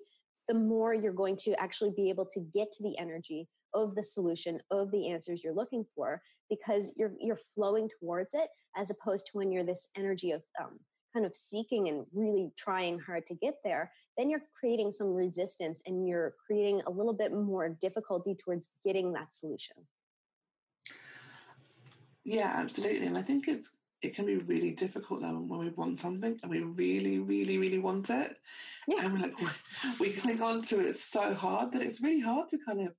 the 0.49 0.55
more 0.55 0.95
you're 0.95 1.13
going 1.13 1.37
to 1.37 1.61
actually 1.61 1.93
be 1.97 2.09
able 2.09 2.27
to 2.27 2.41
get 2.55 2.73
to 2.73 2.83
the 2.83 2.97
energy 2.99 3.49
of 3.75 3.95
the 3.95 4.03
solution 4.03 4.61
of 4.71 4.91
the 4.91 5.09
answers 5.09 5.43
you're 5.43 5.55
looking 5.55 5.85
for 5.95 6.23
because 6.49 6.93
you're 6.97 7.13
you're 7.21 7.39
flowing 7.55 7.89
towards 8.01 8.35
it 8.35 8.49
as 8.77 8.91
opposed 8.91 9.27
to 9.27 9.33
when 9.35 9.51
you're 9.51 9.65
this 9.65 9.89
energy 9.97 10.31
of 10.31 10.43
um, 10.63 10.79
kind 11.17 11.25
of 11.25 11.35
seeking 11.35 11.89
and 11.89 12.05
really 12.13 12.51
trying 12.59 12.99
hard 12.99 13.27
to 13.27 13.35
get 13.35 13.55
there, 13.65 13.91
then 14.19 14.29
you're 14.29 14.43
creating 14.55 14.93
some 14.93 15.15
resistance 15.15 15.83
and 15.87 16.07
you're 16.07 16.35
creating 16.47 16.83
a 16.87 16.91
little 16.91 17.15
bit 17.15 17.33
more 17.33 17.71
difficulty 17.71 18.35
towards 18.35 18.75
getting 18.85 19.15
that 19.15 19.35
solution. 19.35 19.77
Yeah, 22.23 22.53
absolutely. 22.55 23.07
And 23.07 23.17
I 23.17 23.23
think 23.23 23.49
it's 23.49 23.71
it 24.03 24.15
can 24.15 24.27
be 24.27 24.37
really 24.37 24.73
difficult 24.73 25.23
though 25.23 25.39
when 25.39 25.59
we 25.61 25.71
want 25.71 25.99
something 26.01 26.39
and 26.43 26.51
we 26.51 26.61
really, 26.61 27.19
really, 27.19 27.57
really 27.57 27.79
want 27.79 28.11
it. 28.11 28.39
Yeah. 28.87 29.07
And 29.07 29.15
we're 29.15 29.21
like 29.21 29.35
we 30.01 30.11
cling 30.11 30.43
on 30.43 30.61
to 30.65 30.81
it 30.81 30.99
so 30.99 31.33
hard 31.33 31.73
that 31.73 31.81
it's 31.81 32.03
really 32.03 32.21
hard 32.21 32.51
to 32.51 32.59
kind 32.59 32.81
of 32.87 32.93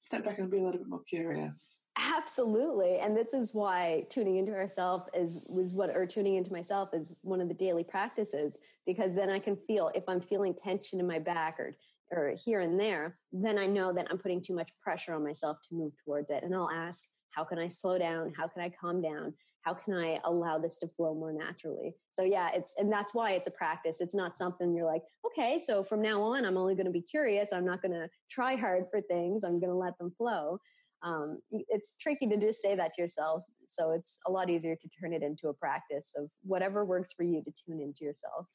step 0.00 0.24
back 0.24 0.38
and 0.38 0.50
be 0.50 0.58
a 0.58 0.62
little 0.62 0.78
bit 0.78 0.88
more 0.88 1.02
curious. 1.08 1.80
Absolutely. 1.98 2.98
And 2.98 3.16
this 3.16 3.32
is 3.34 3.54
why 3.54 4.06
tuning 4.08 4.36
into 4.36 4.52
ourselves 4.52 5.04
is 5.14 5.40
was 5.46 5.74
what 5.74 5.90
or 5.90 6.06
tuning 6.06 6.36
into 6.36 6.52
myself 6.52 6.90
is 6.92 7.16
one 7.22 7.40
of 7.40 7.48
the 7.48 7.54
daily 7.54 7.84
practices 7.84 8.58
because 8.86 9.14
then 9.14 9.28
I 9.28 9.38
can 9.38 9.56
feel 9.66 9.90
if 9.94 10.04
I'm 10.08 10.20
feeling 10.20 10.54
tension 10.54 11.00
in 11.00 11.06
my 11.06 11.18
back 11.18 11.58
or 11.58 11.76
or 12.12 12.34
here 12.44 12.60
and 12.60 12.78
there, 12.78 13.18
then 13.32 13.56
I 13.56 13.66
know 13.66 13.92
that 13.92 14.08
I'm 14.10 14.18
putting 14.18 14.42
too 14.42 14.54
much 14.54 14.70
pressure 14.82 15.14
on 15.14 15.22
myself 15.22 15.58
to 15.68 15.74
move 15.74 15.92
towards 16.04 16.30
it. 16.30 16.42
And 16.42 16.54
I'll 16.54 16.70
ask, 16.70 17.04
how 17.30 17.44
can 17.44 17.58
I 17.58 17.68
slow 17.68 17.98
down? 17.98 18.32
How 18.36 18.48
can 18.48 18.62
I 18.62 18.68
calm 18.68 19.00
down? 19.00 19.34
How 19.62 19.74
can 19.74 19.94
I 19.94 20.18
allow 20.24 20.58
this 20.58 20.78
to 20.78 20.88
flow 20.88 21.14
more 21.14 21.32
naturally? 21.32 21.94
So 22.12 22.22
yeah, 22.22 22.50
it's 22.54 22.74
and 22.78 22.90
that's 22.90 23.14
why 23.14 23.32
it's 23.32 23.46
a 23.46 23.52
practice. 23.52 24.00
It's 24.00 24.14
not 24.14 24.38
something 24.38 24.74
you're 24.74 24.86
like, 24.86 25.02
okay, 25.26 25.58
so 25.58 25.82
from 25.82 26.00
now 26.00 26.22
on 26.22 26.44
I'm 26.44 26.56
only 26.56 26.74
going 26.74 26.86
to 26.86 26.92
be 26.92 27.02
curious. 27.02 27.52
I'm 27.52 27.66
not 27.66 27.82
going 27.82 27.92
to 27.92 28.08
try 28.30 28.56
hard 28.56 28.84
for 28.90 29.00
things. 29.00 29.44
I'm 29.44 29.60
going 29.60 29.70
to 29.70 29.76
let 29.76 29.98
them 29.98 30.12
flow 30.16 30.58
um, 31.02 31.40
it's 31.50 31.94
tricky 32.00 32.28
to 32.28 32.36
just 32.36 32.60
say 32.60 32.74
that 32.76 32.92
to 32.94 33.02
yourself. 33.02 33.44
So 33.66 33.92
it's 33.92 34.20
a 34.26 34.30
lot 34.30 34.50
easier 34.50 34.76
to 34.76 34.88
turn 35.00 35.12
it 35.12 35.22
into 35.22 35.48
a 35.48 35.54
practice 35.54 36.12
of 36.16 36.28
whatever 36.42 36.84
works 36.84 37.12
for 37.12 37.22
you 37.22 37.42
to 37.42 37.50
tune 37.50 37.80
into 37.80 38.04
yourself. 38.04 38.46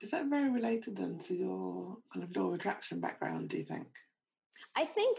Is 0.00 0.10
that 0.10 0.26
very 0.26 0.50
related 0.50 0.96
then 0.96 1.18
to 1.20 1.34
your 1.34 1.96
kind 2.12 2.24
of 2.24 2.36
law 2.36 2.48
of 2.48 2.54
attraction 2.54 3.00
background, 3.00 3.48
do 3.48 3.58
you 3.58 3.64
think? 3.64 3.86
I 4.76 4.84
think 4.84 5.18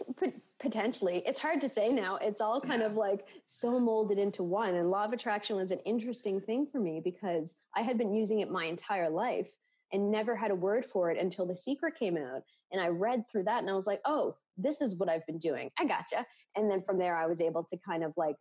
potentially. 0.59 1.23
It's 1.25 1.39
hard 1.39 1.61
to 1.61 1.69
say 1.69 1.89
now. 1.89 2.17
It's 2.17 2.41
all 2.41 2.59
kind 2.59 2.81
yeah. 2.81 2.87
of 2.87 2.95
like 2.95 3.25
so 3.45 3.79
molded 3.79 4.17
into 4.17 4.43
one. 4.43 4.75
And 4.75 4.91
law 4.91 5.05
of 5.05 5.13
attraction 5.13 5.55
was 5.55 5.71
an 5.71 5.79
interesting 5.85 6.41
thing 6.41 6.67
for 6.69 6.79
me 6.79 7.01
because 7.03 7.55
I 7.75 7.81
had 7.81 7.97
been 7.97 8.13
using 8.13 8.39
it 8.39 8.51
my 8.51 8.65
entire 8.65 9.09
life 9.09 9.49
and 9.93 10.11
never 10.11 10.35
had 10.35 10.51
a 10.51 10.55
word 10.55 10.83
for 10.83 11.09
it 11.09 11.17
until 11.17 11.45
The 11.45 11.55
Secret 11.55 11.95
came 11.97 12.17
out. 12.17 12.41
And 12.71 12.81
I 12.81 12.87
read 12.87 13.29
through 13.29 13.43
that 13.43 13.61
and 13.61 13.69
I 13.69 13.75
was 13.75 13.87
like, 13.87 14.01
oh, 14.05 14.35
this 14.57 14.81
is 14.81 14.95
what 14.95 15.09
I've 15.09 15.25
been 15.25 15.37
doing. 15.37 15.69
I 15.79 15.85
gotcha. 15.85 16.25
And 16.55 16.69
then 16.69 16.81
from 16.81 16.97
there, 16.97 17.15
I 17.15 17.27
was 17.27 17.41
able 17.41 17.63
to 17.65 17.77
kind 17.77 18.03
of 18.03 18.13
like 18.17 18.35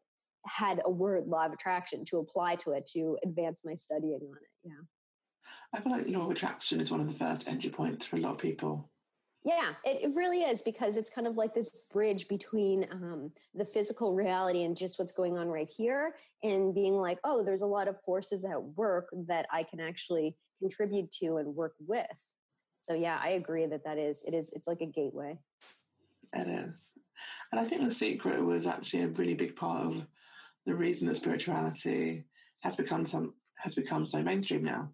had 0.47 0.81
a 0.85 0.91
word 0.91 1.27
law 1.27 1.47
of 1.47 1.53
attraction 1.53 2.05
to 2.07 2.19
apply 2.19 2.57
to 2.57 2.73
it 2.73 2.87
to 2.95 3.19
advance 3.25 3.63
my 3.65 3.75
studying 3.75 4.21
on 4.21 4.37
it. 4.37 4.49
Yeah. 4.65 4.73
I 5.75 5.81
feel 5.81 5.93
like 5.93 6.09
law 6.09 6.25
of 6.25 6.31
attraction 6.31 6.81
is 6.81 6.91
one 6.91 7.01
of 7.01 7.07
the 7.07 7.13
first 7.13 7.49
entry 7.49 7.71
points 7.71 8.07
for 8.07 8.17
a 8.17 8.21
lot 8.21 8.33
of 8.33 8.39
people. 8.39 8.91
Yeah, 9.45 9.73
it, 9.85 10.05
it 10.05 10.15
really 10.15 10.41
is 10.41 10.63
because 10.63 10.97
it's 10.97 11.11
kind 11.11 11.27
of 11.27 11.37
like 11.37 11.55
this 11.55 11.69
bridge 11.93 12.29
between 12.29 12.87
um, 12.91 13.31
the 13.55 13.65
physical 13.65 14.15
reality 14.15 14.63
and 14.63 14.75
just 14.75 14.99
what's 14.99 15.13
going 15.13 15.37
on 15.37 15.49
right 15.49 15.69
here, 15.69 16.15
and 16.43 16.75
being 16.75 16.95
like, 16.95 17.19
oh, 17.25 17.45
there's 17.45 17.61
a 17.61 17.67
lot 17.67 17.87
of 17.87 18.01
forces 18.05 18.45
at 18.45 18.63
work 18.63 19.09
that 19.27 19.47
I 19.53 19.63
can 19.63 19.81
actually 19.81 20.37
contribute 20.61 21.11
to 21.13 21.37
and 21.37 21.55
work 21.55 21.75
with. 21.87 22.07
So 22.81 22.95
yeah, 22.95 23.19
I 23.23 23.31
agree 23.31 23.67
that 23.67 23.85
that 23.85 23.99
is 23.99 24.25
it 24.27 24.35
is 24.35 24.51
it's 24.55 24.69
like 24.69 24.81
a 24.81 24.87
gateway. 24.87 25.39
It 26.33 26.49
is. 26.49 26.91
And 27.53 27.61
I 27.61 27.65
think 27.65 27.83
The 27.83 27.95
Secret 27.95 28.43
was 28.43 28.67
actually 28.67 29.03
a 29.03 29.09
really 29.09 29.35
big 29.35 29.57
part 29.57 29.87
of 29.87 30.07
the 30.67 30.75
reason 30.75 31.07
that 31.09 31.17
spirituality 31.17 32.25
has 32.63 32.77
become 32.77 33.07
some 33.07 33.35
has 33.57 33.75
become 33.75 34.07
so 34.07 34.23
mainstream 34.23 34.65
now. 34.65 34.91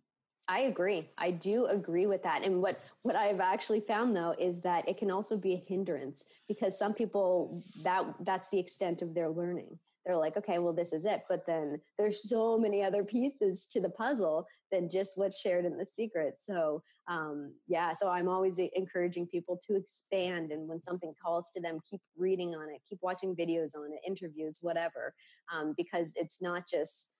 I 0.50 0.62
agree. 0.62 1.08
I 1.16 1.30
do 1.30 1.66
agree 1.66 2.06
with 2.06 2.24
that. 2.24 2.44
And 2.44 2.60
what 2.60 2.80
what 3.02 3.14
I've 3.14 3.38
actually 3.38 3.80
found 3.80 4.16
though 4.16 4.34
is 4.36 4.60
that 4.62 4.86
it 4.88 4.98
can 4.98 5.08
also 5.08 5.36
be 5.36 5.54
a 5.54 5.64
hindrance 5.68 6.24
because 6.48 6.76
some 6.76 6.92
people 6.92 7.62
that 7.82 8.04
that's 8.24 8.48
the 8.48 8.58
extent 8.58 9.00
of 9.00 9.14
their 9.14 9.28
learning 9.28 9.78
they're 10.04 10.16
like, 10.16 10.36
okay, 10.36 10.58
well, 10.58 10.72
this 10.72 10.92
is 10.92 11.04
it. 11.04 11.24
But 11.28 11.46
then 11.46 11.80
there's 11.98 12.28
so 12.28 12.58
many 12.58 12.82
other 12.82 13.04
pieces 13.04 13.66
to 13.66 13.80
the 13.80 13.90
puzzle 13.90 14.46
than 14.72 14.88
just 14.88 15.16
what's 15.16 15.38
shared 15.38 15.66
in 15.66 15.76
the 15.76 15.84
secret. 15.86 16.36
So, 16.40 16.82
um, 17.06 17.52
yeah, 17.68 17.92
so 17.92 18.08
I'm 18.08 18.28
always 18.28 18.58
encouraging 18.58 19.26
people 19.26 19.60
to 19.66 19.76
expand. 19.76 20.52
And 20.52 20.68
when 20.68 20.82
something 20.82 21.12
calls 21.22 21.50
to 21.54 21.60
them, 21.60 21.80
keep 21.88 22.00
reading 22.16 22.54
on 22.54 22.70
it, 22.70 22.80
keep 22.88 22.98
watching 23.02 23.36
videos 23.36 23.76
on 23.76 23.92
it, 23.92 24.00
interviews, 24.06 24.60
whatever, 24.62 25.14
um, 25.54 25.74
because 25.76 26.12
it's 26.16 26.40
not 26.40 26.64
just 26.66 27.10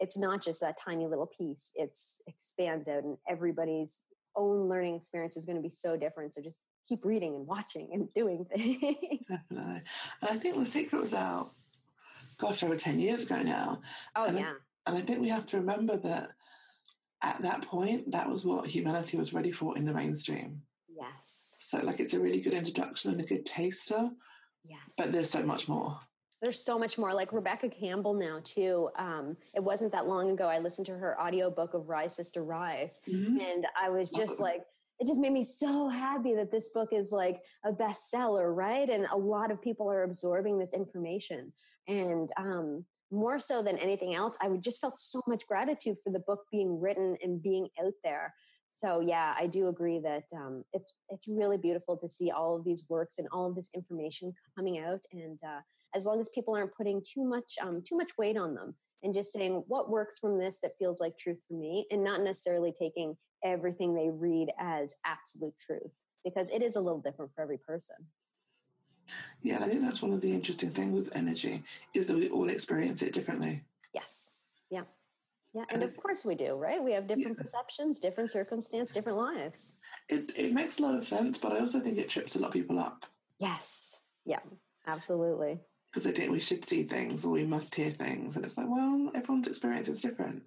it's 0.00 0.18
not 0.18 0.42
just 0.42 0.60
that 0.60 0.78
tiny 0.78 1.06
little 1.06 1.26
piece 1.26 1.72
it's 1.74 2.20
expands 2.26 2.88
out 2.88 3.04
and 3.04 3.16
everybody's 3.28 4.02
own 4.36 4.68
learning 4.68 4.94
experience 4.94 5.36
is 5.36 5.44
going 5.44 5.56
to 5.56 5.62
be 5.62 5.70
so 5.70 5.96
different 5.96 6.34
so 6.34 6.40
just 6.42 6.60
keep 6.88 7.04
reading 7.04 7.34
and 7.34 7.46
watching 7.46 7.88
and 7.92 8.12
doing 8.14 8.44
things 8.44 9.24
definitely 9.28 9.82
and 10.22 10.30
i 10.30 10.36
think 10.36 10.56
the 10.56 10.66
secret 10.66 11.00
was 11.00 11.14
out 11.14 11.52
gosh, 12.38 12.62
over 12.62 12.76
10 12.76 13.00
years 13.00 13.22
ago 13.22 13.42
now. 13.42 13.80
Oh, 14.14 14.24
and 14.24 14.38
yeah. 14.38 14.52
I, 14.86 14.90
and 14.90 14.98
I 14.98 15.00
think 15.00 15.20
we 15.20 15.28
have 15.28 15.46
to 15.46 15.58
remember 15.58 15.96
that 15.98 16.30
at 17.22 17.40
that 17.42 17.62
point, 17.62 18.10
that 18.10 18.28
was 18.28 18.44
what 18.44 18.66
humanity 18.66 19.16
was 19.16 19.32
ready 19.32 19.52
for 19.52 19.76
in 19.76 19.84
the 19.84 19.94
mainstream. 19.94 20.62
Yes. 20.88 21.54
So, 21.58 21.78
like, 21.78 22.00
it's 22.00 22.14
a 22.14 22.20
really 22.20 22.40
good 22.40 22.54
introduction 22.54 23.10
and 23.10 23.20
a 23.20 23.24
good 23.24 23.44
taster. 23.44 24.10
Yes. 24.64 24.78
But 24.96 25.12
there's 25.12 25.30
so 25.30 25.42
much 25.42 25.68
more. 25.68 25.98
There's 26.42 26.62
so 26.62 26.78
much 26.78 26.98
more 26.98 27.14
like 27.14 27.32
rebecca 27.32 27.68
campbell 27.68 28.14
now 28.14 28.40
too 28.44 28.88
um, 28.96 29.36
it 29.54 29.62
wasn't 29.62 29.90
that 29.92 30.06
long 30.06 30.30
ago 30.30 30.48
i 30.48 30.58
listened 30.58 30.86
to 30.86 30.92
her 30.92 31.20
audiobook 31.20 31.74
of 31.74 31.88
rise 31.88 32.14
sister 32.14 32.44
rise 32.44 33.00
mm-hmm. 33.08 33.40
and 33.40 33.66
i 33.80 33.88
was 33.88 34.10
just 34.10 34.40
like 34.40 34.62
it 34.98 35.06
just 35.06 35.20
made 35.20 35.32
me 35.32 35.44
so 35.44 35.88
happy 35.88 36.34
that 36.34 36.50
this 36.50 36.70
book 36.70 36.88
is 36.92 37.12
like 37.12 37.42
a 37.64 37.72
bestseller 37.72 38.54
right? 38.54 38.88
And 38.88 39.06
a 39.12 39.16
lot 39.16 39.50
of 39.50 39.60
people 39.60 39.90
are 39.90 40.04
absorbing 40.04 40.58
this 40.58 40.72
information. 40.72 41.52
And 41.88 42.30
um, 42.36 42.84
more 43.12 43.38
so 43.38 43.62
than 43.62 43.78
anything 43.78 44.14
else 44.14 44.36
i 44.42 44.48
just 44.56 44.80
felt 44.80 44.98
so 44.98 45.22
much 45.28 45.46
gratitude 45.46 45.96
for 46.02 46.10
the 46.10 46.18
book 46.18 46.40
being 46.50 46.80
written 46.80 47.16
and 47.22 47.40
being 47.40 47.68
out 47.84 47.92
there. 48.02 48.34
So 48.72 49.00
yeah 49.00 49.34
i 49.38 49.46
do 49.46 49.68
agree 49.68 50.00
that 50.00 50.24
um, 50.34 50.64
it's 50.72 50.92
it's 51.10 51.28
really 51.28 51.56
beautiful 51.56 51.96
to 51.98 52.08
see 52.08 52.32
all 52.32 52.56
of 52.56 52.64
these 52.64 52.84
works 52.88 53.18
and 53.18 53.28
all 53.30 53.46
of 53.48 53.54
this 53.54 53.70
information 53.74 54.34
coming 54.56 54.80
out 54.80 55.00
and 55.12 55.38
uh, 55.46 55.60
as 55.94 56.04
long 56.04 56.20
as 56.20 56.28
people 56.30 56.54
aren't 56.54 56.74
putting 56.74 57.02
too 57.02 57.24
much 57.24 57.54
um, 57.62 57.82
too 57.86 57.96
much 57.96 58.10
weight 58.18 58.36
on 58.36 58.54
them 58.54 58.74
and 59.02 59.14
just 59.14 59.32
saying 59.32 59.62
what 59.66 59.90
works 59.90 60.18
from 60.18 60.38
this 60.38 60.58
that 60.62 60.78
feels 60.78 61.00
like 61.00 61.16
truth 61.16 61.38
for 61.46 61.54
me 61.54 61.86
and 61.90 62.02
not 62.02 62.22
necessarily 62.22 62.72
taking 62.72 63.16
everything 63.44 63.94
they 63.94 64.10
read 64.10 64.48
as 64.58 64.94
absolute 65.04 65.56
truth 65.58 65.92
because 66.24 66.48
it 66.48 66.62
is 66.62 66.76
a 66.76 66.80
little 66.80 67.00
different 67.00 67.30
for 67.34 67.42
every 67.42 67.58
person 67.58 67.96
yeah 69.42 69.58
i 69.62 69.68
think 69.68 69.82
that's 69.82 70.02
one 70.02 70.12
of 70.12 70.20
the 70.20 70.32
interesting 70.32 70.70
things 70.70 70.94
with 70.94 71.16
energy 71.16 71.62
is 71.94 72.06
that 72.06 72.16
we 72.16 72.28
all 72.30 72.48
experience 72.48 73.02
it 73.02 73.12
differently 73.12 73.62
yes 73.94 74.32
yeah 74.70 74.82
yeah, 75.56 75.64
and 75.70 75.82
of 75.82 75.96
course 75.96 76.22
we 76.22 76.34
do, 76.34 76.54
right? 76.54 76.84
We 76.84 76.92
have 76.92 77.06
different 77.06 77.38
yeah. 77.38 77.42
perceptions, 77.42 77.98
different 77.98 78.30
circumstance, 78.30 78.90
different 78.90 79.16
lives. 79.16 79.72
It 80.10 80.30
it 80.36 80.52
makes 80.52 80.78
a 80.78 80.82
lot 80.82 80.94
of 80.94 81.02
sense, 81.06 81.38
but 81.38 81.50
I 81.50 81.60
also 81.60 81.80
think 81.80 81.96
it 81.96 82.10
trips 82.10 82.36
a 82.36 82.38
lot 82.38 82.48
of 82.48 82.52
people 82.52 82.78
up. 82.78 83.06
Yes. 83.38 83.96
Yeah, 84.26 84.40
absolutely. 84.86 85.60
Because 85.96 86.12
they 86.12 86.20
think 86.20 86.30
we 86.30 86.40
should 86.40 86.62
see 86.62 86.82
things 86.82 87.24
or 87.24 87.30
we 87.30 87.42
must 87.42 87.74
hear 87.74 87.90
things. 87.90 88.36
And 88.36 88.44
it's 88.44 88.58
like, 88.58 88.66
well, 88.68 89.10
everyone's 89.14 89.48
experience 89.48 89.88
is 89.88 90.02
different. 90.02 90.42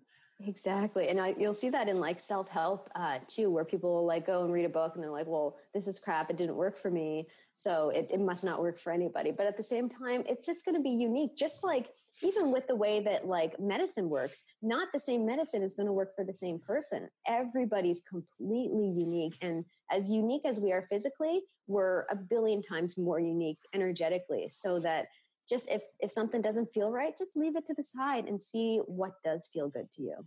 Exactly. 0.45 1.07
And 1.07 1.19
I, 1.19 1.33
you'll 1.39 1.55
see 1.55 1.71
that 1.71 1.89
in 1.89 1.99
like 1.99 2.19
self 2.19 2.49
help 2.49 2.87
uh, 2.93 3.17
too, 3.25 3.49
where 3.49 3.65
people 3.65 4.05
like 4.05 4.27
go 4.27 4.43
and 4.43 4.53
read 4.53 4.65
a 4.65 4.69
book 4.69 4.91
and 4.93 5.03
they're 5.03 5.09
like, 5.09 5.25
well, 5.25 5.57
this 5.73 5.87
is 5.87 5.99
crap. 5.99 6.29
It 6.29 6.37
didn't 6.37 6.55
work 6.55 6.77
for 6.77 6.91
me. 6.91 7.27
So 7.55 7.89
it, 7.89 8.09
it 8.11 8.19
must 8.19 8.43
not 8.43 8.61
work 8.61 8.79
for 8.79 8.93
anybody. 8.93 9.31
But 9.31 9.47
at 9.47 9.57
the 9.57 9.63
same 9.63 9.89
time, 9.89 10.23
it's 10.29 10.45
just 10.45 10.65
going 10.65 10.75
to 10.75 10.83
be 10.83 10.91
unique. 10.91 11.35
Just 11.35 11.63
like 11.63 11.89
even 12.21 12.51
with 12.51 12.67
the 12.67 12.75
way 12.75 12.99
that 13.01 13.25
like 13.25 13.59
medicine 13.59 14.07
works, 14.07 14.43
not 14.61 14.89
the 14.93 14.99
same 14.99 15.25
medicine 15.25 15.63
is 15.63 15.73
going 15.73 15.87
to 15.87 15.93
work 15.93 16.15
for 16.15 16.23
the 16.23 16.33
same 16.33 16.59
person. 16.59 17.09
Everybody's 17.27 18.03
completely 18.03 18.87
unique. 18.87 19.33
And 19.41 19.65
as 19.91 20.11
unique 20.11 20.43
as 20.45 20.59
we 20.59 20.71
are 20.71 20.85
physically, 20.91 21.41
we're 21.65 22.05
a 22.11 22.15
billion 22.15 22.61
times 22.61 22.99
more 22.99 23.19
unique 23.19 23.57
energetically. 23.73 24.47
So 24.47 24.79
that 24.81 25.07
just 25.49 25.69
if 25.69 25.83
if 25.99 26.11
something 26.11 26.41
doesn't 26.41 26.71
feel 26.71 26.91
right, 26.91 27.17
just 27.17 27.35
leave 27.35 27.55
it 27.55 27.65
to 27.67 27.73
the 27.73 27.83
side 27.83 28.25
and 28.25 28.41
see 28.41 28.79
what 28.85 29.13
does 29.23 29.49
feel 29.51 29.67
good 29.67 29.91
to 29.93 30.03
you. 30.03 30.25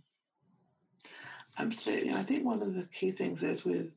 Absolutely. 1.57 2.09
And 2.09 2.17
I 2.17 2.23
think 2.23 2.45
one 2.45 2.61
of 2.61 2.73
the 2.73 2.85
key 2.85 3.11
things 3.11 3.43
is 3.43 3.63
with 3.63 3.91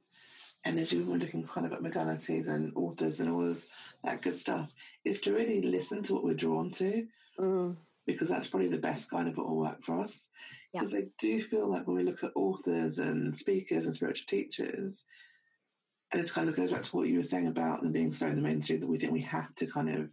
energy, 0.65 0.99
when 0.99 1.11
we're 1.11 1.17
looking 1.19 1.47
kind 1.47 1.67
of 1.67 1.73
at 1.73 1.83
modalities 1.83 2.49
and 2.49 2.73
authors 2.75 3.21
and 3.21 3.31
all 3.31 3.49
of 3.49 3.65
that 4.05 4.21
good 4.23 4.39
stuff, 4.39 4.73
is 5.05 5.21
to 5.23 5.33
really 5.33 5.63
listen 5.63 6.03
to 6.03 6.15
what 6.15 6.25
we're 6.25 6.35
drawn 6.35 6.71
to. 6.73 7.07
Mm. 7.39 7.77
Because 8.05 8.29
that's 8.29 8.47
probably 8.47 8.69
the 8.69 8.79
best 8.79 9.11
kind 9.11 9.27
of 9.27 9.37
what 9.37 9.49
will 9.49 9.57
work 9.57 9.83
for 9.83 10.01
us. 10.01 10.29
Because 10.73 10.93
yeah. 10.93 11.01
I 11.01 11.05
do 11.19 11.41
feel 11.41 11.69
like 11.69 11.87
when 11.87 11.97
we 11.97 12.05
look 12.05 12.23
at 12.23 12.31
authors 12.37 12.99
and 12.99 13.37
speakers 13.37 13.87
and 13.87 13.97
spiritual 13.97 14.27
teachers, 14.29 15.05
and 16.13 16.23
it 16.23 16.33
kind 16.33 16.49
of 16.49 16.55
goes 16.55 16.71
back 16.71 16.83
to 16.83 16.97
what 16.97 17.09
you 17.09 17.19
were 17.19 17.25
saying 17.25 17.49
about 17.49 17.83
them 17.83 17.91
being 17.91 18.13
so 18.13 18.27
in 18.27 18.37
the 18.37 18.43
mainstream 18.43 18.81
that 18.81 18.87
we 18.87 18.99
think 18.99 19.13
we 19.13 19.23
have 19.23 19.53
to 19.57 19.67
kind 19.67 19.89
of 19.89 20.09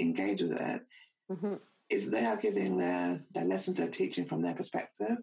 engage 0.00 0.42
with 0.42 0.52
it. 0.52 0.82
Mm-hmm. 1.30 1.54
If 1.90 2.10
they 2.10 2.24
are 2.24 2.36
giving 2.36 2.78
their 2.78 3.22
their 3.32 3.44
lessons, 3.44 3.76
they're 3.76 3.88
teaching 3.88 4.24
from 4.24 4.42
their 4.42 4.54
perspective, 4.54 5.16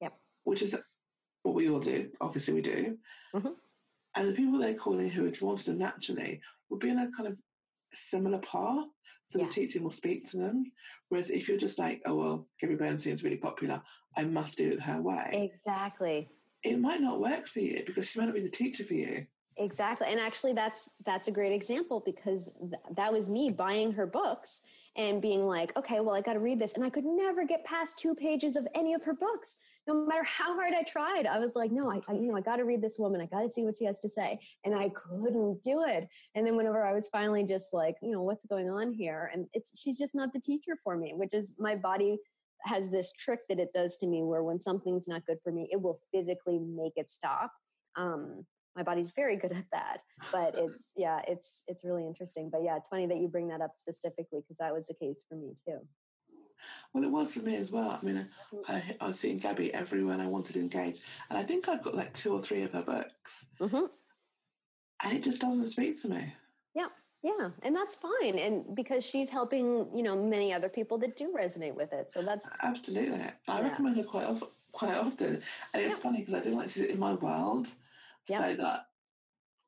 yep. 0.00 0.12
which 0.44 0.62
is 0.62 0.76
what 1.42 1.54
we 1.54 1.70
all 1.70 1.80
do. 1.80 2.10
Obviously, 2.20 2.54
we 2.54 2.62
do. 2.62 2.98
Mm-hmm. 3.34 3.48
And 4.16 4.28
the 4.28 4.34
people 4.34 4.58
they're 4.58 4.74
calling 4.74 5.10
who 5.10 5.26
are 5.26 5.30
drawn 5.30 5.56
to 5.56 5.64
them 5.64 5.78
naturally 5.78 6.40
will 6.70 6.78
be 6.78 6.90
in 6.90 6.98
a 6.98 7.10
kind 7.16 7.28
of 7.28 7.36
similar 7.92 8.38
path. 8.38 8.86
So 9.28 9.38
yes. 9.38 9.48
the 9.48 9.54
teaching 9.54 9.82
will 9.82 9.90
speak 9.90 10.30
to 10.30 10.36
them. 10.36 10.70
Whereas 11.08 11.30
if 11.30 11.48
you're 11.48 11.56
just 11.56 11.78
like, 11.78 12.02
oh, 12.06 12.14
well, 12.14 12.48
Gabby 12.60 12.76
Bernstein 12.76 13.14
is 13.14 13.24
really 13.24 13.38
popular, 13.38 13.82
I 14.16 14.24
must 14.24 14.58
do 14.58 14.72
it 14.72 14.82
her 14.82 15.00
way. 15.00 15.50
Exactly. 15.52 16.28
It 16.62 16.78
might 16.78 17.00
not 17.00 17.20
work 17.20 17.48
for 17.48 17.60
you 17.60 17.82
because 17.84 18.08
she 18.08 18.18
might 18.18 18.26
not 18.26 18.34
be 18.34 18.42
the 18.42 18.48
teacher 18.48 18.84
for 18.84 18.94
you. 18.94 19.26
Exactly. 19.56 20.08
And 20.08 20.18
actually 20.18 20.52
that's 20.52 20.90
that's 21.06 21.28
a 21.28 21.30
great 21.30 21.52
example 21.52 22.02
because 22.04 22.50
th- 22.58 22.82
that 22.96 23.12
was 23.12 23.30
me 23.30 23.50
buying 23.50 23.92
her 23.92 24.06
books 24.06 24.62
and 24.96 25.22
being 25.22 25.46
like, 25.46 25.76
okay, 25.76 26.00
well 26.00 26.14
I 26.14 26.20
got 26.20 26.32
to 26.32 26.40
read 26.40 26.60
this 26.60 26.74
and 26.74 26.84
I 26.84 26.90
could 26.90 27.04
never 27.04 27.44
get 27.44 27.64
past 27.64 27.98
two 27.98 28.14
pages 28.14 28.56
of 28.56 28.66
any 28.74 28.94
of 28.94 29.04
her 29.04 29.14
books. 29.14 29.58
No 29.86 30.06
matter 30.06 30.24
how 30.24 30.54
hard 30.54 30.72
I 30.72 30.82
tried. 30.82 31.26
I 31.26 31.38
was 31.38 31.54
like, 31.54 31.70
no, 31.70 31.90
I, 31.90 32.00
I 32.08 32.14
you 32.14 32.28
know, 32.28 32.36
I 32.36 32.40
got 32.40 32.56
to 32.56 32.64
read 32.64 32.82
this 32.82 32.98
woman. 32.98 33.20
I 33.20 33.26
got 33.26 33.42
to 33.42 33.50
see 33.50 33.64
what 33.64 33.76
she 33.76 33.84
has 33.84 33.98
to 34.00 34.08
say. 34.08 34.40
And 34.64 34.74
I 34.74 34.88
couldn't 34.88 35.62
do 35.62 35.84
it. 35.86 36.08
And 36.34 36.46
then 36.46 36.56
whenever 36.56 36.84
I 36.84 36.92
was 36.92 37.08
finally 37.08 37.44
just 37.44 37.74
like, 37.74 37.96
you 38.02 38.10
know, 38.10 38.22
what's 38.22 38.46
going 38.46 38.70
on 38.70 38.92
here? 38.92 39.30
And 39.32 39.46
it's 39.52 39.70
she's 39.76 39.98
just 39.98 40.14
not 40.14 40.32
the 40.32 40.40
teacher 40.40 40.78
for 40.82 40.96
me, 40.96 41.12
which 41.14 41.34
is 41.34 41.54
my 41.58 41.76
body 41.76 42.18
has 42.64 42.88
this 42.88 43.12
trick 43.12 43.40
that 43.48 43.60
it 43.60 43.72
does 43.74 43.96
to 43.98 44.06
me 44.06 44.22
where 44.22 44.42
when 44.42 44.60
something's 44.60 45.06
not 45.06 45.26
good 45.26 45.38
for 45.44 45.52
me, 45.52 45.68
it 45.70 45.80
will 45.80 46.00
physically 46.12 46.58
make 46.58 46.94
it 46.96 47.10
stop. 47.10 47.52
Um, 47.96 48.46
my 48.76 48.82
body's 48.82 49.10
very 49.10 49.36
good 49.36 49.52
at 49.52 49.66
that 49.72 50.00
but 50.32 50.54
it's 50.58 50.92
yeah 50.96 51.20
it's 51.26 51.62
it's 51.68 51.84
really 51.84 52.06
interesting 52.06 52.50
but 52.50 52.62
yeah 52.62 52.76
it's 52.76 52.88
funny 52.88 53.06
that 53.06 53.18
you 53.18 53.28
bring 53.28 53.48
that 53.48 53.60
up 53.60 53.72
specifically 53.76 54.40
because 54.40 54.58
that 54.58 54.74
was 54.74 54.86
the 54.86 54.94
case 54.94 55.22
for 55.28 55.36
me 55.36 55.54
too 55.66 55.78
well, 56.92 57.04
it 57.04 57.10
was 57.10 57.34
for 57.34 57.40
me 57.40 57.56
as 57.56 57.70
well. 57.70 57.98
I 58.00 58.04
mean, 58.04 58.28
mm-hmm. 58.54 58.72
I, 58.72 58.96
I 59.00 59.06
was 59.08 59.18
seeing 59.18 59.38
Gabby 59.38 59.72
everywhere 59.74 60.14
and 60.14 60.22
I 60.22 60.26
wanted 60.26 60.54
to 60.54 60.60
engage. 60.60 61.00
And 61.28 61.38
I 61.38 61.42
think 61.42 61.68
I've 61.68 61.82
got 61.82 61.94
like 61.94 62.14
two 62.14 62.32
or 62.32 62.40
three 62.40 62.62
of 62.62 62.72
her 62.72 62.82
books. 62.82 63.46
Mm-hmm. 63.60 63.86
And 65.04 65.16
it 65.16 65.22
just 65.22 65.40
doesn't 65.40 65.68
speak 65.68 66.00
to 66.02 66.08
me. 66.08 66.32
Yeah. 66.74 66.86
Yeah. 67.22 67.50
And 67.62 67.74
that's 67.74 67.96
fine. 67.96 68.38
And 68.38 68.74
because 68.74 69.04
she's 69.04 69.30
helping, 69.30 69.88
you 69.94 70.02
know, 70.02 70.16
many 70.16 70.52
other 70.52 70.68
people 70.68 70.98
that 70.98 71.16
do 71.16 71.34
resonate 71.38 71.74
with 71.74 71.92
it. 71.92 72.12
So 72.12 72.22
that's. 72.22 72.46
Absolutely. 72.62 73.20
I 73.20 73.32
yeah. 73.48 73.60
recommend 73.60 73.96
her 73.96 74.04
quite, 74.04 74.26
often, 74.26 74.48
quite 74.72 74.96
often. 74.96 75.42
And 75.72 75.82
it's 75.82 75.96
yeah. 75.96 76.02
funny 76.02 76.20
because 76.20 76.34
I 76.34 76.40
feel 76.40 76.56
like 76.56 76.68
she's 76.68 76.84
in 76.84 76.98
my 76.98 77.14
world 77.14 77.68
yep. 78.28 78.40
so 78.40 78.62
that 78.62 78.86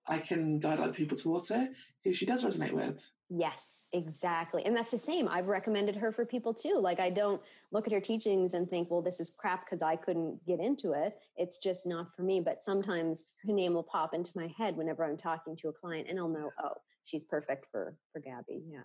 I 0.08 0.18
can 0.18 0.58
guide 0.58 0.78
other 0.78 0.92
people 0.92 1.16
towards 1.16 1.48
her 1.48 1.68
who 2.04 2.12
she 2.12 2.26
does 2.26 2.44
resonate 2.44 2.72
with. 2.72 3.04
Yes, 3.28 3.84
exactly. 3.92 4.64
And 4.64 4.76
that's 4.76 4.92
the 4.92 4.98
same. 4.98 5.26
I've 5.26 5.48
recommended 5.48 5.96
her 5.96 6.12
for 6.12 6.24
people 6.24 6.54
too. 6.54 6.78
Like, 6.80 7.00
I 7.00 7.10
don't 7.10 7.42
look 7.72 7.86
at 7.86 7.92
her 7.92 8.00
teachings 8.00 8.54
and 8.54 8.70
think, 8.70 8.88
well, 8.88 9.02
this 9.02 9.18
is 9.18 9.30
crap 9.30 9.64
because 9.64 9.82
I 9.82 9.96
couldn't 9.96 10.44
get 10.46 10.60
into 10.60 10.92
it. 10.92 11.16
It's 11.36 11.58
just 11.58 11.86
not 11.86 12.14
for 12.14 12.22
me. 12.22 12.40
But 12.40 12.62
sometimes 12.62 13.24
her 13.44 13.52
name 13.52 13.74
will 13.74 13.82
pop 13.82 14.14
into 14.14 14.30
my 14.36 14.46
head 14.56 14.76
whenever 14.76 15.04
I'm 15.04 15.16
talking 15.16 15.56
to 15.56 15.68
a 15.68 15.72
client 15.72 16.06
and 16.08 16.20
I'll 16.20 16.28
know, 16.28 16.50
oh, 16.62 16.74
she's 17.04 17.24
perfect 17.24 17.66
for, 17.72 17.96
for 18.12 18.20
Gabby. 18.20 18.62
Yeah. 18.70 18.82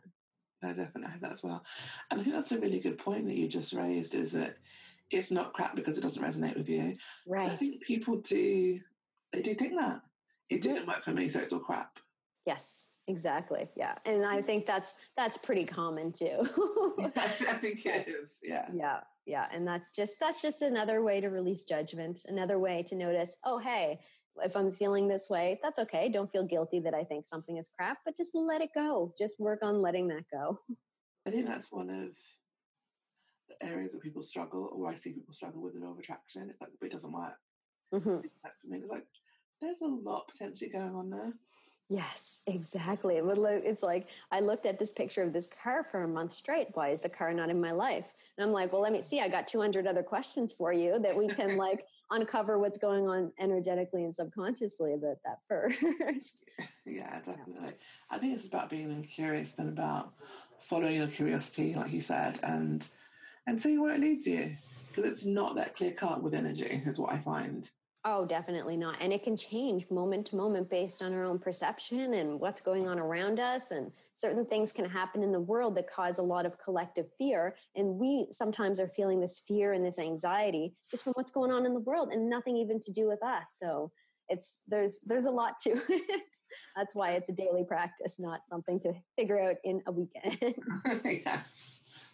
I 0.64 0.70
definitely 0.70 1.12
have 1.12 1.22
that 1.22 1.34
as 1.34 1.44
well. 1.44 1.64
And 2.10 2.20
I 2.20 2.24
think 2.24 2.36
that's 2.36 2.52
a 2.52 2.60
really 2.60 2.80
good 2.80 2.98
point 2.98 3.26
that 3.28 3.36
you 3.36 3.48
just 3.48 3.74
raised 3.74 4.16
is 4.16 4.32
that 4.32 4.58
it's 5.12 5.32
not 5.32 5.54
crap 5.54 5.76
because 5.76 5.98
it 5.98 6.02
doesn't 6.02 6.24
resonate 6.24 6.56
with 6.56 6.70
you. 6.70 6.98
Right. 7.28 7.52
I 7.52 7.56
think 7.56 7.82
people 7.82 8.18
do 8.18 8.80
they 9.34 9.42
do 9.42 9.54
think 9.54 9.76
that 9.76 10.02
it 10.50 10.62
didn't 10.62 10.88
work 10.88 11.04
for 11.04 11.12
me, 11.12 11.30
so 11.30 11.40
it's 11.40 11.54
all 11.54 11.60
crap. 11.60 12.00
Yes, 12.46 12.88
exactly. 13.08 13.70
Yeah, 13.76 13.96
and 14.06 14.26
I 14.26 14.42
think 14.42 14.66
that's 14.66 14.96
that's 15.16 15.38
pretty 15.38 15.66
common 15.66 16.12
too. 16.12 16.48
I 17.16 17.54
think 17.60 17.86
it 17.86 18.08
is. 18.08 18.36
Yeah. 18.44 18.68
Yeah. 18.74 19.00
Yeah, 19.28 19.46
and 19.54 19.68
that's 19.68 19.92
just 19.92 20.20
that's 20.20 20.42
just 20.42 20.64
another 20.64 21.04
way 21.04 21.22
to 21.22 21.30
release 21.30 21.62
judgment, 21.64 22.26
another 22.28 22.58
way 22.58 22.84
to 22.88 22.96
notice, 22.96 23.36
oh 23.46 23.60
hey, 23.60 24.00
if 24.38 24.56
I'm 24.56 24.72
feeling 24.72 25.08
this 25.08 25.30
way, 25.30 25.60
that's 25.62 25.80
okay. 25.80 26.10
Don't 26.10 26.32
feel 26.32 26.46
guilty 26.46 26.80
that 26.82 26.94
I 26.94 27.04
think 27.04 27.26
something 27.26 27.58
is 27.58 27.70
crap, 27.76 28.00
but 28.06 28.16
just 28.16 28.34
let 28.34 28.62
it 28.62 28.70
go. 28.74 29.14
Just 29.18 29.40
work 29.40 29.60
on 29.62 29.82
letting 29.82 30.08
that 30.10 30.24
go. 30.32 30.60
I 31.28 31.32
think 31.32 31.46
that's 31.46 31.72
one 31.72 31.90
of 31.90 32.10
the 33.50 33.68
areas 33.68 33.92
that 33.92 34.02
people 34.02 34.24
struggle, 34.24 34.70
or 34.74 34.90
I 34.90 34.96
see 34.96 35.12
people 35.12 35.34
struggle 35.34 35.62
with 35.62 35.76
of 35.76 36.00
attraction. 36.00 36.50
It's 36.50 36.62
like, 36.62 36.72
it 36.82 36.92
doesn't 36.92 37.12
work. 37.12 37.38
Mm-hmm. 37.94 38.26
It's 38.74 38.90
like, 38.90 39.06
there's 39.62 39.82
a 39.82 39.88
lot 39.88 40.28
potentially 40.28 40.70
going 40.70 40.96
on 40.96 41.10
there. 41.10 41.34
Yes, 41.92 42.40
exactly. 42.48 43.18
It's 43.18 43.84
like 43.84 44.08
I 44.32 44.40
looked 44.40 44.66
at 44.66 44.80
this 44.80 44.94
picture 44.94 45.24
of 45.24 45.34
this 45.34 45.46
car 45.62 45.84
for 45.84 46.04
a 46.04 46.08
month 46.08 46.32
straight. 46.32 46.70
Why 46.74 46.90
is 46.90 47.02
the 47.02 47.10
car 47.10 47.34
not 47.34 47.50
in 47.50 47.60
my 47.60 47.72
life? 47.72 48.14
And 48.38 48.46
I'm 48.46 48.54
like, 48.54 48.72
well, 48.72 48.82
let 48.82 48.94
me 48.94 49.02
see. 49.02 49.20
I 49.20 49.28
got 49.28 49.46
200 49.46 49.86
other 49.86 50.02
questions 50.02 50.54
for 50.54 50.72
you 50.72 51.00
that 51.00 51.18
we 51.18 51.28
can 51.28 51.58
like 51.68 51.86
uncover 52.10 52.58
what's 52.60 52.78
going 52.78 53.10
on 53.10 53.34
energetically 53.42 54.06
and 54.06 54.16
subconsciously 54.16 54.94
about 54.94 55.18
that 55.26 55.40
first. 55.48 56.46
Yeah, 56.84 57.20
definitely. 57.20 57.74
I 58.10 58.18
think 58.18 58.36
it's 58.36 58.46
about 58.46 58.70
being 58.70 59.04
curious 59.04 59.54
and 59.58 59.70
about 59.70 60.14
following 60.60 60.96
your 60.96 61.08
curiosity, 61.08 61.76
like 61.76 61.94
you 61.94 62.02
said, 62.02 62.40
and 62.42 62.88
and 63.46 63.62
seeing 63.62 63.82
where 63.82 63.94
it 63.94 64.02
leads 64.02 64.26
you. 64.26 64.56
Because 64.88 65.06
it's 65.06 65.26
not 65.26 65.56
that 65.56 65.76
clear 65.76 65.92
cut 65.92 66.24
with 66.24 66.34
energy, 66.34 66.82
is 66.86 67.00
what 67.00 67.14
I 67.14 67.20
find. 67.20 67.70
Oh, 68.04 68.26
definitely 68.26 68.78
not. 68.78 68.98
And 69.00 69.14
it 69.14 69.22
can 69.22 69.38
change 69.38 69.90
moment 69.92 70.26
to 70.28 70.36
moment 70.36 70.72
based 70.72 71.04
on 71.04 71.14
our 71.14 71.24
own 71.24 71.38
perception 71.38 72.16
and 72.16 72.40
what's 72.40 72.60
going 72.60 72.88
on 72.88 73.00
around 73.00 73.40
us. 73.40 73.70
And 73.70 73.92
certain 74.16 74.44
things 74.44 74.72
can 74.72 74.86
happen 74.86 75.22
in 75.22 75.32
the 75.32 75.40
world 75.40 75.76
that 75.76 75.88
cause 75.88 76.18
a 76.18 76.24
lot 76.24 76.48
of 76.48 76.58
collective 76.58 77.06
fear. 77.20 77.56
And 77.76 78.00
we 78.00 78.26
sometimes 78.32 78.80
are 78.80 78.88
feeling 78.88 79.20
this 79.20 79.44
fear 79.48 79.74
and 79.74 79.86
this 79.86 80.00
anxiety 80.00 80.74
just 80.90 81.04
from 81.04 81.14
what's 81.14 81.30
going 81.30 81.52
on 81.52 81.68
in 81.68 81.76
the 81.76 81.80
world 81.80 82.10
and 82.12 82.28
nothing 82.28 82.58
even 82.58 82.80
to 82.82 82.92
do 82.92 83.08
with 83.08 83.22
us. 83.22 83.56
So 83.60 83.92
it's 84.30 84.62
there's 84.68 85.02
there's 85.06 85.26
a 85.26 85.32
lot 85.32 85.60
to 85.60 85.70
it. 85.90 86.22
That's 86.76 86.96
why 86.96 87.12
it's 87.12 87.30
a 87.30 87.34
daily 87.34 87.64
practice, 87.68 88.20
not 88.20 88.48
something 88.48 88.80
to 88.80 88.94
figure 89.16 89.40
out 89.40 89.58
in 89.64 89.84
a 89.86 89.92
weekend. 89.92 90.56
yeah. 91.24 91.42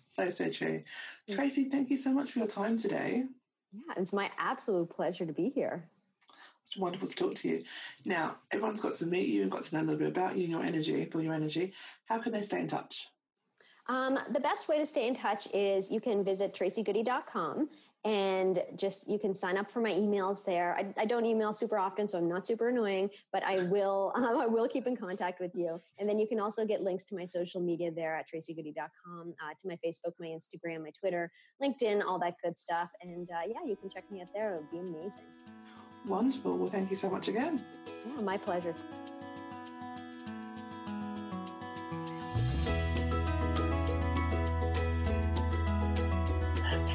So 0.10 0.30
so 0.32 0.50
true. 0.50 0.84
Tracy, 1.32 1.70
thank 1.70 1.90
you 1.90 1.98
so 1.98 2.12
much 2.12 2.32
for 2.32 2.40
your 2.40 2.48
time 2.48 2.78
today. 2.78 3.24
Yeah, 3.74 3.94
it's 3.98 4.14
my 4.14 4.30
absolute 4.38 4.90
pleasure 4.90 5.26
to 5.26 5.34
be 5.34 5.50
here. 5.50 5.90
It's 6.64 6.78
wonderful 6.78 7.08
to 7.08 7.16
talk 7.16 7.36
to 7.36 7.48
you. 7.48 7.64
Now, 8.04 8.38
everyone's 8.52 8.82
got 8.82 8.96
to 8.96 9.06
meet 9.06 9.30
you 9.30 9.42
and 9.42 9.52
got 9.52 9.64
to 9.64 9.76
know 9.76 9.82
a 9.82 9.84
little 9.84 10.00
bit 10.00 10.10
about 10.10 10.36
you 10.36 10.44
and 10.44 10.52
your 10.52 10.64
energy, 10.64 11.06
feel 11.06 11.22
your 11.22 11.34
energy. 11.34 11.74
How 12.06 12.18
can 12.18 12.34
they 12.34 12.42
stay 12.42 12.60
in 12.60 12.68
touch? 12.68 13.08
Um, 13.88 14.20
the 14.32 14.40
best 14.40 14.68
way 14.68 14.78
to 14.80 14.86
stay 14.86 15.08
in 15.08 15.16
touch 15.16 15.48
is 15.54 15.90
you 15.90 16.02
can 16.02 16.24
visit 16.24 16.54
tracygoody.com 16.54 17.70
and 18.06 18.64
just 18.76 19.10
you 19.10 19.20
can 19.20 19.34
sign 19.34 19.58
up 19.58 19.70
for 19.70 19.82
my 19.82 19.92
emails 19.92 20.46
there. 20.46 20.76
I, 20.78 21.02
I, 21.02 21.06
don't 21.06 21.26
email 21.26 21.52
super 21.52 21.78
often, 21.78 22.08
so 22.08 22.18
I'm 22.18 22.30
not 22.30 22.46
super 22.46 22.70
annoying, 22.70 23.10
but 23.34 23.44
I 23.44 23.64
will 23.64 24.14
um, 24.16 24.24
I 24.38 24.46
will 24.46 24.68
keep 24.68 24.88
in 24.88 24.96
contact 24.96 25.40
with 25.40 25.52
you. 25.56 25.82
And 26.00 26.08
then 26.08 26.20
you 26.20 26.28
can 26.28 26.40
also 26.40 26.66
get 26.66 26.82
links 26.82 27.06
to 27.06 27.16
my 27.16 27.26
social 27.26 27.62
media 27.62 27.92
there 27.92 28.16
at 28.16 28.26
tracygoody.com, 28.34 29.34
uh, 29.44 29.54
to 29.62 29.68
my 29.68 29.78
Facebook, 29.86 30.14
my 30.20 30.28
Instagram, 30.28 30.84
my 30.84 30.92
Twitter, 31.00 31.32
LinkedIn, 31.62 32.04
all 32.06 32.20
that 32.20 32.36
good 32.44 32.58
stuff. 32.58 32.90
And 33.02 33.30
uh, 33.30 33.48
yeah, 33.48 33.66
you 33.66 33.76
can 33.76 33.90
check 33.90 34.10
me 34.12 34.22
out 34.22 34.28
there. 34.34 34.56
It 34.56 34.62
would 34.62 34.72
be 34.72 34.80
amazing. 34.80 35.24
Wonderful. 36.06 36.58
Well, 36.58 36.70
thank 36.70 36.90
you 36.90 36.96
so 36.96 37.10
much 37.10 37.28
again. 37.28 37.64
Yeah, 38.06 38.22
my 38.22 38.38
pleasure. 38.38 38.76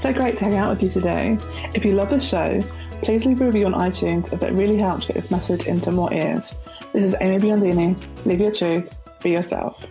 So 0.02 0.12
great 0.12 0.36
to 0.38 0.46
hang 0.46 0.56
out 0.56 0.70
with 0.70 0.82
you 0.82 0.90
today. 0.90 1.38
If 1.74 1.84
you 1.84 1.92
love 1.92 2.10
the 2.10 2.18
show, 2.18 2.60
please 3.02 3.24
leave 3.24 3.40
a 3.40 3.46
review 3.46 3.66
on 3.66 3.72
iTunes 3.74 4.32
it 4.32 4.52
really 4.52 4.76
helps 4.76 5.06
get 5.06 5.14
this 5.14 5.30
message 5.30 5.68
into 5.68 5.92
more 5.92 6.12
ears. 6.12 6.52
This 6.92 7.04
is 7.04 7.14
Amy 7.20 7.38
Biondini. 7.38 8.26
Live 8.26 8.40
your 8.40 8.50
truth. 8.50 8.92
Be 9.22 9.30
yourself. 9.30 9.86